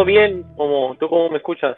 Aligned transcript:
todo 0.00 0.06
bien, 0.06 0.44
como 0.56 0.96
tú 0.98 1.10
cómo 1.10 1.28
me 1.28 1.36
escuchas. 1.36 1.76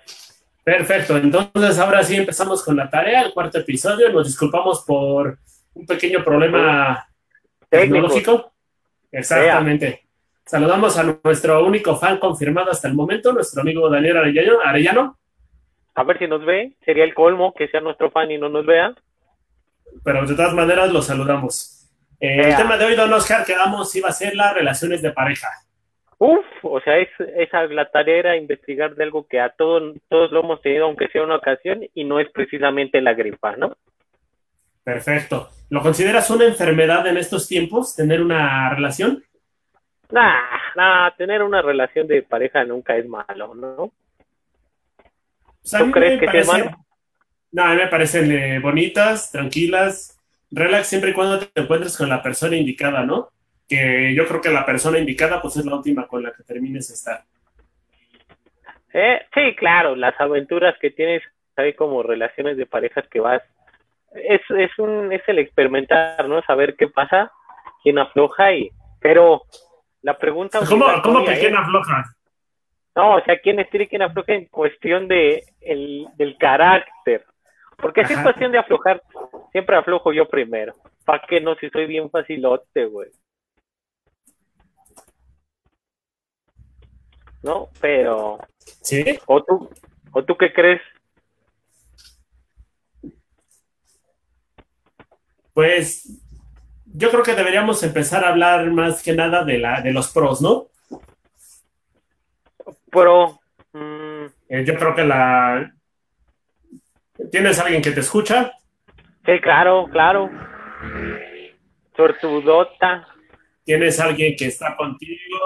Perfecto, 0.63 1.17
entonces 1.17 1.77
ahora 1.81 2.05
sí 2.05 2.15
empezamos 2.15 2.65
con 2.65 2.77
la 2.77 2.89
tarea, 2.89 3.23
el 3.23 3.33
cuarto 3.33 3.59
episodio. 3.59 4.11
Nos 4.11 4.29
disculpamos 4.29 4.85
por 4.87 5.39
un 5.75 5.87
pequeño 5.87 6.23
problema 6.23 7.05
tecnológico. 7.69 8.53
Exactamente. 9.11 10.07
Saludamos 10.47 10.97
a 10.99 11.19
nuestro 11.25 11.67
único 11.67 11.97
fan 11.97 12.19
confirmado 12.19 12.71
hasta 12.71 12.87
el 12.87 12.95
momento, 12.95 13.33
nuestro 13.33 13.63
amigo 13.63 13.91
Daniel 13.91 14.19
Arellano. 14.65 15.19
A 15.95 16.05
ver 16.05 16.19
si 16.21 16.29
nos 16.29 16.45
ve, 16.45 16.75
sería 16.85 17.03
el 17.03 17.15
colmo 17.15 17.53
que 17.55 17.67
sea 17.67 17.81
nuestro 17.81 18.13
fan 18.13 18.31
y 18.31 18.39
no 18.39 18.49
nos 18.49 18.65
vea. 18.65 18.95
Pero 20.05 20.25
de 20.27 20.35
todas 20.37 20.55
maneras 20.55 20.93
los 20.93 21.07
saludamos. 21.07 21.91
Eh, 22.21 22.51
el 22.51 22.57
tema 22.57 22.77
de 22.79 22.85
hoy, 22.85 22.95
don 22.95 23.13
Oscar, 23.13 23.45
quedamos 23.45 23.95
iba 23.97 24.11
a 24.11 24.13
ser 24.13 24.37
las 24.37 24.55
relaciones 24.55 25.03
de 25.03 25.11
pareja. 25.11 25.49
Uf, 26.25 26.47
o 26.63 26.81
sea, 26.83 26.99
es, 26.99 27.09
esa 27.37 27.65
la 27.65 27.91
tarea 27.91 28.17
era 28.17 28.37
investigar 28.37 28.95
de 28.95 29.03
algo 29.03 29.27
que 29.27 29.41
a 29.41 29.49
todos, 29.49 29.97
todos 30.09 30.31
lo 30.31 30.45
hemos 30.45 30.63
tenido, 30.63 30.85
aunque 30.85 31.09
sea 31.09 31.25
una 31.25 31.35
ocasión, 31.35 31.81
y 31.95 32.05
no 32.05 32.21
es 32.21 32.31
precisamente 32.31 33.01
la 33.01 33.13
gripa, 33.13 33.57
¿no? 33.57 33.77
Perfecto. 34.85 35.51
¿Lo 35.69 35.83
consideras 35.83 36.31
una 36.31 36.45
enfermedad 36.45 37.05
en 37.09 37.17
estos 37.17 37.49
tiempos, 37.49 37.97
tener 37.97 38.23
una 38.23 38.71
relación? 38.71 39.25
Nah, 40.13 40.43
nah, 40.77 41.11
tener 41.17 41.43
una 41.43 41.61
relación 41.61 42.07
de 42.07 42.23
pareja 42.23 42.65
nunca 42.65 42.97
es 42.97 43.09
malo, 43.09 43.53
¿no? 43.57 43.91
¿Tú 45.77 45.91
crees 45.91 46.21
que 46.21 46.39
es 46.39 46.47
malo? 46.47 46.71
No, 47.51 47.65
a 47.65 47.71
mí 47.71 47.77
me 47.79 47.89
parecen 47.89 48.31
eh, 48.31 48.61
bonitas, 48.61 49.33
tranquilas, 49.33 50.17
relax 50.53 50.87
siempre 50.87 51.11
y 51.11 51.15
cuando 51.15 51.41
te 51.41 51.61
encuentres 51.61 51.97
con 51.97 52.09
la 52.09 52.23
persona 52.23 52.57
indicada, 52.57 53.03
¿no? 53.05 53.33
Que 53.73 54.15
yo 54.15 54.27
creo 54.27 54.41
que 54.43 54.51
la 54.51 54.67
persona 54.67 54.99
indicada 54.99 55.41
pues 55.41 55.57
es 55.57 55.65
la 55.65 55.77
última 55.77 56.07
con 56.07 56.23
la 56.23 56.33
que 56.33 56.43
termines 56.43 56.89
de 56.89 56.95
estar. 56.95 57.25
Eh, 58.93 59.23
sí, 59.33 59.55
claro, 59.57 59.97
las 59.97 60.21
aventuras 60.21 60.75
que 60.79 60.91
tienes 60.91 61.23
hay 61.57 61.73
como 61.73 62.03
relaciones 62.03 62.59
de 62.59 62.67
parejas 62.67 63.07
que 63.09 63.21
vas 63.21 63.43
es, 64.15 64.43
es 64.51 64.79
un 64.79 65.11
es 65.11 65.23
el 65.27 65.39
experimentar, 65.39 66.29
¿no? 66.29 66.43
Saber 66.43 66.77
qué 66.77 66.89
pasa, 66.89 67.33
quién 67.83 67.99
afloja 67.99 68.53
y 68.53 68.71
pero 69.01 69.43
la 70.03 70.19
pregunta 70.19 70.61
¿Cómo, 70.69 70.87
¿cómo 71.03 71.25
que 71.25 71.39
quién 71.39 71.57
afloja? 71.57 72.05
No, 72.95 73.17
o 73.17 73.25
sea, 73.25 73.39
quién 73.39 73.59
estira 73.59 73.85
y 73.85 73.89
quién 73.89 74.03
afloja 74.03 74.35
en 74.35 74.47
cuestión 74.47 75.09
de 75.09 75.45
el, 75.63 76.07
del 76.17 76.37
carácter. 76.37 77.25
Porque 77.79 78.05
si 78.05 78.13
es 78.13 78.21
cuestión 78.21 78.53
de 78.53 78.59
aflojar, 78.59 79.03
siempre 79.51 79.77
aflojo 79.77 80.13
yo 80.13 80.29
primero. 80.29 80.75
¿Para 81.07 81.25
qué 81.27 81.41
no 81.41 81.55
si 81.55 81.71
soy 81.71 81.87
bien 81.87 82.11
facilote, 82.11 82.85
güey? 82.85 83.09
¿No? 87.43 87.69
Pero... 87.81 88.39
¿Sí? 88.59 89.19
¿O 89.27 89.43
tú, 89.43 89.71
o 90.13 90.25
tú 90.25 90.37
qué 90.37 90.53
crees? 90.53 90.81
Pues 95.53 96.23
yo 96.87 97.11
creo 97.11 97.23
que 97.23 97.35
deberíamos 97.35 97.83
empezar 97.83 98.25
a 98.25 98.31
hablar 98.31 98.71
más 98.71 99.03
que 99.03 99.13
nada 99.13 99.45
de, 99.45 99.59
la, 99.59 99.81
de 99.81 99.93
los 99.93 100.13
pros, 100.13 100.41
¿no? 100.41 100.69
Pro. 102.91 103.41
Mm. 103.73 104.27
Eh, 104.49 104.65
yo 104.65 104.77
creo 104.77 104.95
que 104.95 105.05
la... 105.05 105.73
¿Tienes 107.31 107.59
alguien 107.59 107.83
que 107.83 107.93
te 107.93 108.01
escucha? 108.01 108.53
Sí, 109.25 109.41
claro, 109.41 109.87
claro. 109.91 110.31
Tortudota. 111.95 113.07
¿Tienes 113.65 114.01
alguien 114.01 114.35
que 114.37 114.47
está 114.47 114.77
contigo? 114.77 115.39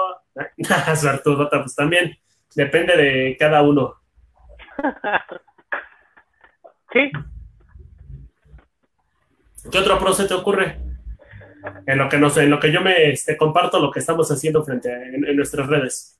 Suertudota, 0.95 1.61
pues 1.61 1.75
también 1.75 2.17
depende 2.55 2.95
de 2.95 3.37
cada 3.37 3.61
uno. 3.61 3.95
sí. 6.93 7.11
¿Qué 9.71 9.77
otro 9.77 9.99
pro 9.99 10.13
se 10.13 10.27
te 10.27 10.33
ocurre? 10.33 10.77
En 11.85 11.97
lo 11.97 12.07
que 12.07 12.17
no 12.17 12.29
sé, 12.29 12.43
en 12.43 12.49
lo 12.49 12.59
que 12.59 12.71
yo 12.71 12.81
me 12.81 13.09
este, 13.09 13.35
comparto 13.35 13.79
lo 13.79 13.91
que 13.91 13.99
estamos 13.99 14.31
haciendo 14.31 14.63
frente 14.63 14.91
a, 14.91 15.03
en, 15.03 15.35
nuestras 15.35 15.67
redes. 15.67 16.19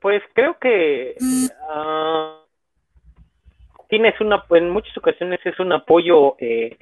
Pues 0.00 0.22
creo 0.32 0.58
que 0.58 1.14
uh, 1.20 2.44
tienes 3.88 4.18
una, 4.20 4.44
en 4.50 4.70
muchas 4.70 4.96
ocasiones 4.96 5.40
es 5.44 5.58
un 5.60 5.72
apoyo, 5.72 6.36
eh, 6.38 6.76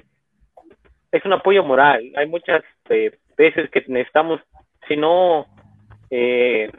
es 1.10 1.24
un 1.24 1.32
apoyo 1.32 1.64
moral. 1.64 2.12
Hay 2.16 2.26
muchas 2.26 2.62
eh, 2.88 3.18
veces 3.36 3.70
que 3.70 3.84
necesitamos, 3.88 4.40
si 4.88 4.96
no 4.96 5.46
eh, 6.14 6.70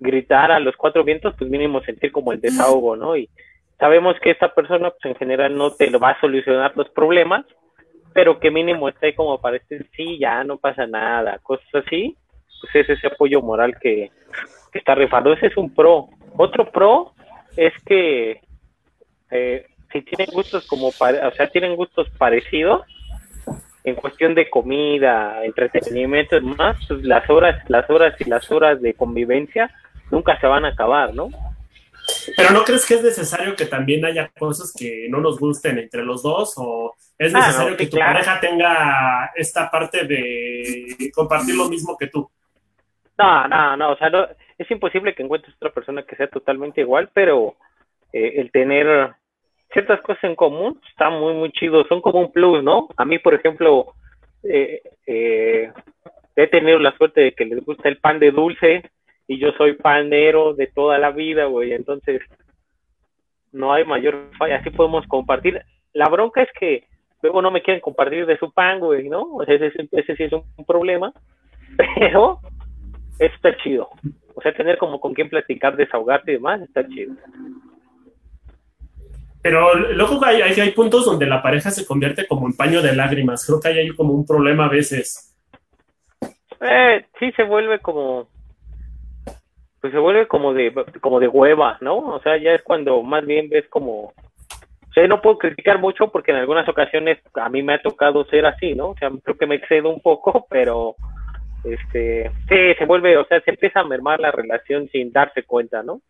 gritar 0.00 0.50
a 0.50 0.58
los 0.58 0.76
cuatro 0.76 1.04
vientos, 1.04 1.32
pues 1.38 1.48
mínimo 1.48 1.80
sentir 1.82 2.10
como 2.10 2.32
el 2.32 2.40
desahogo, 2.40 2.96
¿no? 2.96 3.16
Y 3.16 3.30
sabemos 3.78 4.16
que 4.20 4.32
esta 4.32 4.52
persona, 4.52 4.90
pues 4.90 5.04
en 5.04 5.14
general 5.14 5.56
no 5.56 5.70
te 5.70 5.88
lo 5.88 6.00
va 6.00 6.10
a 6.10 6.20
solucionar 6.20 6.72
los 6.76 6.88
problemas, 6.90 7.46
pero 8.12 8.40
que 8.40 8.50
mínimo 8.50 8.88
esté 8.88 9.14
como 9.14 9.40
para 9.40 9.58
decir, 9.58 9.88
sí, 9.96 10.18
ya 10.18 10.42
no 10.42 10.58
pasa 10.58 10.88
nada, 10.88 11.38
cosas 11.38 11.68
así, 11.72 12.16
pues 12.60 12.74
es 12.74 12.98
ese 12.98 13.06
apoyo 13.06 13.40
moral 13.42 13.78
que, 13.80 14.10
está 14.74 14.94
rifando. 14.94 15.32
Ese 15.32 15.46
es 15.46 15.56
un 15.56 15.74
pro. 15.74 16.08
Otro 16.36 16.70
pro 16.70 17.12
es 17.56 17.72
que 17.84 18.40
eh, 19.30 19.66
si 19.92 20.02
tienen 20.02 20.28
gustos 20.32 20.66
como, 20.66 20.88
o 20.88 20.92
sea, 20.92 21.48
tienen 21.50 21.74
gustos 21.76 22.08
parecidos, 22.18 22.82
en 23.84 23.94
cuestión 23.94 24.34
de 24.34 24.50
comida, 24.50 25.44
entretenimiento 25.44 26.36
y 26.36 26.40
demás, 26.40 26.76
pues 26.88 27.02
las 27.04 27.28
horas, 27.30 27.62
las 27.68 27.88
horas 27.88 28.14
y 28.20 28.24
las 28.24 28.50
horas 28.50 28.80
de 28.80 28.94
convivencia 28.94 29.70
nunca 30.10 30.38
se 30.40 30.46
van 30.46 30.64
a 30.64 30.68
acabar, 30.68 31.14
¿no? 31.14 31.28
Pero 32.36 32.50
¿no 32.50 32.64
crees 32.64 32.86
que 32.86 32.94
es 32.94 33.02
necesario 33.02 33.54
que 33.54 33.66
también 33.66 34.04
haya 34.04 34.28
cosas 34.38 34.72
que 34.76 35.08
no 35.10 35.20
nos 35.20 35.38
gusten 35.38 35.78
entre 35.78 36.02
los 36.02 36.22
dos? 36.22 36.54
¿O 36.56 36.94
es 37.18 37.34
ah, 37.34 37.38
necesario 37.38 37.76
que 37.76 37.86
tu 37.86 37.98
pareja 37.98 38.40
tenga 38.40 39.30
esta 39.34 39.70
parte 39.70 40.06
de 40.06 41.10
compartir 41.14 41.54
lo 41.54 41.68
mismo 41.68 41.96
que 41.98 42.06
tú? 42.06 42.30
No, 43.18 43.48
no, 43.48 43.76
no, 43.76 43.92
o 43.92 43.96
sea, 43.96 44.10
es 44.56 44.70
imposible 44.70 45.14
que 45.14 45.22
encuentres 45.22 45.54
otra 45.56 45.70
persona 45.70 46.04
que 46.04 46.16
sea 46.16 46.28
totalmente 46.28 46.80
igual, 46.80 47.10
pero 47.12 47.56
eh, 48.12 48.34
el 48.36 48.50
tener 48.52 49.14
ciertas 49.72 50.00
cosas 50.02 50.24
en 50.24 50.34
común, 50.34 50.80
está 50.90 51.10
muy, 51.10 51.34
muy 51.34 51.50
chido, 51.52 51.84
son 51.88 52.00
como 52.00 52.20
un 52.20 52.32
plus, 52.32 52.62
¿no? 52.62 52.88
A 52.96 53.04
mí, 53.04 53.18
por 53.18 53.34
ejemplo, 53.34 53.94
eh, 54.42 54.82
eh, 55.06 55.72
he 56.36 56.46
tenido 56.46 56.78
la 56.78 56.96
suerte 56.96 57.20
de 57.20 57.32
que 57.32 57.44
les 57.44 57.64
gusta 57.64 57.88
el 57.88 57.98
pan 57.98 58.18
de 58.18 58.30
dulce 58.30 58.82
y 59.26 59.38
yo 59.38 59.52
soy 59.52 59.74
panero 59.74 60.54
de 60.54 60.68
toda 60.68 60.98
la 60.98 61.10
vida, 61.10 61.44
güey, 61.46 61.72
entonces 61.72 62.22
no 63.52 63.72
hay 63.72 63.84
mayor 63.84 64.30
falla, 64.38 64.56
así 64.56 64.70
podemos 64.70 65.06
compartir. 65.06 65.60
La 65.92 66.08
bronca 66.08 66.42
es 66.42 66.48
que 66.58 66.84
luego 67.22 67.42
no 67.42 67.50
me 67.50 67.62
quieren 67.62 67.80
compartir 67.80 68.26
de 68.26 68.38
su 68.38 68.52
pan, 68.52 68.80
güey, 68.80 69.08
¿no? 69.08 69.22
O 69.22 69.44
sea, 69.44 69.54
ese, 69.54 70.16
sí 70.16 70.22
es 70.22 70.32
un, 70.32 70.44
un 70.56 70.64
problema, 70.64 71.12
pero 71.98 72.40
está 73.18 73.56
chido. 73.58 73.88
O 74.34 74.40
sea, 74.40 74.54
tener 74.54 74.78
como 74.78 75.00
con 75.00 75.14
quién 75.14 75.28
platicar, 75.28 75.76
desahogarte 75.76 76.32
y 76.32 76.34
demás, 76.34 76.60
está 76.62 76.86
chido. 76.86 77.14
Pero 79.48 79.74
luego 79.94 80.22
hay, 80.26 80.42
hay, 80.42 80.70
puntos 80.72 81.06
donde 81.06 81.24
la 81.24 81.40
pareja 81.40 81.70
se 81.70 81.86
convierte 81.86 82.26
como 82.26 82.46
en 82.46 82.54
paño 82.54 82.82
de 82.82 82.94
lágrimas. 82.94 83.46
Creo 83.46 83.58
que 83.58 83.68
hay 83.68 83.78
ahí 83.78 83.88
como 83.96 84.12
un 84.12 84.26
problema 84.26 84.66
a 84.66 84.68
veces. 84.68 85.34
Eh, 86.60 87.06
sí, 87.18 87.32
se 87.32 87.44
vuelve 87.44 87.78
como. 87.78 88.28
Pues 89.80 89.90
se 89.90 89.98
vuelve 89.98 90.28
como 90.28 90.52
de, 90.52 90.74
como 91.00 91.18
de 91.18 91.28
hueva, 91.28 91.78
¿no? 91.80 91.96
O 91.96 92.20
sea, 92.20 92.36
ya 92.36 92.52
es 92.52 92.62
cuando 92.62 93.02
más 93.02 93.24
bien 93.24 93.48
ves 93.48 93.66
como. 93.70 94.12
O 94.12 94.92
sea, 94.92 95.08
no 95.08 95.22
puedo 95.22 95.38
criticar 95.38 95.78
mucho 95.78 96.08
porque 96.12 96.32
en 96.32 96.36
algunas 96.36 96.68
ocasiones 96.68 97.18
a 97.32 97.48
mí 97.48 97.62
me 97.62 97.72
ha 97.72 97.80
tocado 97.80 98.26
ser 98.26 98.44
así, 98.44 98.74
¿no? 98.74 98.90
O 98.90 98.96
sea, 98.98 99.10
creo 99.24 99.38
que 99.38 99.46
me 99.46 99.54
excedo 99.54 99.88
un 99.88 100.02
poco, 100.02 100.46
pero. 100.50 100.94
Este. 101.64 102.30
Sí, 102.50 102.74
se 102.78 102.84
vuelve, 102.84 103.16
o 103.16 103.24
sea, 103.24 103.40
se 103.40 103.52
empieza 103.52 103.80
a 103.80 103.84
mermar 103.84 104.20
la 104.20 104.30
relación 104.30 104.90
sin 104.90 105.10
darse 105.10 105.42
cuenta, 105.44 105.82
¿no? 105.82 106.02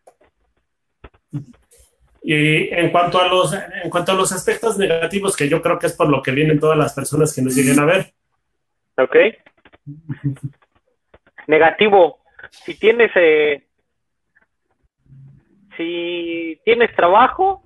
Y 2.21 2.73
en 2.73 2.91
cuanto 2.91 3.19
a 3.19 3.27
los, 3.27 3.53
en 3.53 3.89
cuanto 3.89 4.11
a 4.11 4.15
los 4.15 4.31
aspectos 4.31 4.77
negativos, 4.77 5.35
que 5.35 5.47
yo 5.47 5.61
creo 5.61 5.79
que 5.79 5.87
es 5.87 5.93
por 5.93 6.09
lo 6.09 6.21
que 6.21 6.31
vienen 6.31 6.59
todas 6.59 6.77
las 6.77 6.93
personas 6.93 7.33
que 7.33 7.41
nos 7.41 7.55
lleguen 7.55 7.79
a 7.79 7.85
ver. 7.85 8.13
Ok. 8.97 9.15
Negativo. 11.47 12.19
Si 12.51 12.77
tienes, 12.77 13.11
eh, 13.15 13.63
si 15.77 16.59
tienes 16.65 16.93
trabajo, 16.95 17.63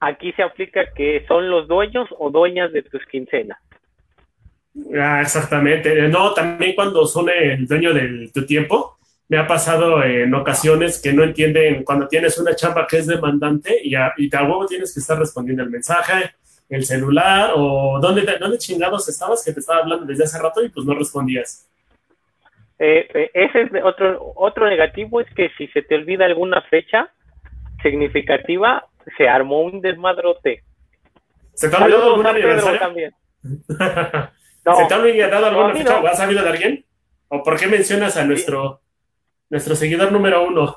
aquí 0.00 0.32
se 0.32 0.42
aplica 0.42 0.92
que 0.94 1.24
son 1.26 1.50
los 1.50 1.66
dueños 1.68 2.08
o 2.18 2.30
dueñas 2.30 2.72
de 2.72 2.82
tus 2.82 3.04
quincenas. 3.06 3.58
Ah, 4.98 5.20
exactamente. 5.20 6.08
No, 6.08 6.32
también 6.32 6.74
cuando 6.74 7.06
son 7.06 7.28
el 7.28 7.66
dueño 7.66 7.92
de 7.92 8.30
tu 8.32 8.46
tiempo, 8.46 8.98
me 9.32 9.38
ha 9.38 9.46
pasado 9.46 10.04
en 10.04 10.34
ocasiones 10.34 11.00
que 11.00 11.10
no 11.10 11.24
entienden 11.24 11.84
cuando 11.84 12.06
tienes 12.06 12.36
una 12.36 12.54
chamba 12.54 12.86
que 12.86 12.98
es 12.98 13.06
demandante 13.06 13.78
y, 13.82 13.94
a, 13.94 14.12
y 14.18 14.28
a 14.36 14.42
huevo 14.42 14.66
tienes 14.66 14.92
que 14.92 15.00
estar 15.00 15.18
respondiendo 15.18 15.62
el 15.62 15.70
mensaje, 15.70 16.34
el 16.68 16.84
celular 16.84 17.52
o 17.56 17.98
dónde, 17.98 18.26
dónde 18.38 18.58
chingados 18.58 19.08
estabas 19.08 19.42
que 19.42 19.54
te 19.54 19.60
estaba 19.60 19.78
hablando 19.80 20.04
desde 20.04 20.24
hace 20.24 20.38
rato 20.38 20.62
y 20.62 20.68
pues 20.68 20.84
no 20.84 20.92
respondías. 20.92 21.66
eh, 22.78 23.08
eh, 23.14 23.30
ese 23.32 23.62
es 23.62 23.70
otro, 23.82 24.34
otro 24.36 24.68
negativo, 24.68 25.22
es 25.22 25.34
que 25.34 25.48
si 25.56 25.66
se 25.68 25.80
te 25.80 25.94
olvida 25.94 26.26
alguna 26.26 26.60
fecha 26.68 27.08
significativa, 27.82 28.84
se 29.16 29.30
armó 29.30 29.62
un 29.62 29.80
desmadrote. 29.80 30.62
¿Se 31.54 31.70
te 31.70 31.76
ha 31.76 31.82
olvidado 31.82 32.10
algún 32.10 32.26
aniversario? 32.26 32.78
También. 32.78 33.14
¿Se 33.42 34.86
te 34.88 34.94
ha 34.94 34.98
olvidado 34.98 35.46
alguna 35.46 35.74
fecha? 35.74 36.00
¿Has 36.00 36.18
sabido 36.18 36.42
de 36.42 36.50
alguien? 36.50 36.84
¿O 37.28 37.42
por 37.42 37.58
qué 37.58 37.66
mencionas 37.66 38.18
a 38.18 38.26
nuestro, 38.26 38.82
nuestro 39.52 39.76
seguidor 39.76 40.10
número 40.10 40.44
uno? 40.48 40.74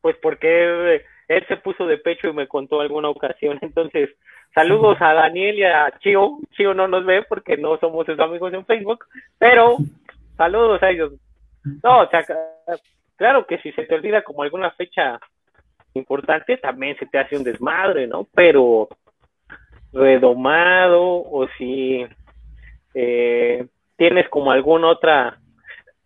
Pues 0.00 0.16
porque 0.22 1.04
él 1.28 1.44
se 1.46 1.56
puso 1.58 1.86
de 1.86 1.98
pecho 1.98 2.28
y 2.28 2.32
me 2.32 2.48
contó 2.48 2.80
alguna 2.80 3.10
ocasión. 3.10 3.58
Entonces, 3.62 4.08
saludos 4.54 4.96
a 5.00 5.12
Daniel 5.12 5.58
y 5.58 5.64
a 5.64 5.92
Chio. 6.00 6.38
Chio 6.52 6.72
no 6.72 6.88
nos 6.88 7.04
ve 7.04 7.24
porque 7.28 7.58
no 7.58 7.78
somos 7.78 8.06
sus 8.06 8.18
amigos 8.18 8.54
en 8.54 8.64
Facebook, 8.64 9.04
pero 9.38 9.76
saludos 10.38 10.82
a 10.82 10.90
ellos. 10.90 11.12
No, 11.82 12.00
o 12.00 12.08
sea, 12.08 12.24
claro 13.16 13.46
que 13.46 13.58
si 13.58 13.70
se 13.72 13.84
te 13.84 13.94
olvida 13.94 14.22
como 14.22 14.42
alguna 14.42 14.70
fecha 14.72 15.20
importante, 15.92 16.56
también 16.56 16.96
se 16.98 17.06
te 17.06 17.18
hace 17.18 17.36
un 17.36 17.44
desmadre, 17.44 18.06
¿no? 18.06 18.26
Pero 18.34 18.88
redomado 19.92 21.02
o 21.02 21.46
si 21.58 22.04
eh, 22.94 23.66
tienes 23.96 24.28
como 24.30 24.50
alguna 24.50 24.88
otra, 24.88 25.38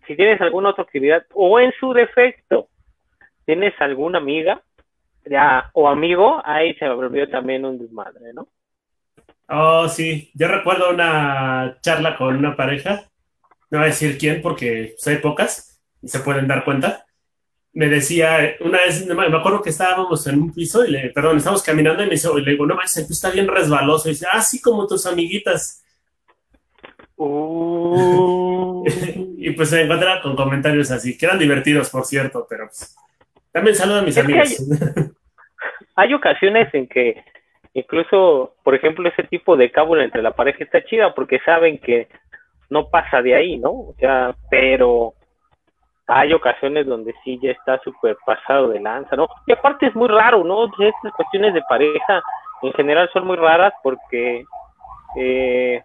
si 0.08 0.16
tienes 0.16 0.40
alguna 0.40 0.70
otra 0.70 0.82
actividad 0.82 1.24
o 1.34 1.60
en 1.60 1.72
su 1.78 1.92
defecto, 1.92 2.68
tienes 3.44 3.74
alguna 3.80 4.18
amiga 4.18 4.60
ya, 5.28 5.70
o 5.74 5.88
amigo, 5.88 6.40
ahí 6.44 6.74
se 6.74 6.88
volvió 6.88 7.28
también 7.28 7.64
un 7.64 7.78
desmadre, 7.78 8.32
¿no? 8.32 8.48
Oh, 9.48 9.88
sí, 9.88 10.30
yo 10.34 10.48
recuerdo 10.48 10.90
una 10.90 11.78
charla 11.80 12.16
con 12.16 12.36
una 12.36 12.56
pareja, 12.56 13.04
no 13.70 13.78
voy 13.78 13.84
a 13.84 13.90
decir 13.90 14.18
quién 14.18 14.42
porque 14.42 14.94
hay 15.06 15.16
pocas 15.16 15.80
y 16.02 16.08
se 16.08 16.20
pueden 16.20 16.48
dar 16.48 16.64
cuenta. 16.64 17.04
Me 17.72 17.88
decía, 17.88 18.56
una 18.60 18.78
vez, 18.78 19.06
me 19.06 19.36
acuerdo 19.36 19.62
que 19.62 19.70
estábamos 19.70 20.26
en 20.26 20.40
un 20.40 20.52
piso 20.52 20.84
y 20.84 20.90
le, 20.90 21.10
perdón, 21.10 21.36
estábamos 21.36 21.62
caminando 21.62 22.02
y 22.02 22.06
me 22.06 22.12
dice, 22.12 22.28
y 22.34 22.40
le 22.40 22.52
digo, 22.52 22.66
no 22.66 22.74
manches, 22.74 23.06
tú 23.06 23.12
está 23.12 23.30
bien 23.30 23.46
resbaloso. 23.46 24.08
Y 24.08 24.12
dice, 24.12 24.26
ah, 24.32 24.40
sí, 24.40 24.60
como 24.60 24.86
tus 24.86 25.06
amiguitas. 25.06 25.84
Uh. 27.16 28.84
y 29.40 29.52
pues 29.52 29.70
se 29.70 29.80
encuentra 29.82 30.20
con 30.20 30.34
comentarios 30.34 30.90
así, 30.90 31.16
que 31.16 31.26
eran 31.26 31.38
divertidos, 31.38 31.90
por 31.90 32.04
cierto, 32.04 32.44
pero 32.48 32.66
pues, 32.66 32.96
también 33.52 33.76
saludo 33.76 34.00
a 34.00 34.02
mis 34.02 34.18
amigos. 34.18 34.58
hay 35.94 36.12
ocasiones 36.12 36.74
en 36.74 36.88
que 36.88 37.22
incluso, 37.72 38.56
por 38.64 38.74
ejemplo, 38.74 39.08
ese 39.08 39.22
tipo 39.24 39.56
de 39.56 39.70
cábula 39.70 40.02
entre 40.02 40.22
la 40.22 40.32
pareja 40.32 40.64
está 40.64 40.84
chida 40.84 41.14
porque 41.14 41.38
saben 41.44 41.78
que 41.78 42.08
no 42.68 42.88
pasa 42.88 43.22
de 43.22 43.36
ahí, 43.36 43.58
¿no? 43.58 43.70
O 43.70 43.94
sea, 43.98 44.34
pero 44.50 45.14
hay 46.08 46.32
ocasiones 46.32 46.86
donde 46.86 47.14
sí 47.22 47.38
ya 47.40 47.52
está 47.52 47.78
súper 47.84 48.16
pasado 48.26 48.68
de 48.68 48.80
lanza, 48.80 49.14
¿no? 49.14 49.28
Y 49.46 49.52
aparte 49.52 49.86
es 49.86 49.94
muy 49.94 50.08
raro, 50.08 50.42
¿no? 50.42 50.64
Estas 50.64 51.12
cuestiones 51.12 51.54
de 51.54 51.62
pareja 51.68 52.22
en 52.62 52.72
general 52.72 53.08
son 53.12 53.24
muy 53.24 53.36
raras 53.36 53.72
porque 53.84 54.44
eh, 55.16 55.82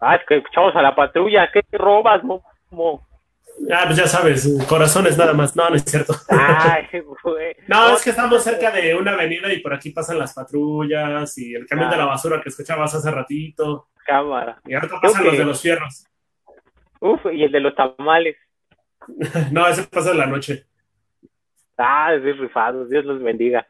ah, 0.00 0.18
que 0.26 0.36
escuchamos 0.36 0.74
a 0.74 0.82
la 0.82 0.94
patrulla, 0.94 1.50
¿qué 1.52 1.62
robas, 1.72 2.22
mo? 2.24 2.42
Ah, 3.72 3.82
pues 3.86 3.98
ya 3.98 4.06
sabes, 4.06 4.48
corazones 4.68 5.18
nada 5.18 5.32
más. 5.32 5.54
No, 5.54 5.68
no 5.68 5.76
es 5.76 5.84
cierto. 5.84 6.14
No, 7.68 7.94
es 7.94 8.02
que 8.02 8.10
estamos 8.10 8.42
cerca 8.42 8.70
de 8.70 8.94
una 8.94 9.12
avenida 9.12 9.52
y 9.52 9.60
por 9.60 9.72
aquí 9.72 9.90
pasan 9.90 10.18
las 10.18 10.34
patrullas 10.34 11.38
y 11.38 11.54
el 11.54 11.66
camión 11.66 11.90
de 11.90 11.96
la 11.96 12.04
ah. 12.04 12.08
basura 12.08 12.40
que 12.40 12.48
escuchabas 12.48 12.94
hace 12.94 13.10
ratito. 13.10 13.88
Cámara. 14.04 14.60
Y 14.66 14.74
ahora 14.74 14.88
pasan 15.00 15.24
los 15.24 15.38
de 15.38 15.44
los 15.44 15.62
fierros. 15.62 16.04
Uf, 17.00 17.20
y 17.32 17.44
el 17.44 17.52
de 17.52 17.60
los 17.60 17.74
tamales. 17.74 18.36
no, 19.52 19.66
ese 19.68 19.84
pasa 19.84 20.10
en 20.10 20.18
la 20.18 20.26
noche. 20.26 20.64
Ah, 21.78 22.12
es 22.14 22.38
rifado, 22.38 22.86
Dios 22.86 23.04
los 23.04 23.22
bendiga. 23.22 23.66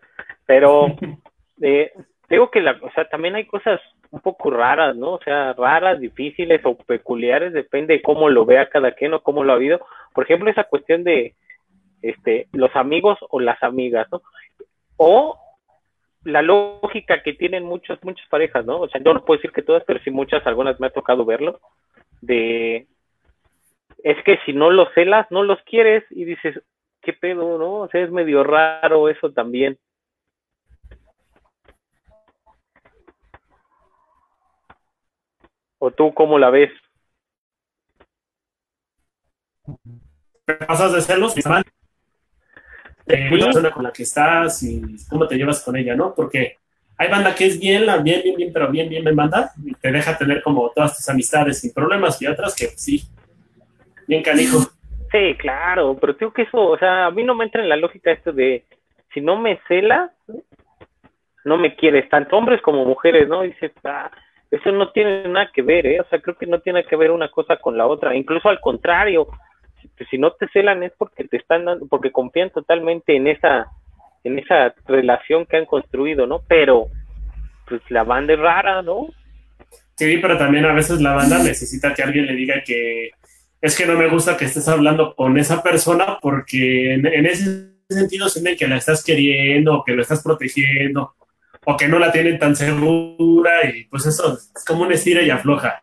Pero 0.47 0.97
eh, 1.63 1.93
digo 2.29 2.51
que 2.51 2.61
la, 2.61 2.73
o 2.83 2.91
sea, 2.93 3.09
también 3.09 3.35
hay 3.35 3.47
cosas 3.47 3.81
un 4.11 4.21
poco 4.21 4.51
raras, 4.51 4.97
¿no? 4.97 5.13
O 5.13 5.21
sea, 5.23 5.53
raras, 5.53 6.01
difíciles 6.01 6.61
o 6.65 6.77
peculiares, 6.77 7.53
depende 7.53 7.95
de 7.95 8.03
cómo 8.03 8.29
lo 8.29 8.45
vea 8.45 8.69
cada 8.69 8.93
quien 8.93 9.15
o 9.15 9.23
cómo 9.23 9.45
lo 9.45 9.53
ha 9.53 9.57
habido. 9.57 9.81
Por 10.13 10.25
ejemplo, 10.25 10.51
esa 10.51 10.65
cuestión 10.65 11.05
de 11.05 11.35
este, 12.03 12.49
los 12.53 12.75
amigos 12.75 13.19
o 13.29 13.41
las 13.41 13.63
amigas, 13.63 14.09
¿no? 14.11 14.23
O 14.97 15.39
la 16.25 16.43
lógica 16.43 17.23
que 17.23 17.33
tienen 17.35 17.65
muchas, 17.65 18.03
muchas 18.05 18.27
parejas, 18.29 18.67
¿no? 18.67 18.81
O 18.81 18.89
sea, 18.89 19.01
yo 19.01 19.15
no 19.15 19.25
puedo 19.25 19.39
decir 19.39 19.53
que 19.53 19.63
todas, 19.63 19.85
pero 19.85 20.01
sí 20.01 20.11
muchas, 20.11 20.47
algunas 20.47 20.79
me 20.81 20.89
ha 20.89 20.91
tocado 20.91 21.25
verlo, 21.25 21.61
de, 22.21 22.87
es 24.03 24.23
que 24.25 24.39
si 24.45 24.53
no 24.53 24.71
los 24.71 24.93
celas, 24.95 25.27
no 25.31 25.43
los 25.43 25.61
quieres 25.63 26.05
y 26.11 26.25
dices, 26.25 26.61
¿qué 27.01 27.13
pedo, 27.13 27.59
no? 27.59 27.75
O 27.77 27.89
sea, 27.89 28.03
es 28.03 28.11
medio 28.11 28.45
raro 28.45 29.09
eso 29.09 29.31
también. 29.33 29.79
¿O 35.81 35.91
tú 35.91 36.13
cómo 36.13 36.39
la 36.39 36.51
ves? 36.51 36.71
¿Pasas 40.67 40.93
de 40.93 41.01
celos? 41.01 41.35
Eh, 41.37 43.31
la 43.31 43.45
persona 43.47 43.71
con 43.71 43.83
la 43.85 43.93
que 43.93 44.03
estás 44.03 44.63
y 44.63 44.83
cómo 45.09 45.27
te 45.27 45.37
llevas 45.37 45.65
con 45.65 45.77
ella, 45.77 45.97
¿no? 45.97 46.15
Porque 46.15 46.59
hay 46.99 47.09
banda 47.09 47.35
que 47.35 47.47
es 47.47 47.59
bien, 47.59 47.87
bien, 48.05 48.23
bien, 48.23 48.37
bien, 48.37 48.53
pero 48.53 48.71
bien, 48.71 48.91
bien 48.91 49.03
me 49.03 49.13
manda 49.13 49.53
y 49.65 49.75
te 49.75 49.91
deja 49.91 50.19
tener 50.19 50.43
como 50.43 50.71
todas 50.71 50.97
tus 50.97 51.09
amistades 51.09 51.61
sin 51.61 51.73
problemas 51.73 52.21
y 52.21 52.27
otras 52.27 52.55
que 52.55 52.67
sí, 52.67 53.03
bien 54.07 54.23
canijo. 54.23 54.59
Sí, 55.11 55.35
claro, 55.39 55.97
pero 55.99 56.15
tengo 56.15 56.33
que 56.33 56.43
eso, 56.43 56.59
o 56.59 56.79
sea, 56.79 57.07
a 57.07 57.11
mí 57.11 57.25
no 57.25 57.35
me 57.35 57.45
entra 57.45 57.63
en 57.63 57.71
la 57.71 57.77
lógica 57.77 58.13
esto 58.13 58.33
de 58.33 58.65
si 59.15 59.23
no 59.23 59.39
me 59.39 59.59
celas, 59.67 60.11
no 61.45 61.57
me 61.57 61.75
quieres, 61.75 62.07
tanto 62.11 62.37
hombres 62.37 62.61
como 62.61 62.85
mujeres, 62.85 63.27
¿no? 63.29 63.43
Dices, 63.43 63.73
ah, 63.83 64.11
eso 64.51 64.73
no 64.73 64.91
tiene 64.91 65.29
nada 65.29 65.51
que 65.55 65.63
ver, 65.63 65.87
¿eh? 65.87 66.01
O 66.01 66.09
sea, 66.09 66.21
creo 66.21 66.37
que 66.37 66.47
no 66.47 66.61
tiene 66.61 66.85
que 66.85 66.97
ver 66.97 67.11
una 67.11 67.31
cosa 67.31 67.57
con 67.57 67.79
la 67.79 67.87
otra. 67.87 68.17
Incluso 68.17 68.49
al 68.49 68.61
contrario, 68.61 69.29
si, 70.11 70.19
no 70.19 70.33
te 70.33 70.49
celan 70.49 70.83
es 70.83 70.93
porque 70.99 71.25
te 71.25 71.37
están 71.37 71.65
dando, 71.65 71.87
porque 71.87 72.11
confían 72.11 72.51
totalmente 72.51 73.15
en 73.15 73.29
esa, 73.29 73.69
en 74.25 74.39
esa 74.39 74.75
relación 74.87 75.47
que 75.47 75.57
han 75.57 75.67
construido, 75.67 76.27
¿no? 76.27 76.43
Pero, 76.49 76.87
pues 77.69 77.81
la 77.91 78.03
banda 78.03 78.33
es 78.33 78.41
rara, 78.41 78.83
¿no? 78.83 79.09
Sí, 79.97 80.19
pero 80.21 80.37
también 80.37 80.65
a 80.65 80.73
veces 80.73 81.01
la 81.01 81.13
banda 81.13 81.39
necesita 81.39 81.95
que 81.95 82.03
alguien 82.03 82.27
le 82.27 82.35
diga 82.35 82.63
que 82.65 83.11
es 83.61 83.77
que 83.77 83.87
no 83.87 83.99
me 83.99 84.09
gusta 84.09 84.37
que 84.37 84.47
estés 84.47 84.67
hablando 84.67 85.15
con 85.15 85.37
esa 85.39 85.63
persona 85.63 86.19
porque 86.21 86.95
en, 86.95 87.27
ese 87.27 87.69
sentido 87.89 88.29
sienten 88.29 88.57
que 88.57 88.67
la 88.67 88.79
estás 88.79 89.05
queriendo 89.05 89.85
que 89.85 89.93
lo 89.93 90.01
estás 90.01 90.23
protegiendo 90.23 91.15
o 91.71 91.77
que 91.77 91.89
no 91.89 91.99
la 91.99 92.11
tienen 92.11 92.39
tan 92.39 92.57
segura 92.57 93.65
y 93.65 93.85
pues 93.85 94.07
eso 94.07 94.35
es 94.35 94.65
como 94.67 94.83
una 94.83 94.95
estira 94.95 95.23
y 95.23 95.31
afloja. 95.31 95.83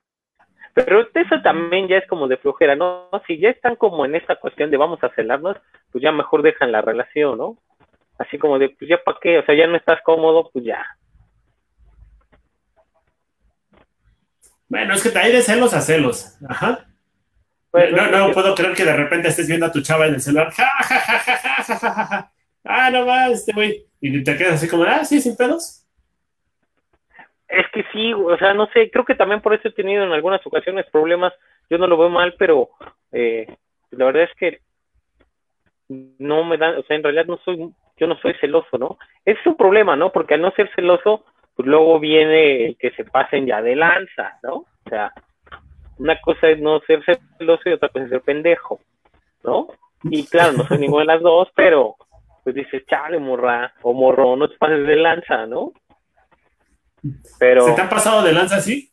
Pero 0.73 1.01
eso 1.13 1.41
también 1.41 1.87
ya 1.87 1.97
es 1.97 2.07
como 2.07 2.27
de 2.27 2.37
flojera, 2.37 2.75
¿no? 2.75 3.09
Si 3.25 3.39
ya 3.39 3.49
están 3.49 3.75
como 3.77 4.05
en 4.05 4.15
esta 4.15 4.35
cuestión 4.35 4.69
de 4.69 4.77
vamos 4.77 5.03
a 5.03 5.09
celarnos, 5.15 5.57
pues 5.91 6.03
ya 6.03 6.11
mejor 6.11 6.43
dejan 6.43 6.71
la 6.71 6.81
relación, 6.81 7.37
¿no? 7.37 7.57
Así 8.19 8.37
como 8.37 8.59
de, 8.59 8.69
pues 8.69 8.89
ya 8.89 9.01
para 9.03 9.17
qué, 9.21 9.39
o 9.39 9.45
sea, 9.45 9.55
ya 9.55 9.65
no 9.65 9.77
estás 9.77 10.01
cómodo, 10.03 10.49
pues 10.51 10.65
ya. 10.65 10.85
Bueno, 14.67 14.93
es 14.93 15.01
que 15.01 15.09
te 15.09 15.19
hay 15.19 15.31
de 15.31 15.41
celos 15.41 15.73
a 15.73 15.81
celos, 15.81 16.37
ajá. 16.47 16.85
no, 17.71 18.07
no, 18.07 18.33
puedo 18.33 18.53
creer 18.53 18.75
que 18.75 18.83
de 18.83 18.95
repente 18.95 19.29
estés 19.29 19.47
viendo 19.47 19.65
a 19.65 19.71
tu 19.71 19.81
chava 19.81 20.07
en 20.07 20.15
el 20.15 20.21
celular, 20.21 20.51
ja, 20.51 20.69
ja, 20.83 20.99
ja, 20.99 21.19
ja, 21.19 21.37
ja, 21.37 21.63
ja, 21.63 22.05
ja. 22.05 22.31
Ah, 22.67 22.89
no 22.91 23.05
más, 23.05 23.31
este 23.31 23.53
güey, 23.53 23.85
y 24.01 24.23
te 24.23 24.37
quedas 24.37 24.55
así 24.55 24.69
como, 24.69 24.83
ah, 24.83 25.03
sí, 25.03 25.21
sin 25.21 25.35
pedos. 25.35 25.83
Es 27.47 27.65
que 27.73 27.83
sí, 27.93 28.13
o 28.13 28.37
sea, 28.37 28.53
no 28.53 28.67
sé, 28.67 28.91
creo 28.91 29.05
que 29.05 29.15
también 29.15 29.41
por 29.41 29.53
eso 29.53 29.69
he 29.69 29.71
tenido 29.71 30.03
en 30.03 30.11
algunas 30.11 30.45
ocasiones 30.45 30.85
problemas, 30.91 31.33
yo 31.69 31.77
no 31.77 31.87
lo 31.87 31.97
veo 31.97 32.09
mal, 32.09 32.35
pero 32.37 32.69
eh, 33.11 33.47
la 33.91 34.05
verdad 34.05 34.23
es 34.23 34.35
que 34.37 34.61
no 35.89 36.43
me 36.43 36.57
dan, 36.57 36.77
o 36.77 36.83
sea, 36.83 36.97
en 36.97 37.03
realidad 37.03 37.25
no 37.25 37.37
soy, 37.45 37.69
yo 37.97 38.07
no 38.07 38.17
soy 38.17 38.33
celoso, 38.41 38.77
¿no? 38.77 38.97
Es 39.25 39.37
un 39.45 39.55
problema, 39.55 39.95
¿no? 39.95 40.11
Porque 40.11 40.33
al 40.33 40.41
no 40.41 40.51
ser 40.51 40.69
celoso, 40.75 41.25
pues 41.55 41.67
luego 41.67 41.99
viene 41.99 42.65
el 42.65 42.77
que 42.77 42.91
se 42.91 43.05
pasen 43.05 43.45
ya 43.47 43.61
de 43.61 43.75
lanza, 43.75 44.37
¿no? 44.43 44.53
O 44.55 44.89
sea, 44.89 45.13
una 45.97 46.19
cosa 46.21 46.49
es 46.49 46.59
no 46.59 46.79
ser 46.81 47.03
celoso 47.37 47.69
y 47.69 47.73
otra 47.73 47.89
cosa 47.89 48.03
es 48.03 48.09
ser 48.09 48.21
pendejo, 48.21 48.81
¿no? 49.43 49.67
Y 50.03 50.25
claro, 50.27 50.53
no 50.53 50.67
soy 50.67 50.77
ninguna 50.79 51.01
de 51.01 51.07
las 51.07 51.21
dos, 51.21 51.49
pero 51.55 51.95
pues 52.47 52.55
dices, 52.55 52.85
chale, 52.85 53.19
morra, 53.19 53.73
o 53.81 53.91
morro, 53.91 54.37
no 54.37 54.47
te 54.47 54.55
pases 54.55 54.87
de 54.87 54.95
lanza, 54.95 55.45
¿no? 55.45 55.73
Pero... 57.37 57.65
¿Se 57.65 57.73
te 57.73 57.81
han 57.81 57.89
pasado 57.89 58.23
de 58.23 58.31
lanza 58.31 58.55
así? 58.55 58.89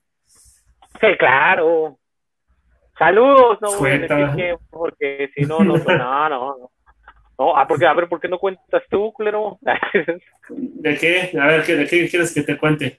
Sí, 1.01 1.07
claro. 1.17 1.97
Saludos, 2.99 3.59
no 3.61 3.69
porque 4.71 5.31
si 5.37 5.43
no, 5.43 5.61
no, 5.61 5.77
no, 5.77 6.29
no. 6.29 6.71
No, 7.39 7.57
ah, 7.57 7.65
porque, 7.69 7.87
a 7.87 7.93
ver, 7.93 8.09
¿por 8.09 8.21
qué 8.21 8.27
no 8.27 8.41
cuentas 8.41 8.83
tú, 8.91 9.13
culero? 9.13 9.57
¿De 10.49 10.99
qué? 10.99 11.39
A 11.41 11.47
ver, 11.47 11.65
¿de 11.65 11.87
qué 11.87 12.09
quieres 12.09 12.35
que 12.35 12.43
te 12.43 12.59
cuente? 12.59 12.99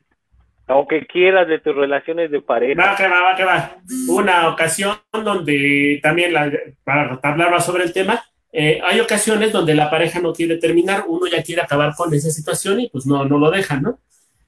o 0.68 0.88
que 0.88 1.06
quieras 1.06 1.50
de 1.50 1.60
tus 1.60 1.76
relaciones 1.76 2.32
de 2.32 2.42
pareja. 2.42 2.82
Va, 2.82 2.96
que 2.96 3.08
va, 3.10 3.22
va, 3.22 3.36
que 3.36 3.44
va. 3.44 3.76
Una 4.08 4.48
ocasión 4.48 4.98
donde 5.12 6.00
también, 6.02 6.32
la, 6.32 6.50
para 6.86 7.20
hablar 7.22 7.52
más 7.52 7.66
sobre 7.66 7.84
el 7.84 7.92
tema, 7.92 8.24
eh, 8.58 8.80
hay 8.84 9.02
ocasiones 9.02 9.52
donde 9.52 9.76
la 9.76 9.90
pareja 9.90 10.22
no 10.22 10.32
quiere 10.32 10.56
terminar, 10.56 11.04
uno 11.08 11.28
ya 11.28 11.44
quiere 11.44 11.62
acabar 11.62 11.94
con 11.94 12.14
esa 12.14 12.30
situación 12.30 12.80
y 12.80 12.90
pues 12.90 13.06
no, 13.06 13.26
no 13.26 13.38
lo 13.38 13.52
deja, 13.52 13.78
¿no? 13.82 14.00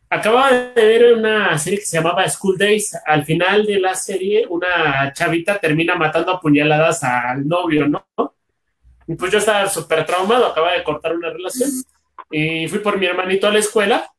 Acababa 0.10 0.52
de 0.54 0.86
ver 0.86 1.14
una 1.14 1.58
serie 1.58 1.80
que 1.80 1.86
se 1.86 1.98
llamaba 1.98 2.28
School 2.30 2.58
Days. 2.58 2.98
Al 3.06 3.26
final 3.26 3.66
de 3.66 3.82
la 3.82 3.94
serie, 3.96 4.46
una 4.48 5.12
chavita 5.12 5.60
termina 5.60 5.96
matando 5.96 6.32
a 6.32 6.40
puñaladas 6.40 7.04
al 7.04 7.46
novio, 7.46 7.86
¿no? 7.90 8.08
Y 9.06 9.16
pues 9.16 9.30
yo 9.30 9.40
estaba 9.40 9.68
súper 9.68 10.06
traumado, 10.06 10.46
acababa 10.46 10.74
de 10.74 10.84
cortar 10.84 11.14
una 11.14 11.30
relación. 11.30 11.70
Y 12.32 12.66
fui 12.70 12.80
por 12.80 12.98
mi 12.98 13.06
hermanito 13.08 13.48
a 13.48 13.52
la 13.52 13.60
escuela, 13.60 14.10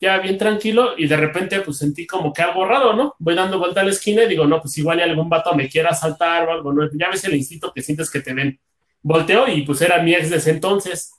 ya 0.00 0.16
bien 0.16 0.38
tranquilo, 0.38 0.94
y 0.96 1.06
de 1.06 1.16
repente 1.18 1.60
pues 1.60 1.76
sentí 1.76 2.06
como 2.06 2.32
que 2.32 2.40
algo 2.40 2.64
raro, 2.64 2.94
¿no? 2.94 3.14
Voy 3.18 3.34
dando 3.34 3.58
vuelta 3.58 3.82
a 3.82 3.84
la 3.84 3.90
esquina 3.90 4.24
y 4.24 4.28
digo, 4.28 4.46
no, 4.46 4.62
pues 4.62 4.78
igual 4.78 5.00
algún 5.00 5.28
vato 5.28 5.54
me 5.54 5.68
quiera 5.68 5.90
asaltar 5.90 6.48
o 6.48 6.52
algo, 6.52 6.72
¿no? 6.72 6.88
Ya 6.94 7.10
ves 7.10 7.24
el 7.24 7.34
instinto 7.34 7.70
que 7.74 7.82
sientes 7.82 8.10
que 8.10 8.20
te 8.20 8.32
ven. 8.32 8.58
Volteo 9.04 9.46
y 9.46 9.62
pues 9.62 9.82
era 9.82 10.02
mi 10.02 10.14
ex 10.14 10.30
de 10.30 10.38
ese 10.38 10.50
entonces. 10.50 11.14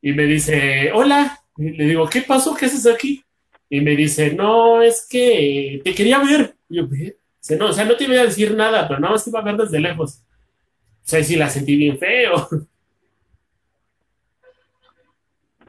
Y 0.00 0.12
me 0.12 0.24
dice, 0.24 0.92
hola, 0.94 1.40
le 1.56 1.84
digo, 1.84 2.08
¿qué 2.08 2.22
pasó? 2.22 2.54
¿Qué 2.54 2.66
haces 2.66 2.86
aquí? 2.86 3.22
Y 3.68 3.80
me 3.80 3.96
dice, 3.96 4.32
no, 4.32 4.80
es 4.80 5.06
que 5.10 5.80
te 5.84 5.92
quería 5.92 6.20
ver. 6.20 6.54
Y 6.68 6.76
yo, 6.76 6.86
Dice, 6.86 7.56
no, 7.56 7.66
o 7.66 7.72
sea, 7.72 7.84
no 7.84 7.96
te 7.96 8.04
iba 8.04 8.14
a 8.14 8.24
decir 8.24 8.54
nada, 8.54 8.86
pero 8.86 9.00
nada 9.00 9.12
más 9.14 9.24
te 9.24 9.30
iba 9.30 9.40
a 9.40 9.44
ver 9.44 9.56
desde 9.56 9.80
lejos. 9.80 10.22
O 10.22 11.08
sea, 11.08 11.22
sí 11.22 11.34
la 11.34 11.50
sentí 11.50 11.76
bien 11.76 11.98
feo. 11.98 12.48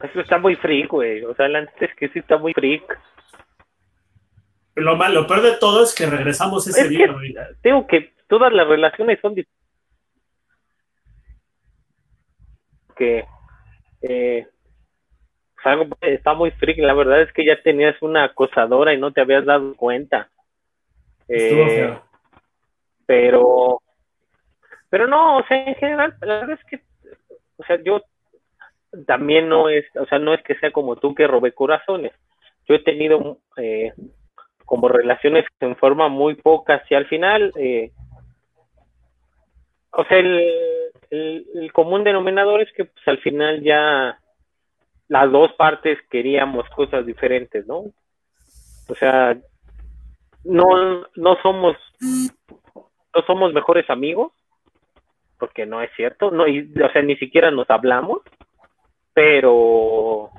Eso 0.02 0.20
está 0.20 0.38
muy 0.38 0.54
freak, 0.54 0.88
güey. 0.88 1.24
O 1.24 1.34
sea, 1.34 1.46
antes 1.46 1.90
que 1.96 2.08
sí 2.10 2.20
está 2.20 2.38
muy 2.38 2.52
freak. 2.54 2.82
Lo 4.76 4.94
malo, 4.94 5.22
lo 5.22 5.26
peor 5.26 5.42
de 5.42 5.56
todo 5.56 5.82
es 5.82 5.92
que 5.92 6.06
regresamos 6.06 6.68
ese 6.68 6.88
día, 6.88 7.10
güey. 7.12 7.34
Digo 7.64 7.84
que 7.88 8.12
todas 8.28 8.52
las 8.52 8.68
relaciones 8.68 9.18
son 9.20 9.34
que 12.98 13.24
eh, 14.02 14.46
está 16.00 16.34
muy 16.34 16.50
freak. 16.52 16.78
La 16.78 16.94
verdad 16.94 17.22
es 17.22 17.32
que 17.32 17.44
ya 17.44 17.60
tenías 17.62 18.00
una 18.02 18.24
acosadora 18.24 18.92
y 18.92 18.98
no 18.98 19.12
te 19.12 19.20
habías 19.20 19.44
dado 19.44 19.74
cuenta. 19.76 20.28
Eh, 21.28 21.96
pero, 23.06 23.80
pero 24.90 25.06
no, 25.06 25.38
o 25.38 25.46
sea, 25.46 25.64
en 25.64 25.74
general, 25.76 26.14
la 26.20 26.40
verdad 26.40 26.58
es 26.60 26.64
que, 26.66 26.80
o 27.56 27.64
sea, 27.64 27.82
yo 27.82 28.02
también 29.06 29.48
no 29.48 29.68
es, 29.68 29.84
o 29.96 30.06
sea, 30.06 30.18
no 30.18 30.34
es 30.34 30.42
que 30.42 30.54
sea 30.56 30.70
como 30.70 30.96
tú 30.96 31.14
que 31.14 31.26
robé 31.26 31.52
corazones. 31.52 32.12
Yo 32.66 32.74
he 32.74 32.80
tenido 32.80 33.38
eh, 33.56 33.92
como 34.64 34.88
relaciones 34.88 35.46
en 35.60 35.76
forma 35.76 36.08
muy 36.08 36.34
pocas 36.34 36.82
y 36.90 36.94
al 36.94 37.06
final, 37.06 37.52
eh, 37.56 37.90
o 39.92 40.04
sea, 40.04 40.18
el, 40.18 40.77
el, 41.10 41.72
común 41.72 42.04
denominador 42.04 42.60
es 42.60 42.72
que 42.72 42.84
pues 42.84 43.08
al 43.08 43.18
final 43.18 43.62
ya 43.62 44.18
las 45.08 45.32
dos 45.32 45.52
partes 45.54 45.98
queríamos 46.10 46.68
cosas 46.70 47.06
diferentes, 47.06 47.66
¿no? 47.66 47.84
O 48.88 48.94
sea, 48.94 49.36
no, 50.44 51.06
no 51.16 51.36
somos, 51.42 51.76
no 52.00 53.22
somos 53.26 53.52
mejores 53.52 53.88
amigos, 53.90 54.32
porque 55.38 55.66
no 55.66 55.82
es 55.82 55.90
cierto, 55.96 56.30
no, 56.30 56.46
y, 56.46 56.72
o 56.82 56.90
sea, 56.90 57.02
ni 57.02 57.16
siquiera 57.16 57.50
nos 57.50 57.68
hablamos, 57.70 58.22
pero, 59.14 60.30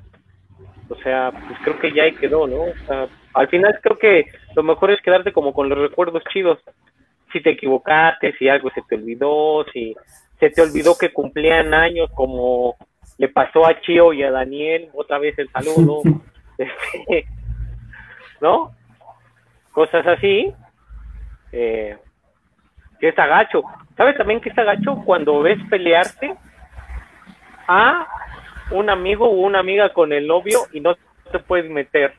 o 0.89 0.95
sea, 1.03 1.31
pues 1.31 1.59
creo 1.63 1.79
que 1.79 1.93
ya 1.93 2.03
ahí 2.03 2.13
quedó, 2.13 2.47
¿no? 2.47 2.61
O 2.63 2.85
sea, 2.85 3.07
al 3.33 3.47
final 3.47 3.79
creo 3.81 3.97
que 3.97 4.25
lo 4.55 4.63
mejor 4.63 4.91
es 4.91 5.01
quedarte 5.01 5.31
como 5.31 5.53
con 5.53 5.69
los 5.69 5.77
recuerdos 5.77 6.23
chidos. 6.31 6.59
Si 7.31 7.41
te 7.41 7.51
equivocaste, 7.51 8.35
si 8.37 8.49
algo 8.49 8.69
se 8.71 8.81
te 8.87 8.95
olvidó, 8.95 9.65
si 9.71 9.95
se 10.39 10.49
te 10.49 10.61
olvidó 10.61 10.97
que 10.97 11.11
cumplían 11.11 11.73
años 11.73 12.09
como 12.15 12.75
le 13.17 13.27
pasó 13.27 13.65
a 13.65 13.79
Chio 13.81 14.13
y 14.13 14.23
a 14.23 14.31
Daniel, 14.31 14.89
otra 14.93 15.19
vez 15.19 15.37
el 15.37 15.49
saludo, 15.51 16.01
este, 16.57 17.25
¿no? 18.39 18.71
Cosas 19.71 20.07
así, 20.07 20.53
eh, 21.51 21.97
que 22.99 23.09
es 23.09 23.19
agacho. 23.19 23.63
¿Sabes 23.97 24.17
también 24.17 24.39
que 24.39 24.49
es 24.49 24.57
agacho? 24.57 25.03
Cuando 25.05 25.41
ves 25.41 25.59
pelearte 25.69 26.33
a 27.67 28.07
un 28.71 28.89
amigo 28.89 29.25
o 29.25 29.41
una 29.41 29.59
amiga 29.59 29.91
con 29.91 30.13
el 30.13 30.25
novio 30.25 30.59
y 30.71 30.79
no 30.79 30.95
te 31.31 31.39
puedes 31.39 31.69
meter. 31.69 32.13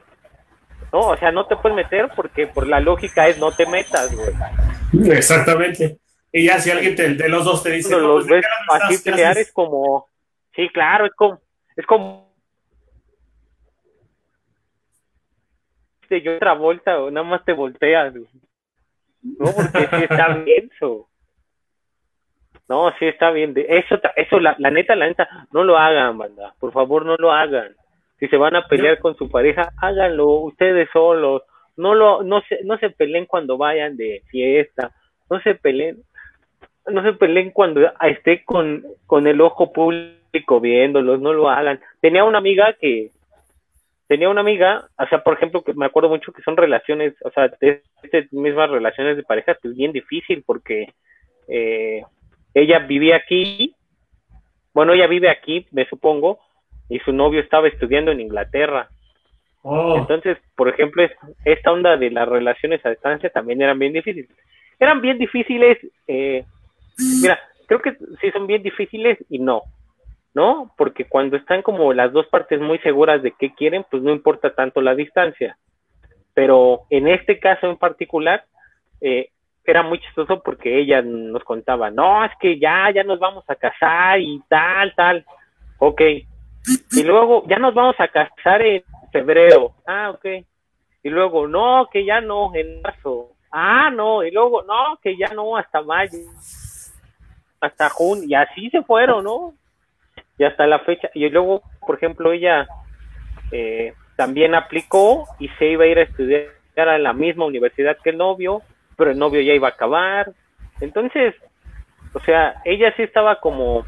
¿No? 0.93 1.01
O 1.01 1.17
sea, 1.17 1.33
no 1.33 1.47
te 1.47 1.57
puedes 1.57 1.77
meter 1.77 2.11
porque 2.15 2.47
por 2.47 2.67
la 2.67 2.81
lógica 2.81 3.29
es 3.29 3.39
no 3.39 3.53
te 3.53 3.65
metas, 3.67 4.15
güey. 4.15 5.11
Exactamente. 5.17 5.99
Y 6.33 6.47
ya 6.47 6.59
si 6.59 6.71
alguien 6.71 6.95
de 6.95 7.29
los 7.29 7.45
dos 7.45 7.63
te 7.63 7.71
dice... 7.71 7.99
los 7.99 8.27
pues, 8.27 8.43
ves 8.43 8.47
así 8.69 8.99
pelear 9.03 9.37
es 9.37 9.53
como 9.53 10.07
Sí, 10.55 10.69
claro, 10.69 11.07
es 11.07 11.15
como, 11.15 11.41
es 11.77 11.87
como 11.87 12.31
yo 16.19 16.37
otra 16.37 16.55
vuelta 16.55 17.01
o 17.01 17.11
nada 17.11 17.25
más 17.25 17.45
te 17.45 17.53
volteas. 17.53 18.13
No, 19.23 19.47
porque 19.55 19.87
sí 19.87 20.05
está 20.11 20.29
bien 20.45 20.71
eso. 20.75 21.09
No, 22.69 22.93
sí 22.99 23.07
está 23.07 23.31
bien. 23.31 23.55
Eso, 23.57 24.01
eso 24.17 24.41
la, 24.41 24.57
la 24.59 24.71
neta, 24.71 24.97
la 24.97 25.07
neta, 25.07 25.29
no 25.53 25.63
lo 25.63 25.79
hagan, 25.79 26.19
banda. 26.19 26.55
Por 26.59 26.73
favor, 26.73 27.05
no 27.05 27.17
lo 27.17 27.33
hagan. 27.33 27.75
Si 28.19 28.29
se 28.29 28.37
van 28.37 28.57
a 28.57 28.67
pelear 28.67 28.99
con 28.99 29.17
su 29.17 29.31
pareja, 29.31 29.73
háganlo 29.81 30.29
ustedes 30.41 30.89
solos. 30.93 31.43
No 31.77 31.95
lo, 31.95 32.23
no 32.23 32.43
se, 32.43 32.63
no 32.65 32.77
se 32.79 32.91
peleen 32.91 33.27
cuando 33.27 33.57
vayan 33.57 33.97
de 33.97 34.23
fiesta. 34.27 34.93
No 35.31 35.41
se 35.43 35.55
peleen, 35.55 36.03
no 36.87 37.03
se 37.03 37.13
peleen 37.15 37.51
cuando 37.51 37.81
esté 38.03 38.45
con, 38.45 38.85
con 39.07 39.27
el 39.27 39.41
ojo 39.41 39.73
público 39.73 40.61
viéndolos, 40.61 41.21
no 41.21 41.33
lo 41.33 41.51
hagan. 41.51 41.81
Tenía 42.01 42.25
una 42.25 42.39
amiga 42.39 42.75
que, 42.81 43.11
tenía 44.11 44.29
una 44.29 44.41
amiga, 44.41 44.89
o 44.99 45.07
sea, 45.07 45.23
por 45.23 45.35
ejemplo, 45.35 45.63
que 45.63 45.73
me 45.73 45.87
acuerdo 45.87 46.09
mucho 46.09 46.33
que 46.33 46.43
son 46.43 46.57
relaciones, 46.57 47.15
o 47.23 47.31
sea, 47.31 47.47
de 47.61 47.83
estas 48.03 48.33
mismas 48.33 48.69
relaciones 48.69 49.17
de 49.17 49.23
pareja, 49.23 49.57
pues 49.63 49.77
bien 49.77 49.93
difícil 49.93 50.43
porque 50.45 50.93
eh, 51.47 52.03
ella 52.53 52.81
vivía 52.81 53.15
aquí, 53.15 53.73
bueno, 54.75 54.95
ella 54.95 55.07
vive 55.07 55.31
aquí, 55.31 55.65
me 55.71 55.87
supongo, 55.87 56.41
y 56.89 56.99
su 56.99 57.13
novio 57.13 57.41
estaba 57.41 57.69
estudiando 57.69 58.11
en 58.11 58.19
Inglaterra. 58.19 58.89
Oh. 59.63 59.99
Entonces, 59.99 60.39
por 60.57 60.69
ejemplo, 60.69 61.07
esta 61.45 61.71
onda 61.71 61.97
de 61.97 62.11
las 62.11 62.29
relaciones 62.29 62.85
a 62.85 62.91
distancia 62.91 63.31
también 63.31 63.63
eran 63.63 63.79
bien 63.79 63.93
difíciles. 63.93 64.29
Eran 64.81 65.01
bien 65.01 65.19
difíciles, 65.19 65.79
eh, 66.09 66.45
mira, 67.21 67.39
creo 67.67 67.81
que 67.81 67.97
sí 68.21 68.31
son 68.33 68.47
bien 68.47 68.63
difíciles 68.63 69.19
y 69.29 69.39
no. 69.39 69.63
¿no? 70.35 70.73
Porque 70.77 71.07
cuando 71.07 71.37
están 71.37 71.63
como 71.63 71.93
las 71.93 72.13
dos 72.13 72.27
partes 72.27 72.61
muy 72.61 72.79
seguras 72.79 73.23
de 73.23 73.33
qué 73.33 73.53
quieren, 73.55 73.85
pues 73.91 74.03
no 74.03 74.13
importa 74.13 74.55
tanto 74.55 74.81
la 74.81 74.95
distancia. 74.95 75.57
Pero 76.35 76.83
en 76.91 77.09
este 77.09 77.41
caso 77.41 77.69
en 77.69 77.77
particular, 77.77 78.45
eh, 79.01 79.31
era 79.65 79.83
muy 79.83 80.01
chistoso 80.01 80.43
porque 80.43 80.81
ella 80.81 81.03
nos 81.03 81.45
contaba, 81.45 81.91
no, 81.91 82.25
es 82.25 82.33
que 82.41 82.59
ya, 82.59 82.91
ya 82.95 83.05
nos 83.05 83.19
vamos 83.19 83.45
a 83.49 83.57
casar 83.57 84.21
y 84.21 84.41
tal, 84.49 84.95
tal. 84.95 85.25
Ok. 85.79 86.01
Y 86.93 87.03
luego, 87.03 87.45
ya 87.49 87.59
nos 87.59 87.75
vamos 87.75 87.97
a 87.99 88.09
casar 88.09 88.63
en 88.63 88.83
febrero. 89.13 89.75
Ah, 89.87 90.11
ok. 90.11 90.45
Y 91.03 91.09
luego, 91.09 91.49
no, 91.49 91.89
que 91.91 92.05
ya 92.05 92.21
no, 92.21 92.55
en 92.55 92.83
marzo. 92.83 93.31
Ah, 93.51 93.91
no. 93.91 94.23
Y 94.23 94.31
luego, 94.31 94.63
no, 94.63 94.99
que 95.03 95.17
ya 95.17 95.29
no, 95.35 95.57
hasta 95.57 95.83
mayo. 95.83 96.19
Hasta 97.61 97.89
junio. 97.91 98.25
Y 98.27 98.35
así 98.35 98.71
se 98.71 98.83
fueron, 98.83 99.25
¿no? 99.25 99.55
y 100.41 100.45
hasta 100.45 100.67
la 100.67 100.79
fecha. 100.81 101.11
Y 101.13 101.29
luego, 101.29 101.63
por 101.87 101.97
ejemplo, 101.97 102.33
ella 102.33 102.67
eh, 103.53 103.93
también 104.17 104.55
aplicó 104.55 105.27
y 105.39 105.49
se 105.59 105.67
iba 105.67 105.85
a 105.85 105.89
ir 105.89 105.99
a 105.99 106.05
estudiar 106.05 106.49
a 106.77 106.97
la 106.97 107.13
misma 107.13 107.45
universidad 107.45 107.99
que 108.03 108.09
el 108.09 108.17
novio, 108.17 108.63
pero 108.97 109.11
el 109.11 109.19
novio 109.19 109.43
ya 109.43 109.53
iba 109.53 109.69
a 109.69 109.73
acabar. 109.73 110.33
Entonces, 110.81 111.35
o 112.15 112.21
sea, 112.21 112.55
ella 112.65 112.91
sí 112.97 113.03
estaba 113.03 113.39
como 113.41 113.85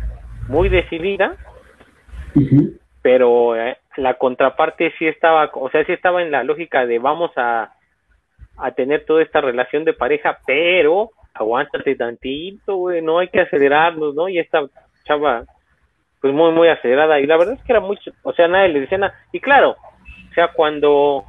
muy 0.47 0.69
decidida, 0.69 1.37
pero 3.01 3.57
eh, 3.57 3.79
la 3.97 4.19
contraparte 4.19 4.93
sí 4.99 5.07
estaba, 5.07 5.51
o 5.55 5.71
sea, 5.71 5.87
sí 5.87 5.93
estaba 5.93 6.21
en 6.21 6.31
la 6.31 6.45
lógica 6.45 6.85
de 6.85 6.99
vamos 6.99 7.31
a, 7.37 7.73
a 8.59 8.71
tener 8.73 9.07
toda 9.07 9.23
esta 9.23 9.41
relación 9.41 9.87
de 9.87 9.95
pareja, 9.95 10.39
pero 10.45 11.13
aguántate 11.35 11.95
tantito, 11.95 12.77
güey, 12.77 13.03
no 13.03 13.19
hay 13.19 13.29
que 13.29 13.41
acelerarnos, 13.41 14.15
¿no? 14.15 14.29
Y 14.29 14.39
esta 14.39 14.67
chava 15.05 15.45
pues 16.21 16.33
muy, 16.33 16.53
muy 16.53 16.69
acelerada. 16.69 17.19
Y 17.21 17.27
la 17.27 17.37
verdad 17.37 17.55
es 17.55 17.65
que 17.65 17.73
era 17.73 17.81
mucho, 17.81 18.13
o 18.23 18.33
sea, 18.33 18.49
nadie 18.49 18.69
le 18.69 18.81
decía 18.81 18.99
nada. 18.99 19.15
Y 19.33 19.41
claro, 19.41 19.77
o 20.31 20.35
sea, 20.35 20.49
cuando, 20.49 21.25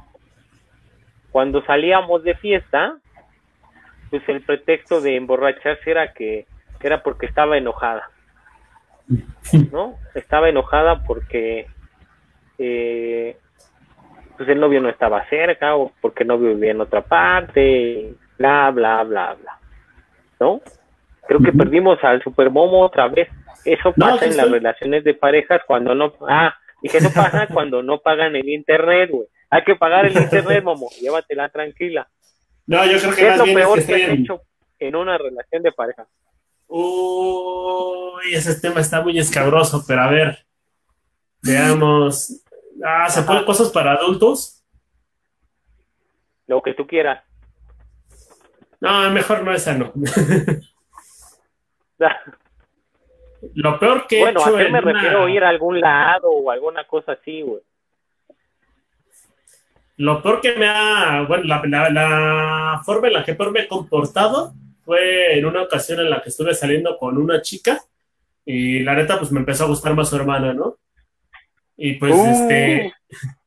cuando 1.32 1.64
salíamos 1.64 2.22
de 2.22 2.34
fiesta, 2.36 2.98
pues 4.10 4.22
el 4.28 4.42
pretexto 4.42 5.00
de 5.00 5.16
emborracharse 5.16 5.90
era 5.90 6.12
que 6.12 6.46
era 6.84 7.02
porque 7.02 7.26
estaba 7.26 7.56
enojada. 7.56 8.10
¿No? 9.72 9.98
Estaba 10.14 10.48
enojada 10.48 11.02
porque 11.04 11.66
eh, 12.58 13.36
pues 14.36 14.48
el 14.48 14.60
novio 14.60 14.80
no 14.80 14.88
estaba 14.88 15.26
cerca 15.28 15.76
o 15.76 15.92
porque 16.00 16.22
el 16.22 16.28
novio 16.28 16.54
vivía 16.54 16.72
en 16.72 16.80
otra 16.80 17.02
parte, 17.02 18.14
bla, 18.38 18.70
bla, 18.70 19.02
bla, 19.02 19.34
bla. 19.40 19.58
¿No? 20.40 20.60
Creo 21.26 21.40
que 21.40 21.52
perdimos 21.52 22.02
al 22.02 22.22
Supermomo 22.22 22.80
otra 22.80 23.08
vez. 23.08 23.28
Eso 23.64 23.92
pasa 23.92 24.26
en 24.26 24.36
las 24.36 24.50
relaciones 24.50 25.04
de 25.04 25.14
parejas 25.14 25.62
cuando 25.66 25.94
no... 25.94 26.12
Ah, 26.28 26.54
dije, 26.82 26.98
eso 26.98 27.10
pasa 27.14 27.46
cuando 27.52 27.82
no 27.82 27.98
pagan 27.98 28.36
el 28.36 28.48
internet, 28.48 29.10
güey. 29.10 29.26
Hay 29.50 29.64
que 29.64 29.76
pagar 29.76 30.06
el 30.06 30.16
internet, 30.16 30.62
Momo. 30.64 30.88
Llévatela 31.00 31.48
tranquila. 31.48 32.08
No, 32.66 32.84
yo 32.84 32.98
creo 32.98 33.14
que 33.14 33.28
es 33.28 33.38
lo 33.38 33.44
peor 33.44 33.84
que, 33.84 33.94
has 33.94 34.10
hecho 34.10 34.42
en 34.78 34.96
una 34.96 35.18
relación 35.18 35.62
de 35.62 35.72
pareja? 35.72 36.06
Uy, 36.66 38.34
ese 38.34 38.60
tema 38.60 38.80
está 38.80 39.00
muy 39.00 39.18
escabroso, 39.18 39.84
pero 39.86 40.02
a 40.02 40.08
ver. 40.08 40.46
Veamos. 41.42 42.42
Ah, 42.84 43.08
¿se 43.08 43.22
ponen 43.22 43.44
cosas 43.44 43.70
para 43.70 43.92
adultos? 43.92 44.62
Lo 46.46 46.62
que 46.62 46.74
tú 46.74 46.86
quieras. 46.86 47.22
No, 48.84 49.10
mejor 49.10 49.42
no 49.42 49.52
esa 49.52 49.74
no. 49.74 49.92
Lo 53.54 53.78
peor 53.78 54.06
que 54.06 54.20
bueno, 54.20 54.40
he 54.40 54.42
hecho 54.42 54.56
¿a 54.56 54.58
qué 54.58 54.68
me 54.68 54.80
refiero? 54.80 55.28
Ir 55.28 55.44
a 55.44 55.48
algún 55.48 55.80
lado 55.80 56.30
o 56.30 56.50
alguna 56.50 56.84
cosa 56.84 57.12
así, 57.12 57.42
güey. 57.42 57.62
Lo 59.96 60.22
peor 60.22 60.40
que 60.40 60.54
me 60.56 60.66
ha, 60.66 61.24
bueno, 61.26 61.44
la, 61.44 61.90
la, 61.90 62.82
forma 62.84 63.06
en 63.06 63.14
la 63.14 63.24
que 63.24 63.34
peor 63.34 63.52
me 63.52 63.60
he 63.60 63.68
comportado 63.68 64.52
fue 64.84 65.38
en 65.38 65.46
una 65.46 65.62
ocasión 65.62 66.00
en 66.00 66.10
la 66.10 66.20
que 66.20 66.30
estuve 66.30 66.52
saliendo 66.54 66.98
con 66.98 67.16
una 67.16 67.40
chica 67.40 67.80
y 68.44 68.80
la 68.80 68.94
neta 68.94 69.18
pues 69.18 69.30
me 69.30 69.40
empezó 69.40 69.64
a 69.64 69.68
gustar 69.68 69.94
más 69.94 70.10
su 70.10 70.16
hermana, 70.16 70.52
¿no? 70.52 70.78
Y 71.76 71.94
pues 71.94 72.14
uh. 72.14 72.26
este 72.26 72.92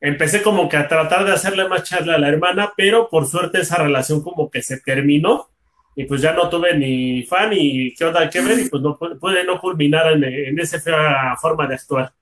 empecé 0.00 0.42
como 0.42 0.68
que 0.68 0.76
a 0.76 0.88
tratar 0.88 1.24
de 1.24 1.32
hacerle 1.32 1.68
más 1.68 1.82
charla 1.82 2.14
a 2.14 2.18
la 2.18 2.28
hermana, 2.28 2.72
pero 2.76 3.08
por 3.08 3.26
suerte 3.26 3.60
esa 3.60 3.82
relación 3.82 4.22
como 4.22 4.50
que 4.50 4.62
se 4.62 4.80
terminó 4.80 5.48
y 5.94 6.04
pues 6.04 6.22
ya 6.22 6.32
no 6.32 6.48
tuve 6.48 6.74
ni 6.76 7.22
fan 7.24 7.50
y 7.52 7.94
qué 7.94 8.04
onda 8.04 8.30
que 8.30 8.40
ver 8.40 8.58
y 8.58 8.68
pues 8.68 8.82
no 8.82 8.96
pude 8.96 9.44
no 9.44 9.58
culminar 9.60 10.12
en, 10.12 10.24
en 10.24 10.58
esa 10.58 10.80
fea 10.80 11.34
forma 11.40 11.66
de 11.66 11.74
actuar. 11.74 12.12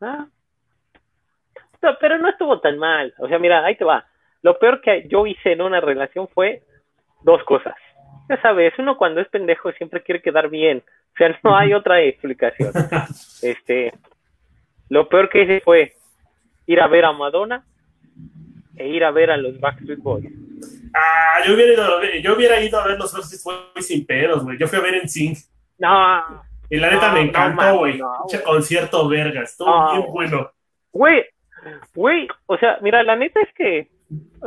Ah. 0.00 0.26
pero 2.00 2.18
no 2.18 2.28
estuvo 2.28 2.60
tan 2.60 2.78
mal. 2.78 3.14
O 3.18 3.28
sea, 3.28 3.38
mira, 3.38 3.64
ahí 3.64 3.76
te 3.76 3.84
va. 3.84 4.06
Lo 4.42 4.58
peor 4.58 4.80
que 4.80 5.06
yo 5.08 5.26
hice 5.26 5.52
en 5.52 5.62
una 5.62 5.80
relación 5.80 6.28
fue 6.28 6.62
dos 7.22 7.42
cosas. 7.44 7.74
Ya 8.28 8.40
sabes, 8.40 8.72
uno 8.78 8.96
cuando 8.96 9.20
es 9.20 9.28
pendejo 9.28 9.72
siempre 9.72 10.02
quiere 10.02 10.22
quedar 10.22 10.48
bien. 10.48 10.82
O 11.14 11.16
sea, 11.16 11.38
no 11.42 11.56
hay 11.56 11.72
otra 11.74 12.00
explicación. 12.00 12.72
Este, 13.42 13.92
lo 14.88 15.08
peor 15.08 15.28
que 15.28 15.42
hice 15.42 15.60
fue 15.60 15.94
ir 16.66 16.80
a 16.80 16.86
ver 16.86 17.04
a 17.04 17.12
Madonna 17.12 17.64
e 18.76 18.88
ir 18.88 19.04
a 19.04 19.10
ver 19.10 19.30
a 19.30 19.36
los 19.36 19.58
Backstreet 19.60 20.00
Boys. 20.00 20.26
Ah, 20.94 21.44
yo 21.46 21.54
hubiera 21.54 21.72
ido, 21.72 22.02
yo 22.22 22.34
hubiera 22.34 22.60
ido 22.60 22.78
a 22.78 22.86
ver 22.86 22.98
los 22.98 23.12
Backstreet 23.12 23.42
Boys 23.42 23.86
sin 23.86 24.06
pedos, 24.06 24.44
güey. 24.44 24.58
Yo 24.58 24.66
fui 24.66 24.78
a 24.78 24.82
ver 24.82 24.94
en 24.94 25.08
Sync. 25.08 25.38
No. 25.78 26.44
Y 26.70 26.78
la 26.78 26.90
neta 26.90 27.12
me 27.12 27.20
encantó, 27.20 27.78
güey. 27.78 27.98
No, 27.98 28.26
concierto 28.44 29.08
verga, 29.08 29.42
estuvo 29.42 29.92
bien 29.92 30.12
bueno. 30.12 30.50
Güey, 30.92 31.24
güey, 31.94 32.28
o 32.46 32.56
sea, 32.56 32.78
mira, 32.80 33.02
la 33.02 33.16
neta 33.16 33.40
es 33.40 33.52
que, 33.54 33.88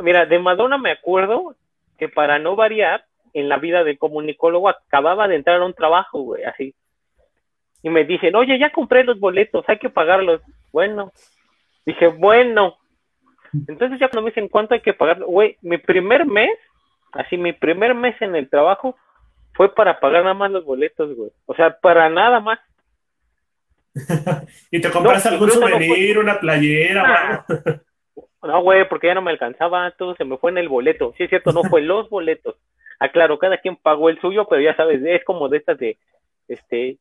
mira, 0.02 0.26
de 0.26 0.38
Madonna 0.38 0.78
me 0.78 0.92
acuerdo 0.92 1.54
que 1.98 2.08
para 2.08 2.38
no 2.38 2.56
variar, 2.56 3.04
en 3.34 3.48
la 3.48 3.58
vida 3.58 3.84
del 3.84 3.98
comunicólogo 3.98 4.68
acababa 4.68 5.28
de 5.28 5.36
entrar 5.36 5.60
a 5.60 5.66
un 5.66 5.74
trabajo, 5.74 6.20
güey, 6.20 6.44
así. 6.44 6.74
Y 7.82 7.90
me 7.90 8.04
dicen, 8.04 8.34
oye, 8.34 8.58
ya 8.58 8.70
compré 8.70 9.04
los 9.04 9.20
boletos, 9.20 9.64
hay 9.68 9.78
que 9.78 9.90
pagarlos. 9.90 10.40
Bueno, 10.72 11.12
dije, 11.86 12.08
bueno. 12.08 12.76
Entonces 13.52 13.98
ya 13.98 14.08
cuando 14.08 14.22
me 14.22 14.30
dicen 14.30 14.48
cuánto 14.48 14.74
hay 14.74 14.80
que 14.80 14.92
pagar, 14.92 15.20
güey, 15.20 15.56
mi 15.62 15.78
primer 15.78 16.26
mes, 16.26 16.50
así 17.12 17.36
mi 17.36 17.52
primer 17.52 17.94
mes 17.94 18.20
en 18.20 18.36
el 18.36 18.50
trabajo 18.50 18.96
fue 19.54 19.74
para 19.74 19.98
pagar 19.98 20.22
nada 20.22 20.34
más 20.34 20.50
los 20.50 20.64
boletos, 20.64 21.16
güey. 21.16 21.30
O 21.46 21.54
sea, 21.54 21.78
para 21.78 22.08
nada 22.08 22.40
más. 22.40 22.58
¿Y 24.70 24.80
te 24.80 24.90
compraste 24.90 25.30
algún 25.30 25.50
souvenir, 25.50 26.18
una 26.18 26.38
playera? 26.38 27.44
no, 28.42 28.62
güey, 28.62 28.88
porque 28.88 29.08
ya 29.08 29.14
no 29.14 29.22
me 29.22 29.30
alcanzaba, 29.30 29.90
todo 29.92 30.14
se 30.14 30.24
me 30.24 30.36
fue 30.36 30.50
en 30.50 30.58
el 30.58 30.68
boleto. 30.68 31.14
Sí, 31.16 31.24
es 31.24 31.30
cierto, 31.30 31.52
no 31.52 31.62
fue 31.64 31.80
los 31.80 32.08
boletos. 32.10 32.56
Aclaro, 33.00 33.34
ah, 33.34 33.38
cada 33.40 33.58
quien 33.58 33.76
pagó 33.76 34.08
el 34.08 34.20
suyo, 34.20 34.46
pero 34.48 34.60
ya 34.60 34.76
sabes, 34.76 35.02
es 35.04 35.24
como 35.24 35.48
de 35.48 35.58
estas 35.58 35.78
de, 35.78 35.98
este, 36.48 36.98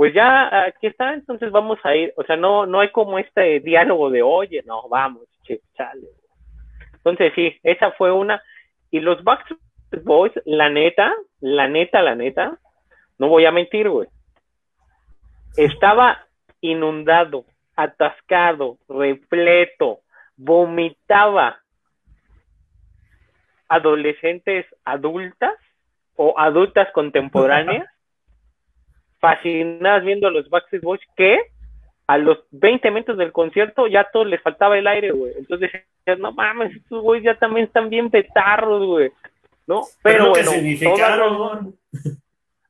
pues 0.00 0.14
ya 0.14 0.64
aquí 0.64 0.86
está, 0.86 1.12
entonces 1.12 1.50
vamos 1.50 1.78
a 1.82 1.94
ir, 1.94 2.14
o 2.16 2.22
sea, 2.22 2.34
no, 2.34 2.64
no 2.64 2.80
hay 2.80 2.90
como 2.90 3.18
este 3.18 3.60
diálogo 3.60 4.08
de, 4.08 4.22
oye, 4.22 4.62
no, 4.64 4.88
vamos, 4.88 5.24
che, 5.42 5.60
chale. 5.76 6.08
Entonces 6.94 7.34
sí, 7.34 7.60
esa 7.62 7.92
fue 7.92 8.10
una, 8.10 8.42
y 8.90 9.00
los 9.00 9.22
Backstreet 9.22 9.60
Boys, 10.02 10.32
la 10.46 10.70
neta, 10.70 11.14
la 11.40 11.68
neta, 11.68 12.00
la 12.00 12.14
neta, 12.14 12.58
no 13.18 13.28
voy 13.28 13.44
a 13.44 13.52
mentir, 13.52 13.90
güey, 13.90 14.08
estaba 15.58 16.24
inundado, 16.62 17.44
atascado, 17.76 18.78
repleto, 18.88 20.00
vomitaba 20.34 21.60
adolescentes 23.68 24.64
adultas 24.82 25.52
o 26.16 26.38
adultas 26.38 26.90
contemporáneas 26.92 27.86
fascinadas 29.20 30.04
viendo 30.04 30.28
a 30.28 30.30
los 30.30 30.48
Backstreet 30.48 30.82
Boys 30.82 31.00
que 31.16 31.38
a 32.06 32.18
los 32.18 32.38
20 32.50 32.90
minutos 32.90 33.16
del 33.18 33.32
concierto 33.32 33.86
ya 33.86 34.08
todos 34.12 34.26
les 34.26 34.42
faltaba 34.42 34.76
el 34.76 34.86
aire, 34.86 35.12
güey. 35.12 35.32
Entonces, 35.38 35.70
no 36.18 36.32
mames, 36.32 36.74
estos 36.74 37.02
güeyes 37.02 37.24
ya 37.24 37.34
también 37.38 37.66
están 37.66 37.88
bien 37.88 38.10
petarros, 38.10 38.84
güey. 38.84 39.12
¿No? 39.66 39.82
Pero, 40.02 40.30
bueno, 40.30 40.50
significaron. 40.50 41.76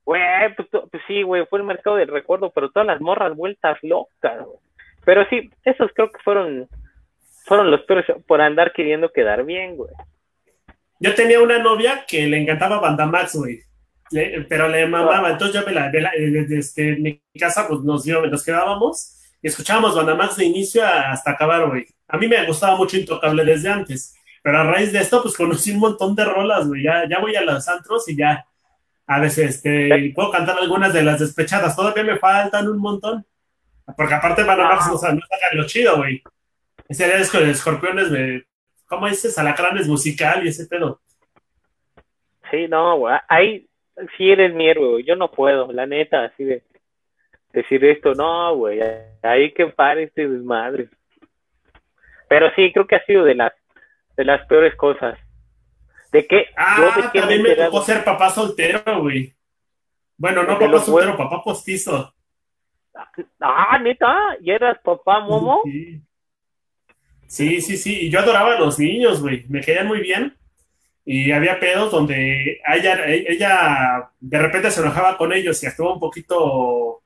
Güey, 0.05 0.55
pues, 0.57 0.69
pues, 0.91 1.03
sí, 1.07 1.23
güey, 1.23 1.47
fue 1.47 1.61
el 1.61 1.65
mercado 1.65 1.97
del 1.97 2.09
recuerdo, 2.09 2.51
pero 2.51 2.71
todas 2.71 2.87
las 2.87 3.01
morras 3.01 3.35
vueltas 3.35 3.79
locas, 3.83 4.45
güey. 4.45 4.59
Pero 5.07 5.25
sí, 5.31 5.51
esos 5.65 5.91
creo 5.95 6.11
que 6.11 6.19
fueron 6.23 6.69
fueron 7.45 7.71
los 7.71 7.81
peores 7.83 8.07
por 8.27 8.41
andar 8.41 8.73
queriendo 8.73 9.11
quedar 9.11 9.45
bien, 9.45 9.77
güey. 9.77 9.91
Yo 11.01 11.15
tenía 11.15 11.41
una 11.41 11.59
novia 11.59 12.05
que 12.07 12.27
le 12.27 12.37
encantaba 12.37 12.79
Banda 12.79 13.07
Max, 13.07 13.35
güey. 13.35 13.61
Pero 14.49 14.69
le 14.69 14.87
mamaba, 14.87 15.31
entonces 15.31 15.61
yo 15.61 15.67
me 15.67 15.73
la, 15.73 15.91
desde 15.91 16.59
este, 16.59 16.97
mi 16.97 17.23
casa 17.39 17.67
pues 17.69 17.81
nos, 17.81 18.05
dio, 18.05 18.27
nos 18.27 18.45
quedábamos 18.45 19.17
y 19.41 19.49
escuchábamos 19.49 19.95
Banda 19.95 20.15
Max 20.15 20.37
de 20.37 20.45
inicio 20.45 20.85
hasta 20.85 21.33
acabar, 21.33 21.69
güey. 21.69 21.87
A 22.09 22.19
mí 22.19 22.27
me 22.29 22.45
gustaba 22.47 22.77
mucho 22.77 22.97
Intocable 22.97 23.45
desde 23.45 23.69
antes, 23.69 24.15
pero 24.43 24.59
a 24.59 24.65
raíz 24.65 24.93
de 24.93 25.01
esto 25.01 25.23
pues 25.23 25.37
conocí 25.37 25.73
un 25.73 25.79
montón 25.79 26.15
de 26.15 26.25
rolas, 26.25 26.67
güey. 26.67 26.83
Ya, 26.83 27.09
ya 27.09 27.21
voy 27.21 27.37
a 27.37 27.43
los 27.43 27.69
antros 27.69 28.09
y 28.09 28.17
ya 28.17 28.45
a 29.07 29.21
veces 29.21 29.57
este, 29.57 30.13
puedo 30.15 30.31
cantar 30.31 30.59
algunas 30.59 30.93
de 30.93 31.03
las 31.03 31.21
despechadas, 31.21 31.75
todavía 31.75 32.05
me 32.05 32.19
faltan 32.19 32.69
un 32.69 32.79
montón. 32.79 33.25
Porque 33.97 34.15
aparte 34.15 34.45
Banda 34.45 34.69
Max 34.69 34.87
no, 34.87 34.93
no 34.93 34.99
saca 35.01 35.55
lo 35.55 35.67
chido, 35.67 35.97
güey. 35.97 36.23
Ese 36.89 37.07
día 37.07 37.17
con 37.31 37.49
escorpiones 37.49 38.11
de 38.11 38.45
¿Cómo 38.91 39.07
dices? 39.07 39.39
Alacranes 39.39 39.87
musical 39.87 40.45
y 40.45 40.49
ese 40.49 40.67
pedo. 40.67 41.01
Sí, 42.51 42.67
no, 42.69 42.99
güey. 42.99 43.17
Ahí 43.29 43.70
sí 44.17 44.31
eres 44.31 44.55
mi 44.55 44.69
héroe, 44.69 45.05
Yo 45.05 45.17
no 45.17 45.31
puedo, 45.31 45.73
la 45.73 45.87
neta, 45.87 46.25
así 46.25 46.45
de 46.45 46.63
decir 47.53 47.85
esto. 47.85 48.15
No, 48.15 48.55
güey. 48.57 48.81
Ahí 49.23 49.53
que 49.53 49.67
pare 49.67 50.05
este 50.05 50.29
desmadre. 50.29 50.89
Pero 52.29 52.51
sí, 52.55 52.73
creo 52.73 52.87
que 52.87 52.97
ha 52.97 53.05
sido 53.05 53.25
de 53.25 53.35
las 53.35 53.53
de 54.17 54.25
las 54.25 54.47
peores 54.47 54.75
cosas. 54.77 55.19
¿De 56.13 56.27
qué? 56.27 56.47
Ah, 56.57 56.93
yo 56.97 57.03
de 57.03 57.21
también 57.21 57.43
me, 57.43 57.55
tocó 57.55 57.83
ser 57.83 58.05
papá 58.05 58.31
soltero, 58.31 59.01
güey. 59.01 59.35
Bueno, 60.17 60.43
no 60.43 60.59
papá 60.59 60.79
soltero, 60.81 61.17
papá 61.17 61.43
postizo. 61.43 62.15
Ah, 63.41 63.79
neta, 63.79 64.37
¿y 64.41 64.51
eras 64.51 64.79
papá 64.83 65.21
momo? 65.21 65.63
Sí. 65.65 66.03
Sí, 67.27 67.61
sí, 67.61 67.77
sí. 67.77 68.07
Y 68.07 68.11
yo 68.11 68.19
adoraba 68.19 68.57
a 68.57 68.59
los 68.59 68.79
niños, 68.79 69.23
güey. 69.23 69.45
Me 69.49 69.61
querían 69.61 69.87
muy 69.87 70.01
bien. 70.01 70.37
Y 71.05 71.33
había 71.33 71.59
pedos 71.59 71.91
donde 71.91 72.61
ella, 72.73 73.05
ella 73.07 74.11
de 74.21 74.39
repente 74.39 74.71
se 74.71 74.81
enojaba 74.81 75.17
con 75.17 75.33
ellos 75.33 75.63
y 75.63 75.67
actuaba 75.67 75.95
un 75.95 76.01
poquito, 76.01 77.01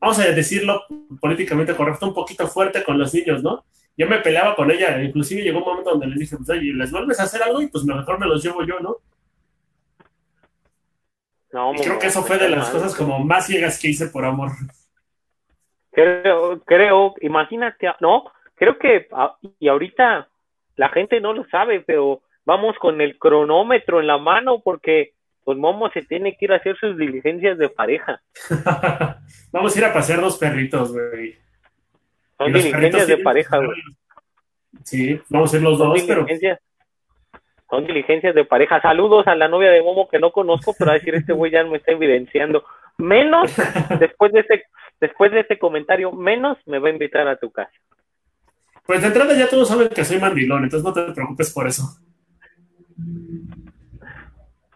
vamos 0.00 0.18
a 0.18 0.24
decirlo 0.24 0.82
políticamente 1.20 1.74
correcto, 1.74 2.06
un 2.06 2.14
poquito 2.14 2.46
fuerte 2.48 2.82
con 2.82 2.98
los 2.98 3.14
niños, 3.14 3.42
¿no? 3.42 3.64
Yo 3.96 4.06
me 4.06 4.18
peleaba 4.18 4.54
con 4.54 4.70
ella. 4.70 5.00
Inclusive 5.02 5.42
llegó 5.42 5.58
un 5.58 5.64
momento 5.64 5.90
donde 5.90 6.08
les 6.08 6.18
dije, 6.18 6.36
pues, 6.36 6.50
oye, 6.50 6.72
¿les 6.74 6.90
vuelves 6.90 7.18
a 7.18 7.22
hacer 7.22 7.42
algo? 7.42 7.62
Y 7.62 7.68
pues 7.68 7.84
mejor 7.84 8.18
me 8.18 8.26
los 8.26 8.44
llevo 8.44 8.62
yo, 8.64 8.78
¿no? 8.80 8.96
No, 11.52 11.72
y 11.72 11.78
creo 11.78 11.98
que 11.98 12.08
eso 12.08 12.22
fue 12.22 12.36
de 12.36 12.50
las 12.50 12.68
cosas 12.68 12.94
como 12.94 13.18
más 13.20 13.46
ciegas 13.46 13.78
que 13.80 13.88
hice 13.88 14.08
por 14.08 14.26
amor. 14.26 14.50
Creo, 15.92 16.60
creo, 16.60 17.14
imagínate, 17.22 17.88
no, 18.00 18.24
creo 18.56 18.78
que, 18.78 19.08
ah, 19.12 19.38
y 19.58 19.68
ahorita 19.68 20.28
la 20.74 20.88
gente 20.90 21.20
no 21.22 21.32
lo 21.32 21.46
sabe, 21.48 21.80
pero 21.80 22.20
vamos 22.46 22.76
con 22.78 23.00
el 23.00 23.18
cronómetro 23.18 24.00
en 24.00 24.06
la 24.06 24.16
mano 24.16 24.60
porque 24.64 25.12
pues 25.44 25.58
Momo 25.58 25.90
se 25.90 26.02
tiene 26.02 26.36
que 26.36 26.46
ir 26.46 26.52
a 26.52 26.56
hacer 26.56 26.76
sus 26.78 26.96
diligencias 26.96 27.58
de 27.58 27.68
pareja. 27.68 28.20
vamos 29.52 29.76
a 29.76 29.78
ir 29.78 29.84
a 29.84 29.92
pasear 29.92 30.20
dos 30.20 30.38
perritos, 30.38 30.92
güey. 30.92 31.36
Son 32.38 32.52
diligencias 32.52 33.06
de 33.06 33.18
pareja, 33.18 33.58
güey. 33.58 33.80
Sí, 34.82 35.20
vamos 35.28 35.50
a 35.50 35.52
ser 35.52 35.62
los 35.62 35.78
dos, 35.78 36.02
pero. 36.06 36.26
Son 37.70 37.86
diligencias 37.86 38.34
de 38.34 38.44
pareja. 38.44 38.80
Saludos 38.80 39.26
a 39.26 39.34
la 39.34 39.48
novia 39.48 39.70
de 39.70 39.82
Momo 39.82 40.08
que 40.08 40.18
no 40.18 40.32
conozco, 40.32 40.74
pero 40.78 40.90
a 40.90 40.94
decir 40.94 41.14
este 41.14 41.32
güey 41.32 41.52
ya 41.52 41.64
me 41.64 41.76
está 41.76 41.92
evidenciando. 41.92 42.64
Menos, 42.98 43.52
después 44.00 44.32
de 44.32 44.40
ese, 44.40 44.64
después 45.00 45.32
de 45.32 45.40
ese 45.40 45.58
comentario, 45.58 46.12
menos 46.12 46.58
me 46.66 46.78
va 46.78 46.88
a 46.88 46.92
invitar 46.92 47.26
a 47.28 47.36
tu 47.36 47.50
casa. 47.50 47.72
Pues 48.84 49.00
de 49.00 49.08
entrada 49.08 49.34
ya 49.34 49.48
todos 49.48 49.68
saben 49.68 49.88
que 49.88 50.04
soy 50.04 50.18
mandilón, 50.18 50.64
entonces 50.64 50.84
no 50.84 50.92
te 50.92 51.12
preocupes 51.12 51.52
por 51.52 51.66
eso. 51.66 51.84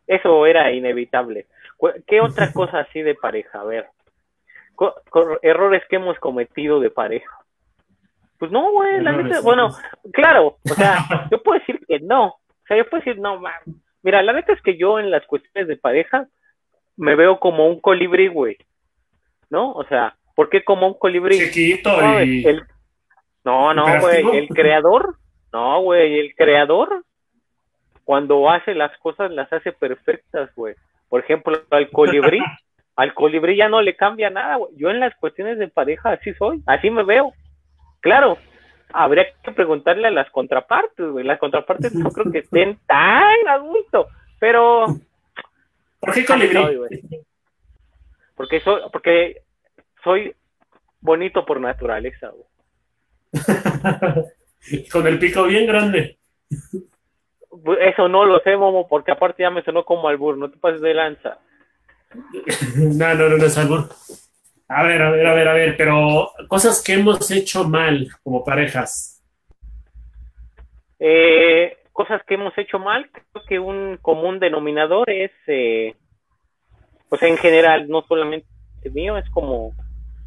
Eso 0.06 0.46
era 0.46 0.72
inevitable. 0.72 1.46
¿Qué 2.06 2.20
otra 2.20 2.52
cosa 2.52 2.80
así 2.80 3.02
de 3.02 3.14
pareja? 3.14 3.60
A 3.60 3.64
ver, 3.64 3.86
errores 5.42 5.82
que 5.88 5.96
hemos 5.96 6.18
cometido 6.18 6.80
de 6.80 6.90
pareja. 6.90 7.36
Pues 8.38 8.50
no, 8.50 8.70
güey, 8.72 9.02
la 9.02 9.12
neta, 9.12 9.40
bueno, 9.42 9.68
claro, 10.12 10.56
o 10.64 10.74
sea, 10.74 10.96
yo 11.30 11.42
puedo 11.42 11.58
decir 11.58 11.78
que 11.86 12.00
no, 12.00 12.26
o 12.28 12.66
sea, 12.66 12.78
yo 12.78 12.88
puedo 12.88 13.04
decir, 13.04 13.20
no, 13.20 13.38
mira, 14.02 14.22
la 14.22 14.32
neta 14.32 14.54
es 14.54 14.62
que 14.62 14.78
yo 14.78 14.98
en 14.98 15.10
las 15.10 15.26
cuestiones 15.26 15.68
de 15.68 15.76
pareja 15.76 16.26
me 16.96 17.16
veo 17.16 17.38
como 17.38 17.66
un 17.66 17.80
colibrí, 17.80 18.28
güey, 18.28 18.56
¿no? 19.50 19.72
O 19.72 19.84
sea, 19.84 20.16
¿por 20.34 20.48
qué 20.48 20.64
como 20.64 20.86
un 20.86 20.94
colibrí? 20.94 21.38
Chiquito 21.38 21.90
y... 22.22 22.46
No, 23.44 23.74
no, 23.74 24.00
güey, 24.00 24.38
el 24.38 24.48
creador, 24.48 25.16
no, 25.52 25.82
güey, 25.82 26.18
el 26.18 26.34
creador, 26.34 27.04
cuando 28.10 28.50
hace 28.50 28.74
las 28.74 28.90
cosas, 28.98 29.30
las 29.30 29.52
hace 29.52 29.70
perfectas, 29.70 30.52
güey. 30.56 30.74
Por 31.08 31.20
ejemplo, 31.20 31.62
al 31.70 31.90
colibrí, 31.90 32.40
al 32.96 33.14
colibrí 33.14 33.54
ya 33.56 33.68
no 33.68 33.80
le 33.82 33.94
cambia 33.94 34.30
nada, 34.30 34.56
güey. 34.56 34.72
Yo 34.74 34.90
en 34.90 34.98
las 34.98 35.14
cuestiones 35.14 35.60
de 35.60 35.68
pareja 35.68 36.10
así 36.10 36.34
soy, 36.34 36.60
así 36.66 36.90
me 36.90 37.04
veo. 37.04 37.32
Claro, 38.00 38.36
habría 38.92 39.26
que 39.44 39.52
preguntarle 39.52 40.08
a 40.08 40.10
las 40.10 40.28
contrapartes, 40.30 41.06
güey. 41.06 41.24
Las 41.24 41.38
contrapartes 41.38 41.94
no 41.94 42.10
creo 42.10 42.32
que 42.32 42.38
estén 42.38 42.80
tan 42.88 43.46
adultos, 43.46 44.08
pero. 44.40 44.86
¿Por 46.00 46.12
qué 46.12 46.24
colibrí? 46.24 47.00
porque 48.34 48.58
soy, 48.58 48.80
porque 48.92 49.42
soy 50.02 50.34
bonito 51.00 51.46
por 51.46 51.60
naturaleza, 51.60 52.30
güey. 52.30 53.44
Con 54.90 55.06
el 55.06 55.20
pico 55.20 55.44
bien 55.44 55.64
grande. 55.68 56.18
Eso 57.80 58.08
no 58.08 58.24
lo 58.24 58.40
sé, 58.40 58.56
Momo, 58.56 58.88
porque 58.88 59.12
aparte 59.12 59.42
ya 59.42 59.50
me 59.50 59.62
sonó 59.62 59.84
como 59.84 60.08
albur, 60.08 60.36
no 60.36 60.50
te 60.50 60.58
pases 60.58 60.80
de 60.80 60.94
lanza. 60.94 61.38
no, 62.76 63.14
no, 63.14 63.28
no, 63.28 63.36
no 63.36 63.44
es 63.44 63.58
albur. 63.58 63.88
A 64.68 64.84
ver, 64.84 65.02
a 65.02 65.10
ver, 65.10 65.26
a 65.26 65.34
ver, 65.34 65.48
a 65.48 65.52
ver, 65.52 65.76
pero 65.76 66.30
cosas 66.48 66.82
que 66.82 66.94
hemos 66.94 67.30
hecho 67.30 67.64
mal 67.64 68.08
como 68.22 68.44
parejas. 68.44 69.20
Eh, 70.98 71.76
cosas 71.92 72.22
que 72.26 72.34
hemos 72.34 72.56
hecho 72.56 72.78
mal, 72.78 73.10
creo 73.10 73.44
que 73.46 73.58
un 73.58 73.98
común 74.00 74.38
denominador 74.38 75.10
es, 75.10 75.32
eh, 75.48 75.94
pues 77.08 77.22
en 77.22 77.36
general, 77.38 77.88
no 77.88 78.02
solamente 78.06 78.46
mío, 78.92 79.18
es 79.18 79.28
como 79.30 79.74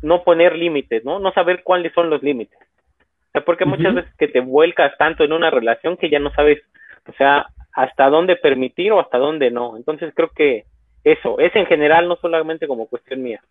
no 0.02 0.24
poner 0.24 0.56
límites, 0.56 1.04
¿no? 1.06 1.19
No 1.19 1.32
saber 1.32 1.63
cuáles 1.63 1.93
son 1.93 2.10
los 2.10 2.22
límites. 2.22 2.60
O 2.60 3.32
sea, 3.32 3.46
porque 3.46 3.65
muchas 3.65 3.96
veces 3.96 4.13
que 4.17 4.28
te 4.28 4.41
vuelcas 4.41 4.96
tanto 4.98 5.24
en 5.24 5.34
una 5.34 5.50
relación 5.50 5.98
que 5.98 6.10
ya 6.10 6.19
no 6.19 6.32
sabes, 6.34 6.62
o 7.08 7.13
sea, 7.13 7.48
hasta 7.74 8.10
dónde 8.10 8.36
permitir 8.36 8.92
o 8.92 9.00
hasta 9.00 9.18
dónde 9.18 9.52
no. 9.52 9.78
Entonces 9.78 10.13
creo 10.16 10.30
que 10.30 10.66
eso, 11.04 11.39
es 11.39 11.56
en 11.56 11.66
general, 11.66 12.08
no 12.08 12.16
solamente 12.18 12.68
como 12.68 12.88
cuestión 12.88 13.22
mía. 13.24 13.42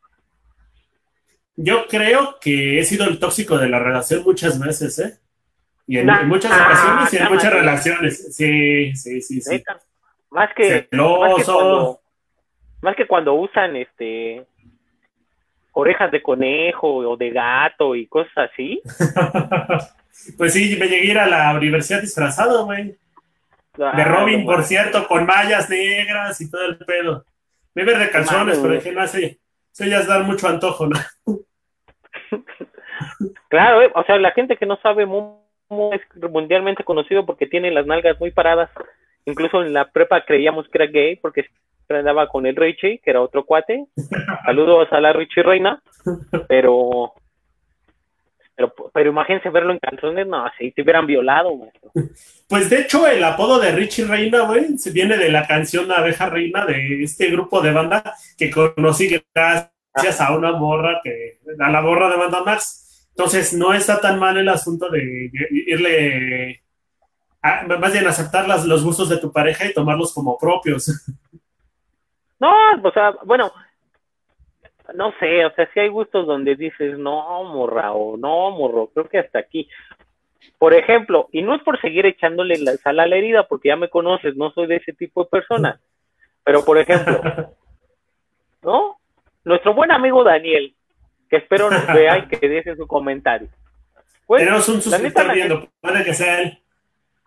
Yo 1.57 1.87
creo 1.87 2.38
que 2.41 2.79
he 2.79 2.85
sido 2.85 3.07
el 3.07 3.19
tóxico 3.19 3.59
de 3.59 3.69
la 3.69 3.79
relación 3.79 4.23
muchas 4.25 4.59
veces, 4.59 4.99
¿eh? 5.01 5.19
Y 5.87 5.99
en, 5.99 6.07
muchas 6.29 6.53
ocasiones 6.53 7.12
y 7.12 7.17
en 7.17 7.29
muchas 7.29 7.53
relaciones. 7.53 8.35
Sí, 8.35 8.95
sí, 8.95 9.21
sí, 9.21 9.41
sí. 9.41 9.62
Más 10.31 10.55
que, 10.55 10.88
más 10.91 11.35
que, 11.37 11.45
cuando, 11.45 12.01
más 12.81 12.97
que 12.97 13.07
cuando 13.07 13.35
usan 13.35 13.77
este 13.77 14.47
orejas 15.73 16.11
de 16.11 16.23
conejo 16.23 16.88
o 16.88 17.17
de 17.17 17.31
gato 17.31 17.95
y 17.95 18.07
cosas 18.07 18.51
así. 18.51 18.81
pues 20.38 20.53
sí, 20.53 20.77
me 20.79 20.87
llegué 20.87 21.09
a 21.09 21.11
ir 21.11 21.19
a 21.19 21.27
la 21.27 21.55
universidad 21.55 22.01
disfrazado, 22.01 22.65
güey. 22.67 22.97
De 23.76 24.04
Robin, 24.04 24.44
por 24.44 24.62
cierto, 24.64 25.06
con 25.06 25.26
mallas 25.26 25.68
negras 25.70 26.40
y 26.40 26.50
todo 26.50 26.66
el 26.66 26.78
pedo. 26.78 27.24
Me 27.74 27.85
de 27.85 28.11
calzones, 28.11 28.58
pero 28.58 28.74
dije, 28.74 28.92
no, 28.92 29.06
sé 29.06 29.38
eso 29.72 29.85
ya 29.87 30.00
es 30.00 30.06
dar 30.06 30.24
mucho 30.24 30.48
antojo, 30.48 30.87
¿no? 30.87 30.96
claro, 33.48 33.82
eh, 33.82 33.90
o 33.94 34.04
sea, 34.04 34.18
la 34.18 34.32
gente 34.32 34.56
que 34.56 34.66
no 34.66 34.76
sabe, 34.82 35.06
Momo 35.06 35.40
es 35.92 36.02
mundialmente 36.30 36.85
conocido 36.85 37.24
porque 37.24 37.46
tiene 37.46 37.70
las 37.70 37.87
nalgas 37.87 38.20
muy 38.20 38.30
paradas. 38.30 38.70
Incluso 39.24 39.62
en 39.62 39.72
la 39.72 39.90
prepa 39.90 40.24
creíamos 40.24 40.68
que 40.68 40.78
era 40.78 40.90
gay 40.90 41.16
porque 41.16 41.46
andaba 41.88 42.28
con 42.28 42.46
el 42.46 42.56
Richie, 42.56 42.98
que 42.98 43.11
era 43.11 43.20
otro 43.20 43.44
cuate. 43.44 43.87
Saludos 44.44 44.88
a 44.92 45.00
la 45.00 45.12
Richie 45.12 45.42
Reina, 45.42 45.82
pero 46.48 47.14
pero, 48.55 48.73
pero 48.93 49.11
imagínense 49.11 49.49
verlo 49.51 49.73
en 49.73 49.79
calzones, 49.79 50.27
no, 50.27 50.45
si 50.59 50.71
te 50.73 50.83
hubieran 50.83 51.07
violado, 51.07 51.51
Pues 52.49 52.69
de 52.69 52.81
hecho, 52.81 53.07
el 53.07 53.25
apodo 53.25 53.59
de 53.59 53.73
Richie 53.73 54.05
Reina, 54.05 54.43
güey, 54.43 54.77
se 54.77 54.91
viene 54.91 55.17
de 55.17 55.31
la 55.31 55.47
canción 55.47 55.91
Abeja 55.91 56.29
Reina 56.29 56.67
de 56.67 57.03
este 57.03 57.31
grupo 57.31 57.62
de 57.62 57.73
banda 57.73 58.15
que 58.37 58.51
conocí 58.51 59.09
gracias 59.35 60.21
a 60.21 60.37
una 60.37 60.53
morra 60.53 61.01
que, 61.03 61.38
a 61.59 61.71
la 61.71 61.81
morra 61.81 62.11
de 62.11 62.17
banda 62.17 62.43
Max. 62.45 63.09
Entonces, 63.17 63.55
no 63.55 63.73
está 63.73 64.01
tan 64.01 64.19
mal 64.19 64.37
el 64.37 64.49
asunto 64.49 64.91
de 64.91 65.31
irle, 65.51 66.62
más 67.43 67.93
bien 67.93 68.07
aceptar 68.07 68.47
los 68.47 68.85
gustos 68.85 69.09
de 69.09 69.19
tu 69.19 69.33
pareja 69.33 69.67
y 69.67 69.73
tomarlos 69.73 70.12
como 70.12 70.37
propios. 70.37 70.91
No, 72.43 72.51
o 72.83 72.91
sea, 72.91 73.12
bueno, 73.25 73.53
no 74.94 75.12
sé, 75.18 75.44
o 75.44 75.55
sea, 75.55 75.68
si 75.72 75.81
hay 75.81 75.88
gustos 75.88 76.26
donde 76.26 76.57
dices, 76.57 76.98
no, 76.98 77.44
morra, 77.44 77.92
o 77.92 78.16
no, 78.16 78.50
morro, 78.50 78.90
creo 78.92 79.09
que 79.09 79.18
hasta 79.18 79.38
aquí. 79.38 79.68
Por 80.59 80.74
ejemplo, 80.74 81.28
y 81.33 81.42
no 81.42 81.55
es 81.55 81.62
por 81.62 81.81
seguir 81.81 82.07
echándole 82.07 82.59
la 82.59 82.72
sal 82.76 83.00
a 83.00 83.07
la 83.07 83.16
herida, 83.16 83.46
porque 83.48 83.68
ya 83.68 83.76
me 83.76 83.90
conoces, 83.90 84.37
no 84.37 84.50
soy 84.52 84.66
de 84.66 84.76
ese 84.76 84.92
tipo 84.92 85.24
de 85.24 85.31
persona, 85.31 85.81
pero 86.44 86.64
por 86.64 86.78
ejemplo, 86.78 87.20
¿no? 88.62 88.98
Nuestro 89.44 89.74
buen 89.74 89.90
amigo 89.90 90.22
Daniel, 90.24 90.74
que 91.28 91.37
espero 91.37 91.70
nos 91.70 91.87
vea 91.87 92.18
y 92.18 92.28
que 92.28 92.48
deje 92.48 92.76
su 92.76 92.87
comentario. 92.87 93.48
Pues, 94.26 94.42
Tenemos 94.42 94.68
un 94.68 94.81
suscriptor 94.81 95.33
viendo, 95.33 95.68
puede 95.81 96.05
que 96.05 96.14
sea 96.14 96.40
él. 96.40 96.59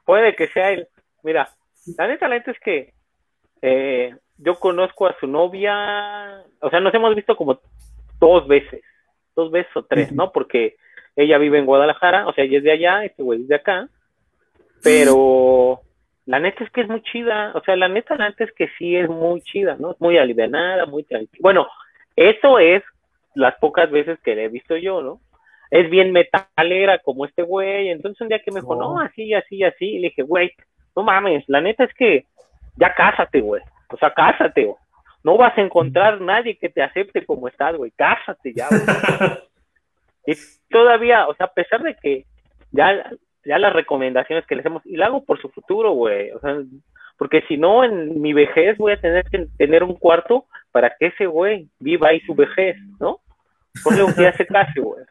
Puede 0.05 0.35
que 0.35 0.47
sea 0.47 0.71
él. 0.71 0.87
Mira, 1.23 1.49
la 1.97 2.07
neta, 2.07 2.27
la 2.27 2.35
neta 2.35 2.51
es 2.51 2.59
que 2.59 2.93
eh, 3.61 4.15
yo 4.37 4.55
conozco 4.55 5.07
a 5.07 5.15
su 5.19 5.27
novia, 5.27 6.43
o 6.59 6.69
sea, 6.69 6.79
nos 6.79 6.93
hemos 6.93 7.15
visto 7.15 7.35
como 7.35 7.59
dos 8.19 8.47
veces, 8.47 8.81
dos 9.35 9.51
veces 9.51 9.75
o 9.75 9.83
tres, 9.83 10.11
¿no? 10.11 10.31
Porque 10.31 10.75
ella 11.15 11.37
vive 11.37 11.59
en 11.59 11.65
Guadalajara, 11.65 12.27
o 12.27 12.33
sea, 12.33 12.43
ella 12.43 12.57
es 12.57 12.63
de 12.63 12.71
allá, 12.71 13.05
este 13.05 13.23
güey 13.23 13.41
es 13.41 13.47
de 13.47 13.55
acá, 13.55 13.87
pero 14.83 15.81
la 16.25 16.39
neta 16.39 16.63
es 16.63 16.71
que 16.71 16.81
es 16.81 16.89
muy 16.89 17.01
chida, 17.01 17.51
o 17.55 17.61
sea, 17.61 17.75
la 17.75 17.87
neta, 17.87 18.15
la 18.15 18.29
neta 18.29 18.43
es 18.43 18.51
que 18.53 18.67
sí 18.77 18.95
es 18.95 19.09
muy 19.09 19.41
chida, 19.41 19.77
¿no? 19.79 19.91
Es 19.91 20.01
muy 20.01 20.17
alivianada, 20.17 20.85
muy 20.85 21.03
tranquila. 21.03 21.39
Bueno, 21.41 21.67
eso 22.15 22.59
es 22.59 22.83
las 23.35 23.55
pocas 23.55 23.89
veces 23.91 24.19
que 24.23 24.35
le 24.35 24.45
he 24.45 24.49
visto 24.49 24.75
yo, 24.75 25.01
¿no? 25.01 25.21
Es 25.71 25.89
bien 25.89 26.11
metalera 26.11 26.99
como 26.99 27.25
este 27.25 27.43
güey, 27.43 27.89
entonces 27.89 28.21
un 28.21 28.29
día 28.29 28.39
que 28.39 28.51
me 28.51 28.61
dijo, 28.61 28.75
no, 28.75 28.99
así, 28.99 29.33
así, 29.33 29.63
así, 29.63 29.85
y 29.95 29.99
le 29.99 30.09
dije, 30.09 30.23
güey, 30.23 30.51
no 30.95 31.03
mames, 31.03 31.43
la 31.47 31.61
neta 31.61 31.85
es 31.85 31.93
que 31.93 32.25
ya 32.77 32.93
cásate, 32.93 33.41
güey. 33.41 33.61
O 33.89 33.97
sea, 33.97 34.11
cásate, 34.11 34.73
No 35.23 35.37
vas 35.37 35.57
a 35.57 35.61
encontrar 35.61 36.21
nadie 36.21 36.57
que 36.57 36.69
te 36.69 36.81
acepte 36.81 37.25
como 37.25 37.47
estás, 37.47 37.75
güey. 37.75 37.91
Cásate 37.91 38.53
ya, 38.53 38.67
güey. 38.69 38.81
y 40.27 40.33
todavía, 40.69 41.27
o 41.27 41.35
sea, 41.35 41.47
a 41.47 41.53
pesar 41.53 41.81
de 41.83 41.95
que 41.95 42.25
ya, 42.71 43.11
ya 43.43 43.57
las 43.57 43.73
recomendaciones 43.73 44.45
que 44.45 44.55
le 44.55 44.61
hacemos, 44.61 44.85
y 44.85 44.97
lo 44.97 45.05
hago 45.05 45.23
por 45.23 45.41
su 45.41 45.49
futuro, 45.49 45.91
güey. 45.91 46.31
O 46.31 46.39
sea, 46.39 46.57
porque 47.17 47.41
si 47.47 47.57
no, 47.57 47.83
en 47.83 48.21
mi 48.21 48.33
vejez 48.33 48.77
voy 48.77 48.93
a 48.93 49.01
tener 49.01 49.25
que 49.29 49.47
tener 49.57 49.83
un 49.83 49.95
cuarto 49.95 50.45
para 50.71 50.95
que 50.97 51.07
ese 51.07 51.25
güey 51.25 51.69
viva 51.79 52.09
ahí 52.09 52.19
su 52.21 52.35
vejez, 52.35 52.75
¿no? 52.99 53.21
Ponle 53.83 54.03
un 54.03 54.13
día 54.15 54.33
se 54.33 54.45
case, 54.45 54.79
güey. 54.79 55.05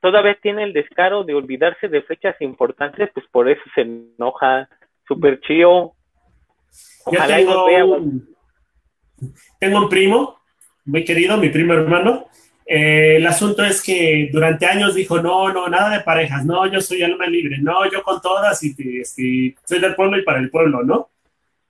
Todavía 0.00 0.36
tiene 0.40 0.62
el 0.62 0.72
descaro 0.72 1.24
de 1.24 1.34
olvidarse 1.34 1.88
de 1.88 2.02
fechas 2.02 2.36
importantes, 2.40 3.10
pues 3.12 3.26
por 3.32 3.48
eso 3.48 3.62
se 3.74 3.80
enoja, 3.80 4.68
súper 5.08 5.40
chío, 5.40 5.95
yo 7.12 7.26
tengo, 7.26 7.66
un, 7.96 8.36
tengo 9.58 9.78
un 9.78 9.88
primo, 9.88 10.38
muy 10.84 11.04
querido, 11.04 11.36
mi 11.36 11.48
primo 11.48 11.74
hermano. 11.74 12.26
Eh, 12.64 13.16
el 13.16 13.26
asunto 13.26 13.64
es 13.64 13.80
que 13.80 14.28
durante 14.32 14.66
años 14.66 14.94
dijo, 14.94 15.22
no, 15.22 15.52
no, 15.52 15.68
nada 15.68 15.90
de 15.90 16.00
parejas, 16.00 16.44
no, 16.44 16.66
yo 16.66 16.80
soy 16.80 17.02
alma 17.02 17.26
libre, 17.26 17.58
no, 17.58 17.88
yo 17.90 18.02
con 18.02 18.20
todas 18.20 18.60
y, 18.64 18.74
este, 19.00 19.54
soy 19.64 19.78
del 19.78 19.94
pueblo 19.94 20.18
y 20.18 20.24
para 20.24 20.40
el 20.40 20.50
pueblo, 20.50 20.82
¿no? 20.82 21.10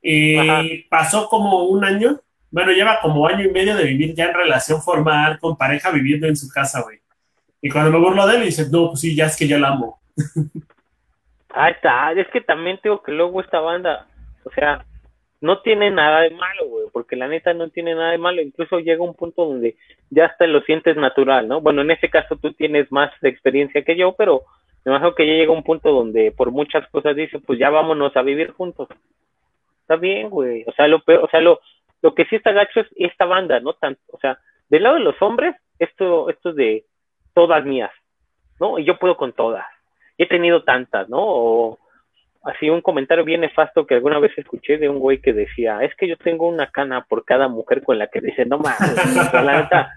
Y 0.01 0.85
pasó 0.85 1.29
como 1.29 1.65
un 1.65 1.85
año, 1.85 2.21
bueno, 2.51 2.73
lleva 2.73 3.01
como 3.01 3.27
año 3.27 3.45
y 3.45 3.51
medio 3.51 3.77
de 3.77 3.85
vivir 3.85 4.15
ya 4.15 4.27
en 4.27 4.35
relación 4.35 4.81
formal 4.81 5.39
con 5.39 5.57
pareja 5.57 5.91
viviendo 5.91 6.27
en 6.27 6.37
su 6.37 6.49
casa, 6.49 6.81
güey. 6.83 7.01
Y 7.61 7.69
cuando 7.69 7.91
me 7.91 7.99
burlo 7.99 8.27
de 8.27 8.37
él, 8.37 8.45
dice, 8.45 8.67
no, 8.71 8.89
pues 8.89 9.01
sí, 9.01 9.15
ya 9.15 9.27
es 9.27 9.37
que 9.37 9.49
ya 9.49 9.59
la 9.59 9.69
amo. 9.69 10.01
Ahí 11.51 11.73
está, 11.73 12.13
es 12.13 12.29
que 12.33 12.41
también 12.41 12.79
tengo 12.83 13.03
que 13.03 13.13
luego 13.13 13.41
esta 13.41 13.61
banda, 13.61 14.07
o 14.47 14.51
sea, 14.51 14.85
no 15.41 15.61
tiene 15.61 15.91
nada 15.91 16.21
de 16.21 16.31
malo, 16.31 16.67
güey, 16.69 16.87
porque 16.93 17.17
la 17.17 17.29
neta 17.29 17.53
no 17.53 17.69
tiene 17.69 17.95
nada 17.95 18.13
de 18.13 18.19
malo, 18.19 18.41
incluso 18.41 18.79
llega 18.79 19.03
un 19.03 19.15
punto 19.15 19.45
donde 19.45 19.77
ya 20.11 20.27
hasta 20.27 20.47
lo 20.47 20.63
sientes 20.63 20.97
natural, 20.97 21.47
¿no? 21.49 21.61
Bueno, 21.61 21.83
en 21.83 21.91
este 21.91 22.09
caso 22.09 22.37
tú 22.37 22.53
tienes 22.53 22.91
más 22.91 23.13
experiencia 23.23 23.85
que 23.85 23.97
yo, 23.97 24.15
pero 24.17 24.43
me 24.85 24.93
imagino 24.93 25.15
que 25.15 25.27
ya 25.27 25.35
llega 25.35 25.53
un 25.53 25.63
punto 25.63 25.93
donde 25.93 26.33
por 26.33 26.51
muchas 26.53 26.89
cosas 26.91 27.15
dice, 27.17 27.39
pues 27.41 27.59
ya 27.59 27.71
vámonos 27.71 28.17
a 28.17 28.23
vivir 28.23 28.53
juntos. 28.53 28.89
Está 29.83 29.97
bien, 29.97 30.31
güey, 30.31 30.65
o 30.67 30.73
sea, 30.73 30.89
lo 30.89 31.01
peor, 31.01 31.25
o 31.25 31.29
sea, 31.29 31.41
lo, 31.41 31.61
lo 32.03 32.15
que 32.15 32.25
sí 32.27 32.37
está 32.37 32.53
gacho 32.53 32.81
es 32.81 32.87
esta 32.97 33.25
banda, 33.25 33.61
¿no? 33.61 33.75
Tanto, 33.75 34.01
o 34.13 34.19
sea, 34.19 34.39
del 34.69 34.85
lado 34.85 34.97
de 34.97 35.03
los 35.03 35.21
hombres, 35.21 35.55
esto, 35.79 36.31
esto 36.31 36.51
es 36.51 36.57
de 36.57 36.85
todas 37.35 37.65
mías, 37.65 37.93
¿no? 38.59 38.79
Y 38.79 38.85
yo 38.85 38.99
puedo 38.99 39.17
con 39.17 39.33
todas 39.33 39.67
he 40.19 40.27
tenido 40.27 40.63
tantas, 40.63 41.09
¿no? 41.09 41.79
Así 42.47 42.71
un 42.71 42.81
comentario 42.81 43.25
bien 43.25 43.41
nefasto 43.41 43.87
que 43.87 43.95
alguna 43.95 44.19
vez 44.19 44.33
escuché 44.39 44.79
de 44.79 44.89
un 44.89 44.99
güey 44.99 45.21
que 45.21 45.33
decía, 45.33 45.83
es 45.83 45.95
que 45.97 46.09
yo 46.09 46.17
tengo 46.17 46.49
una 46.49 46.71
cana 46.71 47.05
por 47.05 47.25
cada 47.25 47.49
mujer 47.49 47.83
con 47.83 47.99
la 47.99 48.07
que 48.07 48.21
dice, 48.21 48.47
no 48.47 48.59
mames, 48.59 49.33
la 49.33 49.63
neta, 49.63 49.93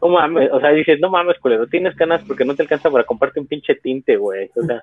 no 0.00 0.08
mames, 0.08 0.50
o 0.50 0.60
sea, 0.60 0.70
dices, 0.70 0.98
no 0.98 1.10
mames, 1.10 1.38
culero, 1.38 1.66
tienes 1.66 1.94
canas 1.94 2.22
porque 2.26 2.44
no 2.44 2.54
te 2.54 2.62
alcanza 2.62 2.90
para 2.90 3.04
comprarte 3.04 3.40
un 3.40 3.46
pinche 3.46 3.74
tinte, 3.74 4.16
güey, 4.16 4.50
o 4.56 4.62
sea, 4.62 4.82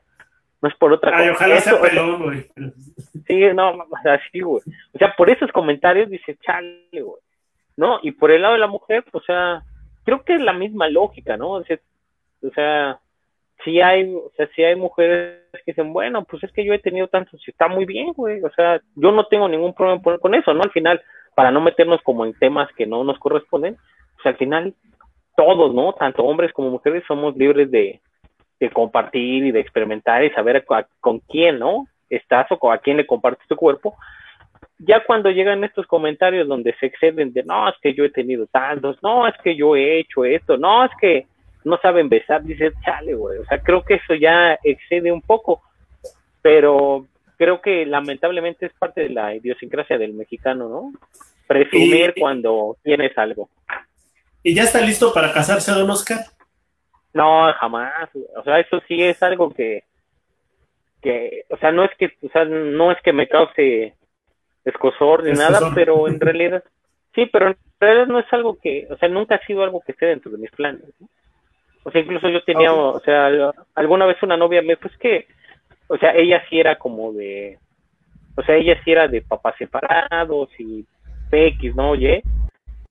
no 0.62 0.70
es 0.70 0.76
por 0.76 0.94
otra 0.94 1.12
cosa. 1.12 1.24
Ay, 1.24 1.30
ojalá 1.30 1.60
sea 1.60 1.82
pelón, 1.82 2.24
güey. 2.24 2.46
Sí, 3.28 3.42
no, 3.54 3.86
así, 4.06 4.40
güey. 4.40 4.64
O 4.94 4.98
sea, 4.98 5.14
por 5.16 5.30
esos 5.30 5.52
comentarios 5.52 6.10
dice, 6.10 6.38
chale, 6.42 6.88
güey. 6.94 7.22
¿No? 7.76 8.00
Y 8.02 8.12
por 8.12 8.32
el 8.32 8.42
lado 8.42 8.56
de 8.56 8.60
la 8.60 8.68
mujer, 8.68 9.04
pues, 9.04 9.24
o 9.24 9.26
sea, 9.26 9.62
creo 10.04 10.24
que 10.24 10.34
es 10.34 10.42
la 10.42 10.54
misma 10.54 10.90
lógica, 10.90 11.38
¿no? 11.38 11.52
O 11.52 11.64
sea, 11.64 11.80
o 12.42 12.50
sea 12.50 13.00
sí 13.64 13.82
hay, 13.82 14.14
o 14.14 14.32
sea, 14.36 14.48
sí 14.56 14.64
hay 14.64 14.76
mujeres 14.76 15.42
que 15.54 15.72
dicen, 15.72 15.94
bueno, 15.94 16.24
pues 16.26 16.44
es 16.44 16.52
que 16.52 16.66
yo 16.66 16.74
he 16.74 16.80
tenido 16.80 17.08
tantos, 17.08 17.42
y 17.48 17.52
está 17.52 17.68
muy 17.68 17.86
bien, 17.86 18.14
güey, 18.14 18.42
o 18.42 18.50
sea, 18.52 18.82
yo 18.96 19.12
no 19.12 19.26
tengo 19.26 19.48
ningún 19.48 19.74
problema 19.74 20.20
con 20.20 20.36
eso, 20.36 20.54
¿no? 20.54 20.64
Al 20.64 20.72
final, 20.72 21.02
para 21.36 21.52
no 21.52 21.62
meternos 21.62 22.02
como 22.02 22.26
en 22.26 22.34
temas 22.34 22.70
que 22.74 22.86
no 22.86 23.04
nos 23.04 23.20
corresponden, 23.20 23.78
pues 24.16 24.26
al 24.26 24.38
final, 24.38 24.74
todos, 25.36 25.74
¿no? 25.74 25.94
Tanto 25.94 26.24
hombres 26.24 26.52
como 26.54 26.72
mujeres 26.72 27.04
somos 27.08 27.36
libres 27.36 27.70
de, 27.70 28.02
de 28.60 28.70
compartir 28.72 29.46
y 29.46 29.52
de 29.52 29.60
experimentar 29.60 30.24
y 30.24 30.32
saber 30.32 30.66
con 31.00 31.20
quién, 31.20 31.60
¿no? 31.60 31.86
Estás 32.10 32.48
o 32.50 32.72
a 32.72 32.78
quién 32.80 32.98
le 32.98 33.06
compartes 33.06 33.48
tu 33.48 33.56
cuerpo. 33.56 33.96
Ya 34.80 35.04
cuando 35.04 35.30
llegan 35.30 35.64
estos 35.64 35.86
comentarios 35.88 36.48
donde 36.48 36.74
se 36.80 36.88
exceden 36.88 37.34
de, 37.34 37.44
no, 37.44 37.70
es 37.70 37.76
que 37.82 37.94
yo 37.94 38.06
he 38.06 38.10
tenido 38.10 38.48
tantos, 38.48 38.98
no, 39.04 39.28
es 39.28 39.36
que 39.44 39.56
yo 39.56 39.76
he 39.76 40.00
hecho 40.00 40.24
esto, 40.24 40.58
no, 40.58 40.86
es 40.86 40.92
que 41.00 41.28
no 41.64 41.78
saben 41.78 42.10
besar, 42.10 42.44
dices, 42.44 42.74
chale, 42.84 43.14
güey. 43.14 43.40
O 43.40 43.46
sea, 43.46 43.60
creo 43.60 43.84
que 43.84 43.96
eso 43.96 44.16
ya 44.16 44.58
excede 44.64 45.12
un 45.12 45.22
poco, 45.22 45.62
pero 46.42 47.06
creo 47.38 47.62
que 47.62 47.86
lamentablemente 47.86 48.66
es 48.66 48.74
parte 48.74 49.02
de 49.02 49.10
la 49.10 49.36
idiosincrasia 49.36 49.98
del 49.98 50.14
mexicano, 50.14 50.70
¿no? 50.70 50.94
Presumir 51.48 52.14
cuando 52.20 52.78
tienes 52.84 53.18
algo. 53.18 53.50
¿Y 54.44 54.56
ya 54.56 54.64
está 54.64 54.82
listo 54.82 55.14
para 55.14 55.32
casarse, 55.32 55.72
don 55.72 55.90
Oscar? 55.90 56.20
No, 57.14 57.52
jamás. 57.54 58.10
O 58.36 58.44
sea, 58.44 58.60
eso 58.60 58.82
sí 58.88 59.02
es 59.02 59.22
algo 59.24 59.54
que, 59.54 59.84
que, 61.02 61.46
o 61.50 61.58
sea, 61.58 61.72
no 61.72 61.84
es 61.84 61.92
que, 61.98 62.12
o 62.22 62.30
sea, 62.30 62.46
no 62.46 62.92
es 62.92 63.02
que 63.02 63.14
me 63.14 63.28
cause 63.28 63.94
escosor 64.66 65.24
ni 65.24 65.32
nada, 65.32 65.72
pero 65.74 66.08
en 66.08 66.20
realidad, 66.20 66.64
sí, 67.16 67.26
pero 67.26 67.48
en 67.48 67.58
realidad 67.80 68.08
no 68.08 68.20
es 68.20 68.32
algo 68.32 68.58
que, 68.60 68.88
o 68.90 68.98
sea, 68.98 69.10
nunca 69.10 69.36
ha 69.36 69.46
sido 69.46 69.64
algo 69.64 69.82
que 69.82 69.94
esté 69.94 70.08
dentro 70.08 70.32
de 70.32 70.38
mis 70.38 70.52
planes. 70.52 70.84
¿no? 71.00 71.08
O 71.88 71.92
sea, 71.92 72.02
incluso 72.02 72.28
yo 72.28 72.44
tenía, 72.44 72.74
o 72.74 73.00
sea, 73.00 73.54
alguna 73.74 74.06
vez 74.06 74.22
una 74.22 74.36
novia 74.36 74.62
me, 74.62 74.76
pues 74.76 74.98
que, 74.98 75.26
o 75.88 75.98
sea, 75.98 76.14
ella 76.14 76.44
sí 76.50 76.60
era 76.60 76.76
como 76.76 77.14
de, 77.14 77.60
o 78.36 78.44
sea, 78.44 78.56
ella 78.56 78.78
sí 78.84 78.92
era 78.92 79.08
de 79.08 79.22
papás 79.22 79.56
separados 79.58 80.50
y 80.60 80.86
PX, 81.32 81.78
¿no? 81.78 81.92
Oye, 81.92 82.24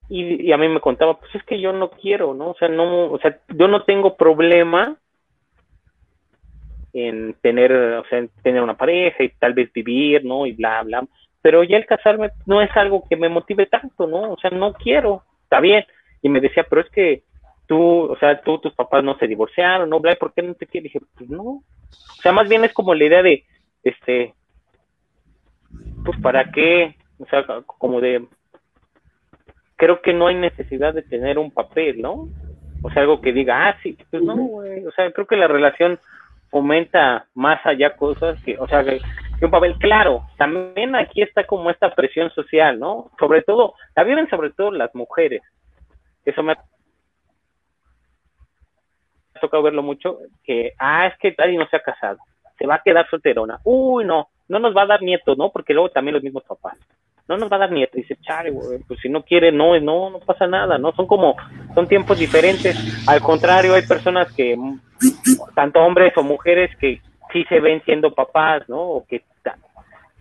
y, 0.09 0.47
y 0.47 0.51
a 0.51 0.57
mí 0.57 0.67
me 0.69 0.81
contaba, 0.81 1.21
pues 1.21 1.35
es 1.35 1.43
que 1.43 1.61
yo 1.61 1.75
no 1.75 1.91
quiero, 1.91 2.33
¿no? 2.33 2.53
O 2.53 2.55
sea, 2.55 2.69
no, 2.69 3.11
o 3.11 3.19
sea, 3.19 3.39
yo 3.49 3.69
no 3.69 3.83
tengo 3.83 4.17
problema 4.17 4.97
en 6.95 7.35
tener, 7.43 7.75
o 7.75 8.05
sea, 8.07 8.21
en 8.21 8.31
tener 8.43 8.63
una 8.63 8.79
pareja 8.79 9.25
y 9.25 9.29
tal 9.29 9.53
vez 9.53 9.71
vivir, 9.75 10.25
¿no? 10.25 10.47
Y 10.47 10.53
bla, 10.53 10.83
bla. 10.85 11.07
Pero 11.43 11.65
ya 11.65 11.77
el 11.77 11.85
casarme 11.85 12.31
no 12.47 12.63
es 12.63 12.75
algo 12.75 13.05
que 13.07 13.17
me 13.17 13.29
motive 13.29 13.67
tanto, 13.67 14.07
¿no? 14.07 14.33
O 14.33 14.39
sea, 14.39 14.49
no 14.49 14.73
quiero, 14.73 15.23
está 15.43 15.61
bien. 15.61 15.85
Y 16.23 16.31
me 16.31 16.41
decía, 16.41 16.65
pero 16.67 16.81
es 16.81 16.89
que 16.89 17.26
tú, 17.67 18.13
o 18.13 18.17
sea, 18.19 18.41
tú, 18.41 18.59
tus 18.59 18.75
papás 18.75 19.03
no 19.05 19.17
se 19.19 19.27
divorciaron, 19.27 19.91
¿no? 19.91 20.01
¿Por 20.01 20.33
qué 20.33 20.43
no 20.43 20.55
te 20.55 20.67
quieres? 20.67 20.93
dije, 20.93 21.05
pues 21.17 21.29
no. 21.31 21.43
O 21.43 22.23
sea, 22.23 22.33
más 22.33 22.49
bien 22.49 22.65
es 22.65 22.73
como 22.73 22.95
la 22.95 23.05
idea 23.05 23.23
de, 23.23 23.45
este, 23.83 24.35
pues 26.05 26.21
para 26.21 26.51
qué, 26.51 26.97
o 27.19 27.27
sea, 27.27 27.45
como 27.67 28.01
de, 28.01 28.27
creo 29.77 30.01
que 30.01 30.13
no 30.13 30.27
hay 30.27 30.35
necesidad 30.35 30.95
de 30.95 31.03
tener 31.03 31.39
un 31.39 31.51
papel, 31.51 32.01
¿no? 32.01 32.29
O 32.83 32.91
sea, 32.91 33.03
algo 33.03 33.21
que 33.21 33.33
diga, 33.33 33.69
ah, 33.69 33.77
sí, 33.83 33.97
pues 34.11 34.23
no, 34.23 34.37
güey. 34.37 34.85
O 34.87 34.93
sea, 34.93 35.11
creo 35.13 35.27
que 35.27 35.37
la 35.37 35.49
relación 35.49 35.99
fomenta 36.51 37.27
más 37.35 37.65
allá 37.67 37.97
cosas 37.97 38.43
que, 38.45 38.57
o 38.59 38.69
sea, 38.69 38.85
que, 38.85 39.01
un 39.43 39.51
papel 39.51 39.77
claro. 39.79 40.23
También 40.39 40.95
aquí 40.95 41.23
está 41.23 41.45
como 41.45 41.71
esta 41.71 41.95
presión 41.95 42.31
social, 42.31 42.79
¿no? 42.79 43.11
Sobre 43.19 43.43
todo, 43.43 43.75
la 43.95 44.05
viven 44.05 44.29
sobre 44.31 44.51
todo 44.51 44.71
las 44.71 44.95
mujeres. 44.95 45.43
Eso 46.25 46.43
me 46.43 46.57
tocado 49.41 49.63
verlo 49.63 49.83
mucho, 49.83 50.19
que, 50.45 50.73
ah, 50.79 51.07
es 51.07 51.19
que 51.19 51.35
nadie 51.39 51.59
no 51.59 51.67
se 51.69 51.77
ha 51.77 51.81
casado, 51.81 52.19
se 52.59 52.67
va 52.67 52.77
a 52.77 52.83
quedar 52.83 53.09
solterona, 53.09 53.59
uy, 53.65 54.05
no, 54.05 54.29
no 54.49 54.59
nos 54.59 54.77
va 54.77 54.83
a 54.83 54.87
dar 54.87 55.03
nietos, 55.03 55.37
¿no? 55.37 55.51
Porque 55.51 55.75
luego 55.75 55.91
también 55.91 56.15
los 56.15 56.23
mismos 56.23 56.45
papás, 56.45 56.79
no 57.29 57.37
nos 57.37 57.51
va 57.51 57.57
a 57.57 57.61
dar 57.61 57.73
nietos, 57.73 57.97
dice, 57.97 58.17
chale, 58.23 58.53
pues 58.87 59.01
si 59.01 59.09
no 59.09 59.23
quiere, 59.23 59.51
no, 59.53 59.79
no, 59.81 60.11
no 60.11 60.21
pasa 60.21 60.47
nada, 60.47 60.79
¿no? 60.79 60.93
Son 60.93 61.07
como, 61.07 61.37
son 61.75 61.87
tiempos 61.87 62.19
diferentes, 62.19 62.77
al 63.09 63.21
contrario, 63.21 63.75
hay 63.75 63.87
personas 63.87 64.33
que, 64.33 64.57
tanto 65.55 65.81
hombres 65.81 66.17
o 66.17 66.23
mujeres 66.23 66.75
que 66.77 67.01
sí 67.33 67.45
se 67.49 67.61
ven 67.61 67.83
siendo 67.85 68.15
papás, 68.15 68.69
¿no? 68.69 68.81
O 68.81 69.07
que 69.07 69.23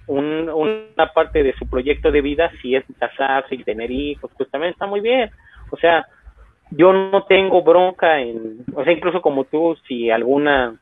un, 0.08 0.50
una 0.50 1.14
parte 1.14 1.44
de 1.44 1.54
su 1.54 1.68
proyecto 1.68 2.12
de 2.12 2.22
vida 2.22 2.52
si 2.62 2.76
es 2.76 2.84
casarse 3.00 3.56
y 3.56 3.64
tener 3.64 3.90
hijos, 3.92 4.32
pues 4.38 4.50
también 4.50 4.74
está 4.74 4.86
muy 4.86 5.02
bien. 5.02 5.30
O 5.72 5.78
sea, 5.78 6.06
yo 6.78 6.94
no 6.94 7.24
tengo 7.26 7.62
bronca 7.64 8.20
en, 8.20 8.66
o 8.76 8.84
sea, 8.84 8.94
incluso 8.94 9.22
como 9.22 9.46
tú, 9.46 9.78
si 9.88 10.10
alguna, 10.10 10.80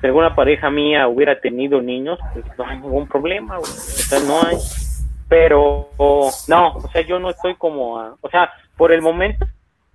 si 0.00 0.06
alguna 0.06 0.34
pareja 0.34 0.70
mía 0.70 1.08
hubiera 1.08 1.40
tenido 1.40 1.80
niños, 1.80 2.18
pues 2.32 2.44
no 2.58 2.66
hay 2.66 2.78
ningún 2.78 3.08
problema, 3.08 3.58
o 3.58 3.64
sea, 3.64 4.20
no 4.20 4.42
hay, 4.46 4.56
pero 5.28 5.88
no, 6.48 6.76
o 6.76 6.88
sea, 6.92 7.02
yo 7.02 7.18
no 7.18 7.30
estoy 7.30 7.54
como, 7.56 8.16
o 8.20 8.30
sea, 8.30 8.50
por 8.76 8.92
el 8.92 9.02
momento 9.02 9.46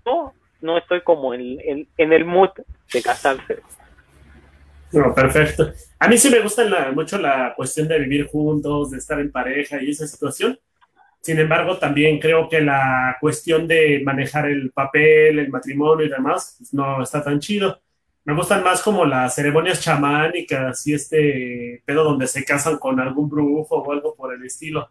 no, 0.05 0.33
no 0.61 0.77
estoy 0.77 1.01
como 1.01 1.33
en, 1.33 1.59
en, 1.63 1.87
en 1.97 2.13
el 2.13 2.25
mood 2.25 2.49
de 2.93 3.01
casarse. 3.01 3.59
No, 4.91 5.13
perfecto. 5.13 5.71
A 5.99 6.07
mí 6.07 6.17
sí 6.17 6.31
me 6.31 6.39
gusta 6.39 6.63
mucho 6.91 7.19
la 7.19 7.53
cuestión 7.55 7.87
de 7.87 7.99
vivir 7.99 8.27
juntos, 8.27 8.89
de 8.89 8.97
estar 8.97 9.19
en 9.19 9.31
pareja 9.31 9.81
y 9.81 9.91
esa 9.91 10.07
situación. 10.07 10.57
Sin 11.21 11.37
embargo, 11.37 11.77
también 11.77 12.19
creo 12.19 12.47
que 12.47 12.61
la 12.61 13.17
cuestión 13.19 13.67
de 13.67 14.01
manejar 14.03 14.47
el 14.49 14.71
papel, 14.71 15.39
el 15.39 15.49
matrimonio 15.49 16.05
y 16.05 16.09
demás, 16.09 16.55
pues, 16.57 16.73
no 16.73 17.03
está 17.03 17.23
tan 17.23 17.39
chido. 17.39 17.79
Me 18.23 18.33
gustan 18.33 18.63
más 18.63 18.81
como 18.81 19.05
las 19.05 19.35
ceremonias 19.35 19.81
chamánicas 19.81 20.85
y 20.87 20.93
este 20.93 21.81
pedo 21.85 22.03
donde 22.03 22.27
se 22.27 22.45
casan 22.45 22.77
con 22.77 22.99
algún 22.99 23.29
brujo 23.29 23.77
o 23.77 23.91
algo 23.91 24.15
por 24.15 24.33
el 24.33 24.45
estilo. 24.45 24.89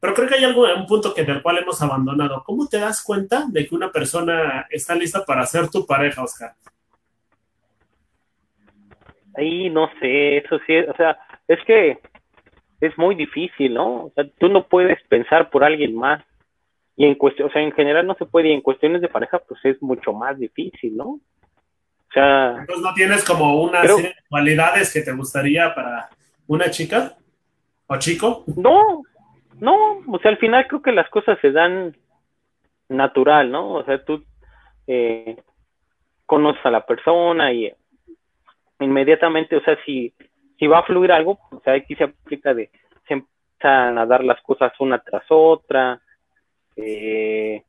Pero 0.00 0.12
creo 0.12 0.28
que 0.28 0.34
hay 0.34 0.44
algo, 0.44 0.66
un 0.74 0.86
punto 0.86 1.14
que 1.14 1.22
en 1.22 1.30
el 1.30 1.42
cual 1.42 1.58
hemos 1.58 1.80
abandonado. 1.80 2.42
¿Cómo 2.44 2.68
te 2.68 2.78
das 2.78 3.02
cuenta 3.02 3.46
de 3.48 3.66
que 3.66 3.74
una 3.74 3.90
persona 3.90 4.66
está 4.68 4.94
lista 4.94 5.24
para 5.24 5.46
ser 5.46 5.70
tu 5.70 5.86
pareja, 5.86 6.22
Oscar? 6.22 6.54
Ahí 9.36 9.70
no 9.70 9.88
sé, 10.00 10.38
eso 10.38 10.58
sí, 10.66 10.76
o 10.76 10.94
sea, 10.96 11.18
es 11.48 11.58
que 11.66 11.98
es 12.80 12.96
muy 12.98 13.14
difícil, 13.14 13.74
¿no? 13.74 14.06
O 14.06 14.12
sea, 14.14 14.24
tú 14.38 14.48
no 14.48 14.66
puedes 14.66 15.02
pensar 15.08 15.50
por 15.50 15.64
alguien 15.64 15.94
más. 15.94 16.24
Y 16.96 17.06
en 17.06 17.16
cuestión, 17.16 17.48
o 17.48 17.52
sea, 17.52 17.62
en 17.62 17.72
general 17.72 18.06
no 18.06 18.14
se 18.14 18.26
puede, 18.26 18.48
y 18.48 18.52
en 18.52 18.60
cuestiones 18.60 19.00
de 19.00 19.08
pareja, 19.08 19.40
pues 19.40 19.60
es 19.64 19.82
mucho 19.82 20.12
más 20.12 20.38
difícil, 20.38 20.96
¿no? 20.96 21.04
O 21.08 22.12
sea. 22.12 22.56
Entonces, 22.60 22.84
¿no 22.84 22.94
tienes 22.94 23.24
como 23.24 23.62
una 23.62 23.82
serie 23.82 24.10
de 24.10 24.14
cualidades 24.28 24.92
que 24.92 25.00
te 25.00 25.12
gustaría 25.12 25.74
para 25.74 26.08
una 26.46 26.70
chica 26.70 27.16
o 27.86 27.98
chico? 27.98 28.44
No, 28.56 29.02
no, 29.60 30.02
o 30.06 30.18
sea, 30.20 30.30
al 30.30 30.38
final 30.38 30.66
creo 30.68 30.82
que 30.82 30.92
las 30.92 31.08
cosas 31.10 31.38
se 31.40 31.50
dan 31.50 31.96
natural, 32.88 33.50
¿no? 33.50 33.74
O 33.74 33.84
sea, 33.84 34.04
tú 34.04 34.24
eh, 34.86 35.36
conoces 36.26 36.64
a 36.64 36.70
la 36.70 36.86
persona 36.86 37.52
y 37.52 37.72
inmediatamente, 38.80 39.56
o 39.56 39.62
sea, 39.62 39.76
si 39.84 40.12
si 40.64 40.68
va 40.68 40.78
a 40.78 40.84
fluir 40.84 41.12
algo, 41.12 41.38
o 41.50 41.60
sea, 41.62 41.74
aquí 41.74 41.94
se 41.94 42.04
aplica 42.04 42.54
de, 42.54 42.70
se 43.06 43.12
empiezan 43.12 43.98
a 43.98 44.06
dar 44.06 44.24
las 44.24 44.40
cosas 44.40 44.72
una 44.80 44.98
tras 44.98 45.24
otra, 45.28 46.00
eh, 46.74 47.62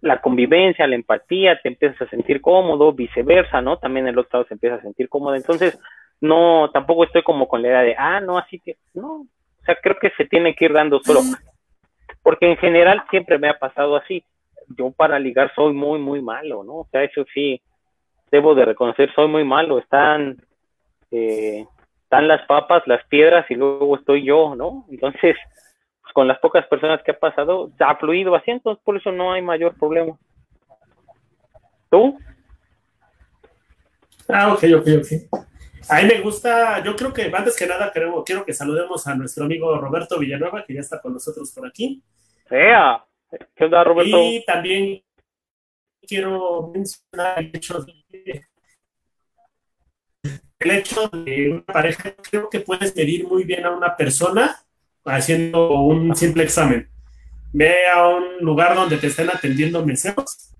la 0.00 0.22
convivencia, 0.22 0.86
la 0.86 0.94
empatía, 0.94 1.60
te 1.60 1.68
empiezas 1.68 2.00
a 2.00 2.08
sentir 2.08 2.40
cómodo, 2.40 2.94
viceversa, 2.94 3.60
¿no? 3.60 3.76
También 3.76 4.08
el 4.08 4.18
otro 4.18 4.38
lado 4.38 4.48
se 4.48 4.54
empieza 4.54 4.76
a 4.76 4.80
sentir 4.80 5.10
cómodo. 5.10 5.34
Entonces, 5.34 5.78
no, 6.18 6.70
tampoco 6.72 7.04
estoy 7.04 7.22
como 7.22 7.46
con 7.46 7.60
la 7.60 7.68
idea 7.68 7.82
de, 7.82 7.94
ah, 7.98 8.20
no, 8.20 8.38
así 8.38 8.58
que, 8.58 8.78
no. 8.94 9.16
O 9.16 9.64
sea, 9.66 9.76
creo 9.82 9.98
que 10.00 10.10
se 10.16 10.24
tiene 10.24 10.54
que 10.54 10.64
ir 10.64 10.72
dando 10.72 11.00
solo. 11.00 11.20
Porque 12.22 12.50
en 12.50 12.56
general 12.56 13.04
siempre 13.10 13.38
me 13.38 13.50
ha 13.50 13.58
pasado 13.58 13.96
así. 13.96 14.24
Yo 14.78 14.92
para 14.92 15.18
ligar 15.18 15.52
soy 15.54 15.74
muy, 15.74 15.98
muy 15.98 16.22
malo, 16.22 16.64
¿no? 16.64 16.76
O 16.76 16.88
sea, 16.90 17.04
eso 17.04 17.26
sí, 17.34 17.60
debo 18.30 18.54
de 18.54 18.64
reconocer, 18.64 19.12
soy 19.14 19.28
muy 19.28 19.44
malo. 19.44 19.78
Están, 19.78 20.38
eh, 21.10 21.66
están 22.14 22.28
las 22.28 22.46
papas, 22.46 22.82
las 22.86 23.04
piedras 23.06 23.44
y 23.50 23.54
luego 23.54 23.96
estoy 23.96 24.24
yo, 24.24 24.54
¿no? 24.54 24.86
Entonces, 24.88 25.36
con 26.12 26.28
las 26.28 26.38
pocas 26.38 26.64
personas 26.68 27.02
que 27.02 27.10
ha 27.10 27.18
pasado, 27.18 27.72
ha 27.80 27.96
fluido 27.96 28.36
así, 28.36 28.52
entonces 28.52 28.80
por 28.84 28.96
eso 28.96 29.10
no 29.10 29.32
hay 29.32 29.42
mayor 29.42 29.74
problema. 29.76 30.16
¿Tú? 31.90 32.16
Ah, 34.28 34.52
ok, 34.52 34.62
ok, 34.76 34.86
ok. 34.98 35.42
A 35.90 36.00
mí 36.00 36.08
me 36.08 36.20
gusta, 36.20 36.82
yo 36.84 36.94
creo 36.94 37.12
que 37.12 37.32
antes 37.34 37.56
que 37.56 37.66
nada 37.66 37.90
creo, 37.92 38.22
quiero 38.22 38.44
que 38.44 38.52
saludemos 38.52 39.06
a 39.08 39.14
nuestro 39.16 39.44
amigo 39.44 39.76
Roberto 39.76 40.18
Villanueva, 40.18 40.64
que 40.64 40.74
ya 40.74 40.80
está 40.80 41.00
con 41.00 41.14
nosotros 41.14 41.52
por 41.52 41.66
aquí. 41.66 42.00
¡Ea! 42.48 43.04
¿Qué 43.56 43.64
onda, 43.64 43.82
Roberto? 43.82 44.16
Y 44.22 44.44
también 44.44 45.02
quiero 46.06 46.70
mencionar 46.72 47.40
el 47.40 47.50
hecho 47.52 47.80
de 47.82 48.46
el 50.64 50.70
hecho 50.70 51.08
de 51.08 51.50
una 51.50 51.62
pareja, 51.62 52.14
creo 52.30 52.48
que 52.48 52.60
puedes 52.60 52.94
medir 52.96 53.26
muy 53.26 53.44
bien 53.44 53.64
a 53.64 53.70
una 53.70 53.96
persona 53.96 54.56
haciendo 55.04 55.70
un 55.80 56.14
simple 56.16 56.44
examen. 56.44 56.88
Ve 57.52 57.86
a 57.88 58.08
un 58.08 58.38
lugar 58.40 58.74
donde 58.74 58.96
te 58.96 59.08
estén 59.08 59.28
atendiendo 59.30 59.84
meseros 59.84 60.52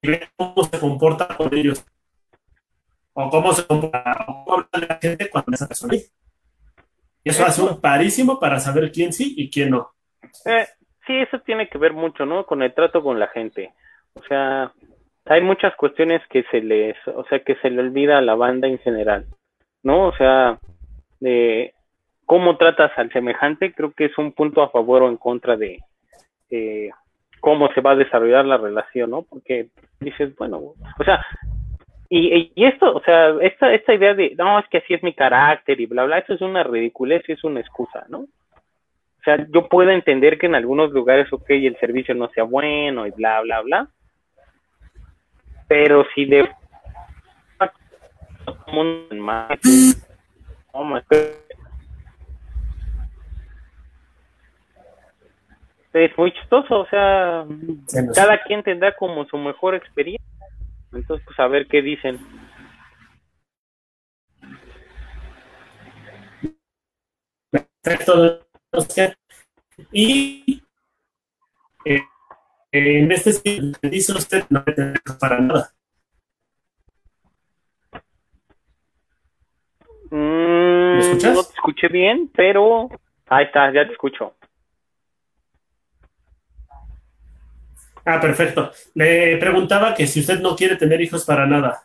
y 0.00 0.08
ve 0.08 0.28
cómo 0.36 0.64
se 0.64 0.78
comporta 0.78 1.28
con 1.36 1.52
ellos. 1.54 1.84
O 3.12 3.28
cómo 3.30 3.52
se 3.52 3.66
comporta, 3.66 4.24
o 4.28 4.44
cómo 4.44 4.68
habla 4.72 4.86
la 4.88 4.98
gente 5.02 5.28
cuando 5.28 5.52
esa 5.52 5.66
persona. 5.66 5.94
Y 5.94 7.30
eso 7.30 7.44
hace 7.44 7.60
un 7.60 7.80
parísimo 7.80 8.38
para 8.38 8.60
saber 8.60 8.92
quién 8.92 9.12
sí 9.12 9.34
y 9.36 9.50
quién 9.50 9.70
no. 9.70 9.90
Eh, 10.44 10.66
sí, 11.06 11.18
eso 11.18 11.40
tiene 11.40 11.68
que 11.68 11.78
ver 11.78 11.92
mucho, 11.92 12.24
¿no? 12.24 12.46
Con 12.46 12.62
el 12.62 12.72
trato 12.72 13.02
con 13.02 13.18
la 13.18 13.26
gente. 13.28 13.74
O 14.14 14.22
sea, 14.22 14.72
hay 15.28 15.42
muchas 15.42 15.74
cuestiones 15.76 16.22
que 16.28 16.44
se 16.50 16.60
les, 16.60 16.96
o 17.08 17.24
sea, 17.24 17.40
que 17.40 17.56
se 17.56 17.70
le 17.70 17.80
olvida 17.80 18.18
a 18.18 18.22
la 18.22 18.34
banda 18.34 18.66
en 18.66 18.78
general, 18.78 19.26
¿no? 19.82 20.06
O 20.06 20.16
sea, 20.16 20.58
de 21.20 21.74
cómo 22.24 22.56
tratas 22.56 22.92
al 22.96 23.12
semejante, 23.12 23.72
creo 23.72 23.92
que 23.92 24.06
es 24.06 24.18
un 24.18 24.32
punto 24.32 24.62
a 24.62 24.70
favor 24.70 25.02
o 25.02 25.08
en 25.08 25.16
contra 25.16 25.56
de 25.56 25.78
eh, 26.50 26.90
cómo 27.40 27.72
se 27.72 27.80
va 27.80 27.92
a 27.92 27.96
desarrollar 27.96 28.44
la 28.44 28.56
relación, 28.56 29.10
¿no? 29.10 29.22
Porque 29.22 29.68
dices, 30.00 30.34
bueno, 30.36 30.58
o 30.58 31.04
sea, 31.04 31.24
y, 32.10 32.52
esto, 32.56 32.94
o 32.94 33.02
sea, 33.02 33.34
esta, 33.42 33.74
esta 33.74 33.94
idea 33.94 34.14
de, 34.14 34.34
no, 34.36 34.58
es 34.58 34.66
que 34.68 34.78
así 34.78 34.94
es 34.94 35.02
mi 35.02 35.12
carácter 35.12 35.78
y 35.78 35.86
bla, 35.86 36.04
bla, 36.04 36.18
eso 36.18 36.34
es 36.34 36.40
una 36.40 36.62
ridiculez 36.62 37.22
y 37.28 37.32
es 37.32 37.44
una 37.44 37.60
excusa, 37.60 38.06
¿no? 38.08 38.20
O 38.20 39.22
sea, 39.24 39.46
yo 39.50 39.68
puedo 39.68 39.90
entender 39.90 40.38
que 40.38 40.46
en 40.46 40.54
algunos 40.54 40.90
lugares, 40.90 41.30
ok, 41.30 41.50
el 41.50 41.76
servicio 41.78 42.14
no 42.14 42.30
sea 42.30 42.44
bueno 42.44 43.06
y 43.06 43.10
bla, 43.10 43.42
bla, 43.42 43.60
bla, 43.60 43.88
pero 45.68 46.04
si 46.14 46.24
de 46.24 46.48
es 56.04 56.16
muy 56.16 56.32
chistoso, 56.32 56.80
o 56.80 56.86
sea, 56.88 57.46
cada 58.14 58.42
quien 58.42 58.62
tendrá 58.62 58.94
como 58.96 59.24
su 59.26 59.36
mejor 59.36 59.74
experiencia. 59.74 60.24
Entonces, 60.92 61.24
pues 61.26 61.38
a 61.38 61.46
ver 61.48 61.66
qué 61.66 61.82
dicen. 61.82 62.18
Perfecto. 67.82 68.46
Y 69.92 70.62
eh, 71.84 72.00
en 72.72 73.12
este 73.12 73.32
dice 73.82 74.12
usted 74.12 74.44
no 74.50 74.62
me 74.66 74.94
para 75.18 75.40
nada. 75.40 75.70
¿Me 80.10 80.98
escuchas? 80.98 81.34
No 81.34 81.44
te 81.44 81.54
escuché 81.54 81.88
bien, 81.88 82.30
pero 82.34 82.88
ahí 83.26 83.44
está, 83.44 83.72
ya 83.72 83.86
te 83.86 83.92
escucho. 83.92 84.34
Ah, 88.04 88.18
perfecto. 88.20 88.72
Le 88.94 89.36
preguntaba 89.36 89.94
que 89.94 90.06
si 90.06 90.20
usted 90.20 90.40
no 90.40 90.56
quiere 90.56 90.76
tener 90.76 91.00
hijos 91.00 91.26
para 91.26 91.46
nada. 91.46 91.82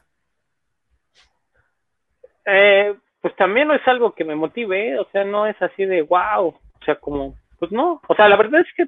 Eh, 2.46 2.96
pues 3.22 3.36
también 3.36 3.68
no 3.68 3.74
es 3.74 3.88
algo 3.88 4.14
que 4.14 4.24
me 4.24 4.36
motive, 4.36 5.00
o 5.00 5.08
sea, 5.12 5.24
no 5.24 5.48
es 5.48 5.62
así 5.62 5.86
de 5.86 6.02
wow, 6.02 6.48
o 6.48 6.86
sea, 6.86 6.96
como, 6.96 7.36
pues 7.58 7.72
no, 7.72 8.02
o 8.08 8.16
sea, 8.16 8.28
la 8.28 8.36
verdad 8.36 8.62
es 8.62 8.68
que 8.76 8.84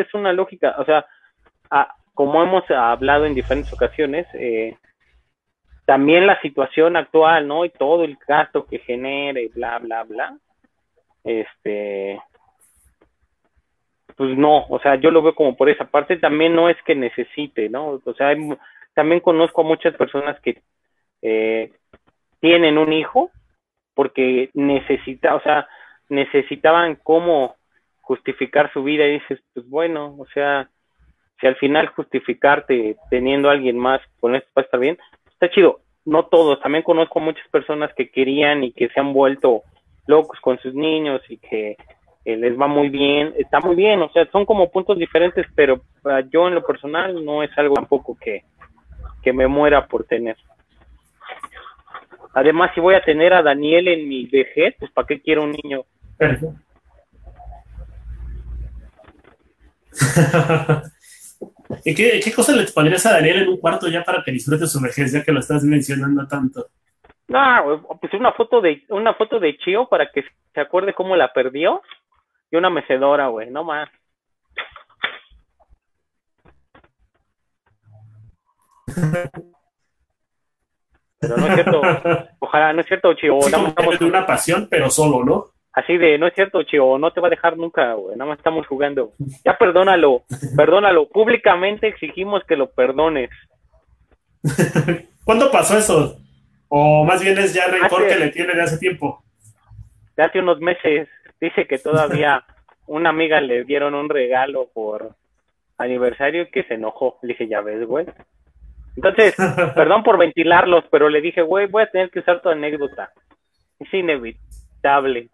es 0.00 0.14
una 0.14 0.34
lógica, 0.34 0.76
o 0.78 0.84
sea, 0.84 1.06
como 2.14 2.42
hemos 2.42 2.70
hablado 2.70 3.24
en 3.24 3.34
diferentes 3.34 3.72
ocasiones, 3.72 4.26
eh, 4.34 4.76
también 5.86 6.26
la 6.26 6.40
situación 6.40 6.96
actual, 6.96 7.48
¿no? 7.48 7.64
Y 7.64 7.70
todo 7.70 8.04
el 8.04 8.16
gasto 8.26 8.66
que 8.66 8.78
genere, 8.78 9.50
bla, 9.54 9.78
bla, 9.78 10.04
bla, 10.04 10.38
este, 11.24 12.20
pues 14.16 14.36
no, 14.36 14.66
o 14.68 14.78
sea, 14.80 14.96
yo 14.96 15.10
lo 15.10 15.22
veo 15.22 15.34
como 15.34 15.56
por 15.56 15.70
esa 15.70 15.86
parte, 15.86 16.18
también 16.18 16.54
no 16.54 16.68
es 16.68 16.76
que 16.84 16.94
necesite, 16.94 17.68
¿no? 17.68 18.00
O 18.04 18.14
sea, 18.14 18.36
también 18.94 19.20
conozco 19.20 19.62
a 19.62 19.64
muchas 19.64 19.94
personas 19.96 20.38
que 20.40 20.62
eh, 21.22 21.72
tienen 22.40 22.78
un 22.78 22.92
hijo 22.92 23.30
porque 23.94 24.50
necesita, 24.54 25.34
o 25.34 25.40
sea, 25.40 25.68
necesitaban 26.08 26.96
cómo 26.96 27.56
justificar 28.00 28.72
su 28.72 28.82
vida 28.82 29.06
y 29.06 29.20
dices, 29.20 29.40
pues 29.54 29.68
bueno, 29.68 30.16
o 30.18 30.26
sea, 30.34 30.68
si 31.40 31.46
al 31.46 31.56
final 31.56 31.88
justificarte 31.88 32.96
teniendo 33.08 33.48
a 33.48 33.52
alguien 33.52 33.78
más 33.78 34.00
con 34.20 34.34
esto 34.34 34.48
va 34.56 34.62
a 34.62 34.64
estar 34.64 34.80
bien, 34.80 34.98
está 35.30 35.50
chido. 35.50 35.80
No 36.04 36.26
todos, 36.26 36.60
también 36.60 36.82
conozco 36.82 37.20
muchas 37.20 37.46
personas 37.48 37.92
que 37.94 38.10
querían 38.10 38.64
y 38.64 38.72
que 38.72 38.88
se 38.88 39.00
han 39.00 39.12
vuelto 39.12 39.62
locos 40.06 40.40
con 40.40 40.58
sus 40.60 40.74
niños 40.74 41.20
y 41.28 41.36
que 41.36 41.76
les 42.24 42.58
va 42.58 42.66
muy 42.66 42.88
bien, 42.88 43.34
está 43.38 43.60
muy 43.60 43.76
bien, 43.76 44.00
o 44.02 44.10
sea, 44.10 44.26
son 44.30 44.44
como 44.44 44.70
puntos 44.70 44.98
diferentes, 44.98 45.46
pero 45.54 45.82
yo 46.30 46.48
en 46.48 46.54
lo 46.54 46.64
personal 46.64 47.24
no 47.24 47.42
es 47.42 47.50
algo 47.56 47.74
tampoco 47.74 48.16
que, 48.18 48.44
que 49.22 49.32
me 49.32 49.46
muera 49.46 49.86
por 49.86 50.04
tener. 50.04 50.36
Además, 52.34 52.70
si 52.74 52.80
voy 52.80 52.94
a 52.94 53.02
tener 53.02 53.34
a 53.34 53.42
Daniel 53.42 53.88
en 53.88 54.08
mi 54.08 54.26
vejez, 54.26 54.74
pues 54.78 54.90
¿para 54.92 55.06
qué 55.06 55.20
quiero 55.20 55.42
un 55.42 55.52
niño? 55.52 55.84
¿Y 61.84 61.94
qué, 61.94 62.20
qué 62.22 62.32
cosa 62.32 62.54
le 62.54 62.64
pondrías 62.64 63.04
a 63.06 63.12
Daniel 63.12 63.42
en 63.42 63.48
un 63.48 63.58
cuarto 63.58 63.88
ya 63.88 64.02
para 64.02 64.22
que 64.22 64.32
disfrute 64.32 64.66
su 64.66 64.80
vejez, 64.80 65.12
ya 65.12 65.22
que 65.22 65.32
lo 65.32 65.40
estás 65.40 65.62
mencionando 65.62 66.26
tanto? 66.26 66.66
No, 67.28 67.98
pues 68.00 68.12
una 68.14 68.32
foto 68.32 68.60
de 68.60 68.84
una 68.88 69.14
foto 69.14 69.38
de 69.38 69.56
Chio 69.58 69.88
para 69.88 70.10
que 70.10 70.24
se 70.52 70.60
acuerde 70.60 70.94
cómo 70.94 71.14
la 71.14 71.32
perdió 71.32 71.80
y 72.50 72.56
una 72.56 72.70
mecedora, 72.70 73.28
güey, 73.28 73.50
no 73.50 73.62
más. 73.62 73.88
Pero 81.20 81.36
no 81.36 81.46
es 81.46 81.54
cierto, 81.54 81.82
ojalá, 82.40 82.72
no 82.72 82.80
es 82.80 82.86
cierto, 82.88 83.14
Chio. 83.14 83.40
Sí, 83.42 83.54
una 84.04 84.26
pasión, 84.26 84.66
pero 84.68 84.90
solo, 84.90 85.24
¿no? 85.24 85.59
Así 85.72 85.96
de, 85.98 86.18
no 86.18 86.26
es 86.26 86.34
cierto, 86.34 86.62
Chio, 86.64 86.98
no 86.98 87.12
te 87.12 87.20
va 87.20 87.28
a 87.28 87.30
dejar 87.30 87.56
nunca, 87.56 87.94
güey, 87.94 88.16
nada 88.16 88.28
más 88.28 88.38
estamos 88.38 88.66
jugando. 88.66 89.12
Ya 89.44 89.56
perdónalo, 89.56 90.24
perdónalo, 90.56 91.08
públicamente 91.08 91.86
exigimos 91.86 92.42
que 92.44 92.56
lo 92.56 92.70
perdones. 92.70 93.30
¿Cuándo 95.24 95.50
pasó 95.50 95.78
eso? 95.78 96.16
O 96.68 97.04
más 97.04 97.22
bien 97.22 97.38
es 97.38 97.54
ya 97.54 97.66
rencor 97.66 98.06
que 98.06 98.16
le 98.16 98.30
tiene 98.30 98.54
de 98.54 98.62
hace 98.62 98.78
tiempo. 98.78 99.22
De 100.16 100.24
hace 100.24 100.40
unos 100.40 100.60
meses 100.60 101.08
dice 101.40 101.66
que 101.66 101.78
todavía 101.78 102.44
una 102.86 103.10
amiga 103.10 103.40
le 103.40 103.64
dieron 103.64 103.94
un 103.94 104.08
regalo 104.08 104.68
por 104.74 105.14
aniversario 105.78 106.42
y 106.42 106.50
que 106.50 106.64
se 106.64 106.74
enojó. 106.74 107.18
Le 107.22 107.28
dije, 107.28 107.48
ya 107.48 107.60
ves, 107.60 107.86
güey. 107.86 108.06
Entonces, 108.96 109.34
perdón 109.74 110.02
por 110.02 110.18
ventilarlos, 110.18 110.84
pero 110.90 111.08
le 111.08 111.20
dije, 111.20 111.42
güey, 111.42 111.66
voy 111.66 111.84
a 111.84 111.90
tener 111.90 112.10
que 112.10 112.20
usar 112.20 112.42
tu 112.42 112.48
anécdota. 112.48 113.12
Es 113.78 113.92
inevitable. 113.94 115.28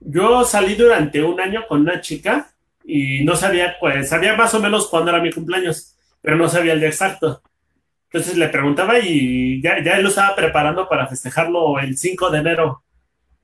Yo 0.00 0.44
salí 0.44 0.74
durante 0.74 1.22
un 1.22 1.40
año 1.40 1.66
con 1.66 1.80
una 1.80 2.00
chica 2.00 2.50
y 2.84 3.24
no 3.24 3.34
sabía, 3.36 3.76
pues, 3.80 4.08
sabía 4.08 4.36
más 4.36 4.54
o 4.54 4.60
menos 4.60 4.88
cuándo 4.88 5.10
era 5.10 5.20
mi 5.20 5.32
cumpleaños, 5.32 5.96
pero 6.20 6.36
no 6.36 6.48
sabía 6.48 6.74
el 6.74 6.80
día 6.80 6.88
exacto. 6.88 7.42
Entonces 8.04 8.36
le 8.36 8.48
preguntaba 8.48 8.98
y 8.98 9.60
ya, 9.60 9.82
ya 9.82 9.98
lo 9.98 10.08
estaba 10.08 10.34
preparando 10.36 10.88
para 10.88 11.06
festejarlo 11.06 11.78
el 11.78 11.96
5 11.96 12.30
de 12.30 12.38
enero 12.38 12.82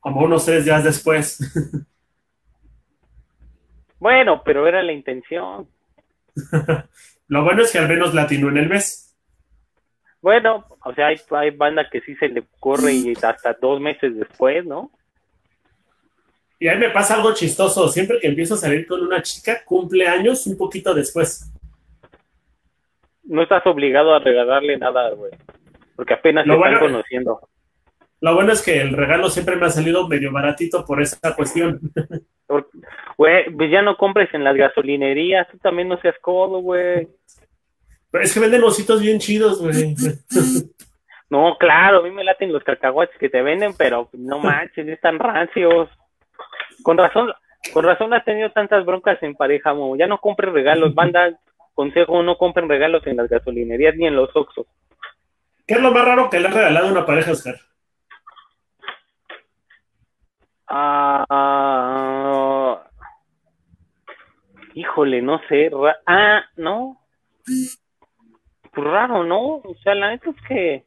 como 0.00 0.22
unos 0.22 0.44
tres 0.44 0.64
días 0.64 0.84
después. 0.84 1.38
Bueno, 4.03 4.42
pero 4.44 4.66
era 4.66 4.82
la 4.82 4.90
intención. 4.90 5.68
Lo 7.28 7.44
bueno 7.44 7.62
es 7.62 7.70
que 7.70 7.78
al 7.78 7.88
menos 7.88 8.12
latino 8.12 8.48
en 8.48 8.57
el 8.57 8.68
mes. 8.68 9.16
Bueno, 10.20 10.66
o 10.84 10.92
sea, 10.92 11.07
hay, 11.07 11.20
hay 11.30 11.50
banda 11.50 11.88
que 11.88 12.00
sí 12.00 12.16
se 12.16 12.28
le 12.28 12.42
corre 12.59 12.92
y 12.94 13.12
hasta 13.12 13.53
dos 13.53 13.80
meses 13.80 14.16
después, 14.16 14.66
¿no? 14.66 14.90
Y 16.62 16.68
a 16.68 16.74
mí 16.74 16.78
me 16.78 16.90
pasa 16.90 17.16
algo 17.16 17.34
chistoso. 17.34 17.88
Siempre 17.88 18.20
que 18.20 18.28
empiezo 18.28 18.54
a 18.54 18.56
salir 18.56 18.86
con 18.86 19.02
una 19.02 19.20
chica, 19.20 19.64
cumple 19.64 20.06
años 20.06 20.46
un 20.46 20.56
poquito 20.56 20.94
después. 20.94 21.52
No 23.24 23.42
estás 23.42 23.66
obligado 23.66 24.14
a 24.14 24.20
regalarle 24.20 24.78
nada, 24.78 25.10
güey. 25.10 25.32
Porque 25.96 26.14
apenas 26.14 26.46
lo 26.46 26.54
están 26.54 26.78
conociendo. 26.78 27.40
Lo 28.20 28.36
bueno 28.36 28.52
es 28.52 28.62
que 28.62 28.80
el 28.80 28.92
regalo 28.92 29.28
siempre 29.28 29.56
me 29.56 29.66
ha 29.66 29.70
salido 29.70 30.06
medio 30.06 30.30
baratito 30.30 30.84
por 30.84 31.02
esa 31.02 31.34
cuestión. 31.34 31.80
Güey, 33.16 33.50
pues 33.56 33.68
ya 33.72 33.82
no 33.82 33.96
compres 33.96 34.32
en 34.32 34.44
las 34.44 34.54
gasolinerías, 34.54 35.48
tú 35.48 35.58
también 35.58 35.88
no 35.88 36.00
seas 36.00 36.14
codo, 36.20 36.60
güey. 36.60 37.08
Pero 38.12 38.22
es 38.22 38.32
que 38.32 38.38
venden 38.38 38.62
ositos 38.62 39.00
bien 39.00 39.18
chidos, 39.18 39.60
güey. 39.60 39.96
No, 41.28 41.56
claro, 41.58 42.00
a 42.00 42.02
mí 42.02 42.10
me 42.10 42.24
laten 42.24 42.52
los 42.52 42.62
cacahuates 42.62 43.16
que 43.18 43.30
te 43.30 43.40
venden, 43.40 43.72
pero 43.72 44.10
no 44.12 44.38
manches, 44.38 44.86
están 44.86 45.18
rancios. 45.18 45.88
Con 46.83 46.99
razón, 46.99 47.33
con 47.72 47.85
razón 47.85 48.12
has 48.14 48.24
tenido 48.24 48.51
tantas 48.51 48.85
broncas 48.85 49.22
en 49.22 49.35
pareja. 49.35 49.74
Ya 49.99 50.07
no 50.07 50.18
compres 50.18 50.53
regalos, 50.53 50.95
banda, 50.95 51.39
consejo, 51.74 52.22
no 52.22 52.37
compren 52.37 52.68
regalos 52.68 53.07
en 53.07 53.16
las 53.16 53.28
gasolinerías 53.28 53.97
ni 53.97 54.07
en 54.07 54.16
los 54.16 54.35
Oxxos. 54.35 54.66
¿Qué 55.66 55.74
es 55.74 55.80
lo 55.80 55.93
más 55.93 56.05
raro 56.05 56.28
que 56.28 56.41
le 56.41 56.49
ha 56.49 56.51
regalado 56.51 56.89
una 56.89 57.07
pareja, 57.07 57.33
Oscar? 57.33 57.57
Ah, 60.66 61.22
híjole, 64.74 65.22
no 65.22 65.39
sé. 65.49 65.70
ah, 66.07 66.43
no. 66.57 66.99
Pues 67.45 68.87
raro, 68.87 69.22
¿no? 69.24 69.57
O 69.57 69.74
sea, 69.83 69.95
la 69.95 70.11
neta 70.11 70.30
es 70.30 70.37
que. 70.49 70.87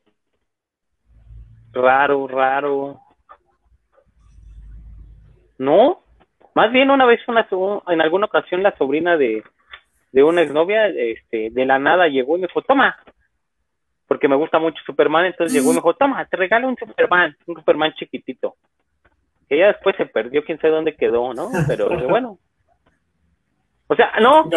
Raro, 1.72 2.28
raro. 2.28 3.05
No. 5.58 6.02
Más 6.54 6.72
bien 6.72 6.90
una 6.90 7.06
vez, 7.06 7.20
una, 7.28 7.48
en 7.88 8.02
alguna 8.02 8.28
ocasión, 8.28 8.64
la 8.64 8.76
sobrina 8.78 9.18
de, 9.18 9.44
de 10.12 10.24
una 10.24 10.42
exnovia, 10.42 10.88
este, 10.88 11.50
de 11.52 11.66
la 11.66 11.80
nada 11.80 12.08
llegó 12.08 12.38
y 12.38 12.42
me 12.42 12.48
dijo, 12.48 12.62
toma, 12.62 12.98
porque 14.08 14.28
me 14.28 14.36
gusta 14.36 14.60
mucho 14.60 14.82
Superman, 14.86 15.26
entonces 15.26 15.54
llegó 15.54 15.72
y 15.72 15.76
me 15.76 15.80
dijo, 15.80 15.94
toma, 16.00 16.26
te 16.26 16.38
regalo 16.38 16.68
un 16.68 16.78
Superman, 16.78 17.36
un 17.48 17.56
Superman 17.56 17.94
chiquitito 17.94 18.56
que 19.48 19.58
ya 19.58 19.68
después 19.68 19.96
se 19.98 20.06
perdió, 20.06 20.44
quién 20.44 20.60
sabe 20.60 20.74
dónde 20.74 20.96
quedó, 20.96 21.34
¿no? 21.34 21.50
Pero 21.68 21.90
bueno. 22.08 22.40
O 23.88 23.96
sea, 23.96 24.14
no, 24.20 24.50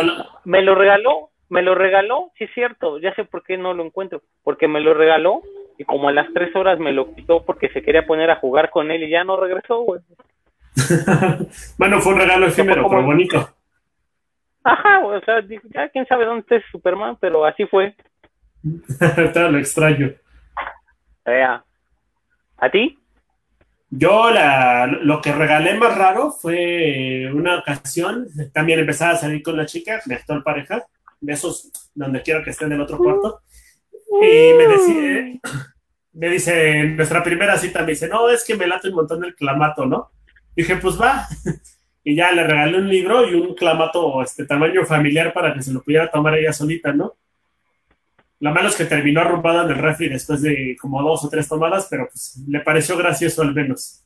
me 0.44 0.62
lo 0.62 0.74
regaló, 0.74 1.30
me 1.50 1.62
lo 1.62 1.74
regaló, 1.74 2.30
sí 2.38 2.44
es 2.44 2.54
cierto, 2.54 2.98
ya 2.98 3.14
sé 3.14 3.24
por 3.24 3.42
qué 3.42 3.58
no 3.58 3.74
lo 3.74 3.84
encuentro, 3.84 4.22
porque 4.42 4.68
me 4.68 4.80
lo 4.80 4.94
regaló 4.94 5.42
y 5.76 5.84
como 5.84 6.08
a 6.08 6.12
las 6.12 6.32
tres 6.32 6.54
horas 6.56 6.78
me 6.78 6.92
lo 6.92 7.14
quitó 7.14 7.44
porque 7.44 7.68
se 7.68 7.82
quería 7.82 8.06
poner 8.06 8.30
a 8.30 8.36
jugar 8.36 8.70
con 8.70 8.90
él 8.90 9.02
y 9.02 9.10
ya 9.10 9.24
no 9.24 9.36
regresó, 9.36 9.80
güey. 9.80 10.00
Bueno, 11.78 12.00
fue 12.00 12.14
un 12.14 12.20
regalo 12.20 12.46
efímero, 12.46 12.88
pero 12.88 13.02
bonito. 13.02 13.48
Ajá, 14.64 15.04
o 15.04 15.20
sea, 15.20 15.42
ya 15.74 15.88
quién 15.88 16.06
sabe 16.06 16.26
dónde 16.26 16.40
está 16.40 16.70
Superman, 16.70 17.16
pero 17.20 17.44
así 17.44 17.66
fue. 17.66 17.94
Está 19.16 19.48
lo 19.48 19.58
extraño. 19.58 20.12
¿A 22.58 22.70
ti? 22.70 22.98
Yo 23.90 24.30
la, 24.30 24.86
lo 24.86 25.20
que 25.20 25.32
regalé 25.32 25.74
más 25.74 25.96
raro 25.96 26.30
fue 26.30 27.30
una 27.32 27.58
ocasión, 27.60 28.26
también 28.52 28.80
empezaba 28.80 29.12
a 29.12 29.16
salir 29.16 29.42
con 29.42 29.56
la 29.56 29.64
chica, 29.64 30.00
mi 30.06 30.14
actual 30.14 30.42
pareja, 30.42 30.84
de 31.20 31.32
esos 31.32 31.70
donde 31.94 32.22
quiero 32.22 32.44
que 32.44 32.50
estén 32.50 32.68
en 32.68 32.74
el 32.74 32.80
otro 32.82 32.98
cuarto, 32.98 33.40
y 34.22 34.54
me 34.54 34.68
decía, 34.68 35.40
me 36.12 36.28
dice, 36.28 36.84
nuestra 36.84 37.22
primera 37.22 37.56
cita 37.56 37.80
me 37.80 37.92
dice, 37.92 38.08
no, 38.08 38.28
es 38.28 38.44
que 38.44 38.56
me 38.56 38.66
late 38.66 38.88
un 38.88 38.96
montón 38.96 39.24
el 39.24 39.34
clamato, 39.34 39.86
¿no? 39.86 40.10
Dije, 40.58 40.74
pues 40.74 41.00
va, 41.00 41.28
y 42.02 42.16
ya 42.16 42.32
le 42.32 42.42
regalé 42.42 42.78
un 42.78 42.88
libro 42.88 43.24
y 43.30 43.34
un 43.34 43.54
clamato, 43.54 44.20
este 44.22 44.44
tamaño 44.44 44.84
familiar 44.84 45.32
para 45.32 45.54
que 45.54 45.62
se 45.62 45.72
lo 45.72 45.84
pudiera 45.84 46.10
tomar 46.10 46.34
ella 46.34 46.52
solita, 46.52 46.92
¿no? 46.92 47.14
La 48.40 48.50
malo 48.50 48.66
es 48.66 48.74
que 48.74 48.84
terminó 48.84 49.20
arrumbada 49.20 49.62
en 49.62 49.70
el 49.70 49.78
refri 49.78 50.08
después 50.08 50.42
de 50.42 50.76
como 50.80 51.00
dos 51.00 51.24
o 51.24 51.28
tres 51.28 51.48
tomadas, 51.48 51.86
pero 51.88 52.08
pues 52.08 52.42
le 52.48 52.58
pareció 52.58 52.96
gracioso 52.96 53.42
al 53.42 53.54
menos. 53.54 54.04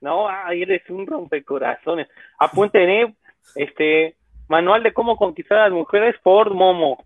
No, 0.00 0.28
ahí 0.28 0.62
eres 0.62 0.88
un 0.90 1.08
rompecorazones. 1.08 2.06
Apunten, 2.38 2.88
¿eh? 2.88 3.16
Este, 3.56 4.14
manual 4.46 4.84
de 4.84 4.92
cómo 4.92 5.16
conquistar 5.16 5.58
a 5.58 5.64
las 5.64 5.72
mujeres 5.72 6.14
por 6.22 6.54
Momo. 6.54 7.04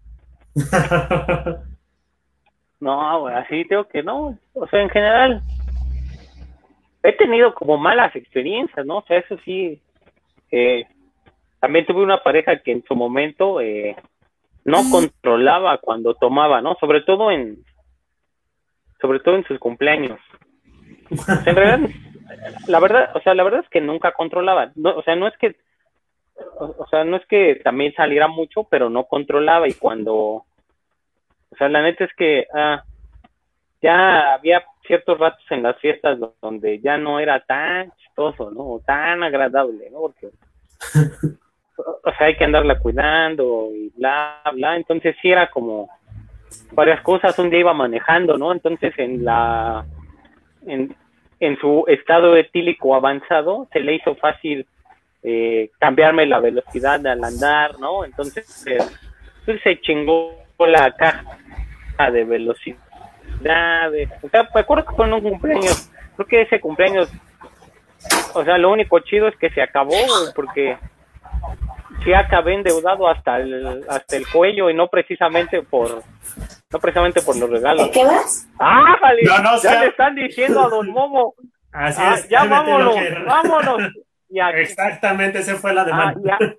no, 2.80 3.26
así 3.28 3.64
tengo 3.64 3.88
que 3.88 4.02
no. 4.02 4.38
O 4.52 4.66
sea, 4.66 4.82
en 4.82 4.90
general, 4.90 5.42
he 7.02 7.12
tenido 7.12 7.54
como 7.54 7.78
malas 7.78 8.14
experiencias, 8.14 8.84
¿no? 8.86 8.98
O 8.98 9.04
sea, 9.06 9.18
eso 9.18 9.36
sí. 9.44 9.80
Eh, 10.50 10.84
también 11.60 11.86
tuve 11.86 12.02
una 12.02 12.22
pareja 12.22 12.58
que 12.60 12.72
en 12.72 12.82
su 12.84 12.94
momento 12.94 13.60
eh, 13.60 13.94
no 14.64 14.78
controlaba 14.90 15.78
cuando 15.78 16.14
tomaba, 16.14 16.60
¿no? 16.60 16.76
Sobre 16.80 17.02
todo 17.02 17.30
en 17.30 17.64
sobre 19.00 19.20
todo 19.20 19.36
en 19.36 19.44
sus 19.44 19.58
cumpleaños. 19.58 20.20
En 21.46 21.56
realidad, 21.56 21.90
la 22.68 22.80
verdad, 22.80 23.10
o 23.14 23.20
sea, 23.20 23.34
la 23.34 23.42
verdad 23.42 23.60
es 23.64 23.68
que 23.70 23.80
nunca 23.80 24.12
controlaba. 24.12 24.72
No, 24.74 24.96
o 24.96 25.02
sea, 25.02 25.16
no 25.16 25.26
es 25.26 25.36
que 25.38 25.56
o, 26.58 26.86
sea, 26.90 27.04
no 27.04 27.16
es 27.16 27.26
que 27.26 27.60
también 27.62 27.92
saliera 27.94 28.28
mucho, 28.28 28.64
pero 28.64 28.88
no 28.88 29.04
controlaba 29.04 29.68
y 29.68 29.74
cuando 29.74 30.44
o 31.52 31.56
sea, 31.58 31.68
la 31.68 31.82
neta 31.82 32.04
es 32.04 32.14
que 32.14 32.46
ah, 32.54 32.84
ya 33.82 34.34
había 34.34 34.64
ciertos 34.86 35.18
ratos 35.18 35.44
en 35.50 35.62
las 35.62 35.78
fiestas 35.78 36.18
donde 36.40 36.80
ya 36.80 36.98
no 36.98 37.20
era 37.20 37.40
tan 37.40 37.92
chistoso, 37.96 38.50
¿no? 38.50 38.80
Tan 38.84 39.22
agradable, 39.22 39.90
¿no? 39.90 40.00
Porque 40.00 40.28
o 41.76 42.12
sea, 42.18 42.26
hay 42.26 42.36
que 42.36 42.44
andarla 42.44 42.78
cuidando 42.78 43.70
y 43.74 43.90
bla, 43.96 44.42
bla. 44.52 44.76
Entonces 44.76 45.16
sí 45.22 45.30
era 45.30 45.50
como 45.50 45.88
varias 46.72 47.00
cosas. 47.02 47.38
Un 47.38 47.50
día 47.50 47.60
iba 47.60 47.74
manejando, 47.74 48.36
¿no? 48.36 48.52
Entonces 48.52 48.92
en 48.98 49.24
la, 49.24 49.84
en, 50.66 50.94
en 51.38 51.58
su 51.58 51.84
estado 51.88 52.36
etílico 52.36 52.94
avanzado, 52.94 53.68
se 53.72 53.80
le 53.80 53.94
hizo 53.94 54.14
fácil 54.16 54.66
eh, 55.22 55.70
cambiarme 55.78 56.26
la 56.26 56.40
velocidad 56.40 57.06
al 57.06 57.24
andar, 57.24 57.78
¿no? 57.78 58.04
Entonces 58.04 58.64
pues, 59.44 59.60
se 59.62 59.80
chingó 59.80 60.34
la 60.58 60.92
caja 60.92 62.10
de 62.12 62.24
velocidad. 62.24 62.89
O 63.40 64.28
sea, 64.28 64.48
me 64.54 64.60
acuerdo 64.60 64.84
que 64.86 64.94
fue 64.94 65.06
en 65.06 65.14
un 65.14 65.22
cumpleaños. 65.22 65.90
Creo 66.16 66.26
que 66.26 66.42
ese 66.42 66.60
cumpleaños, 66.60 67.10
o 68.34 68.44
sea, 68.44 68.58
lo 68.58 68.70
único 68.70 68.98
chido 69.00 69.28
es 69.28 69.36
que 69.36 69.50
se 69.50 69.62
acabó, 69.62 69.94
porque 70.34 70.76
sí 72.04 72.12
acabé 72.12 72.54
endeudado 72.54 73.08
hasta 73.08 73.38
el, 73.38 73.84
hasta 73.88 74.16
el 74.16 74.26
cuello 74.28 74.70
y 74.70 74.74
no 74.74 74.88
precisamente 74.88 75.62
por 75.62 76.02
no 76.72 76.78
precisamente 76.78 77.20
por 77.22 77.36
los 77.36 77.50
regalos. 77.50 77.90
¿Qué 77.92 78.04
vas? 78.04 78.48
¡Ah, 78.58 78.96
vale! 79.00 79.22
ya 79.62 79.80
le 79.80 79.86
están 79.88 80.14
diciendo 80.14 80.60
a 80.60 80.68
Don 80.68 80.88
Momo. 80.90 81.34
Así 81.72 82.00
ah, 82.02 82.14
es. 82.14 82.28
Ya 82.28 82.44
vámonos, 82.44 82.96
vámonos. 83.26 83.92
Exactamente, 84.54 85.40
esa 85.40 85.56
fue 85.56 85.74
la 85.74 85.84
demanda. 85.84 86.38
Ah, 86.40 86.54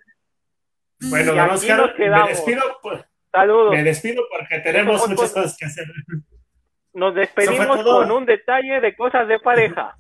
bueno, 1.09 1.33
don 1.33 1.49
Oscar, 1.51 1.95
me 1.97 2.27
despido. 2.27 2.61
Saludos. 3.31 3.71
Me 3.71 3.83
despido 3.83 4.23
porque 4.29 4.59
tenemos 4.59 5.07
muchas 5.07 5.31
cosas 5.31 5.57
que 5.57 5.65
hacer. 5.65 5.85
Nos 6.93 7.15
despedimos 7.15 7.83
con 7.83 8.11
un 8.11 8.25
detalle 8.25 8.81
de 8.81 8.95
cosas 8.95 9.27
de 9.27 9.39
pareja. 9.39 9.95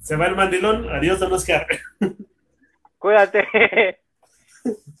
Se 0.00 0.16
va 0.16 0.26
el 0.26 0.36
mandilón. 0.36 0.88
Adiós, 0.88 1.18
don 1.20 1.32
Oscar. 1.32 1.66
Cuídate. 2.98 3.46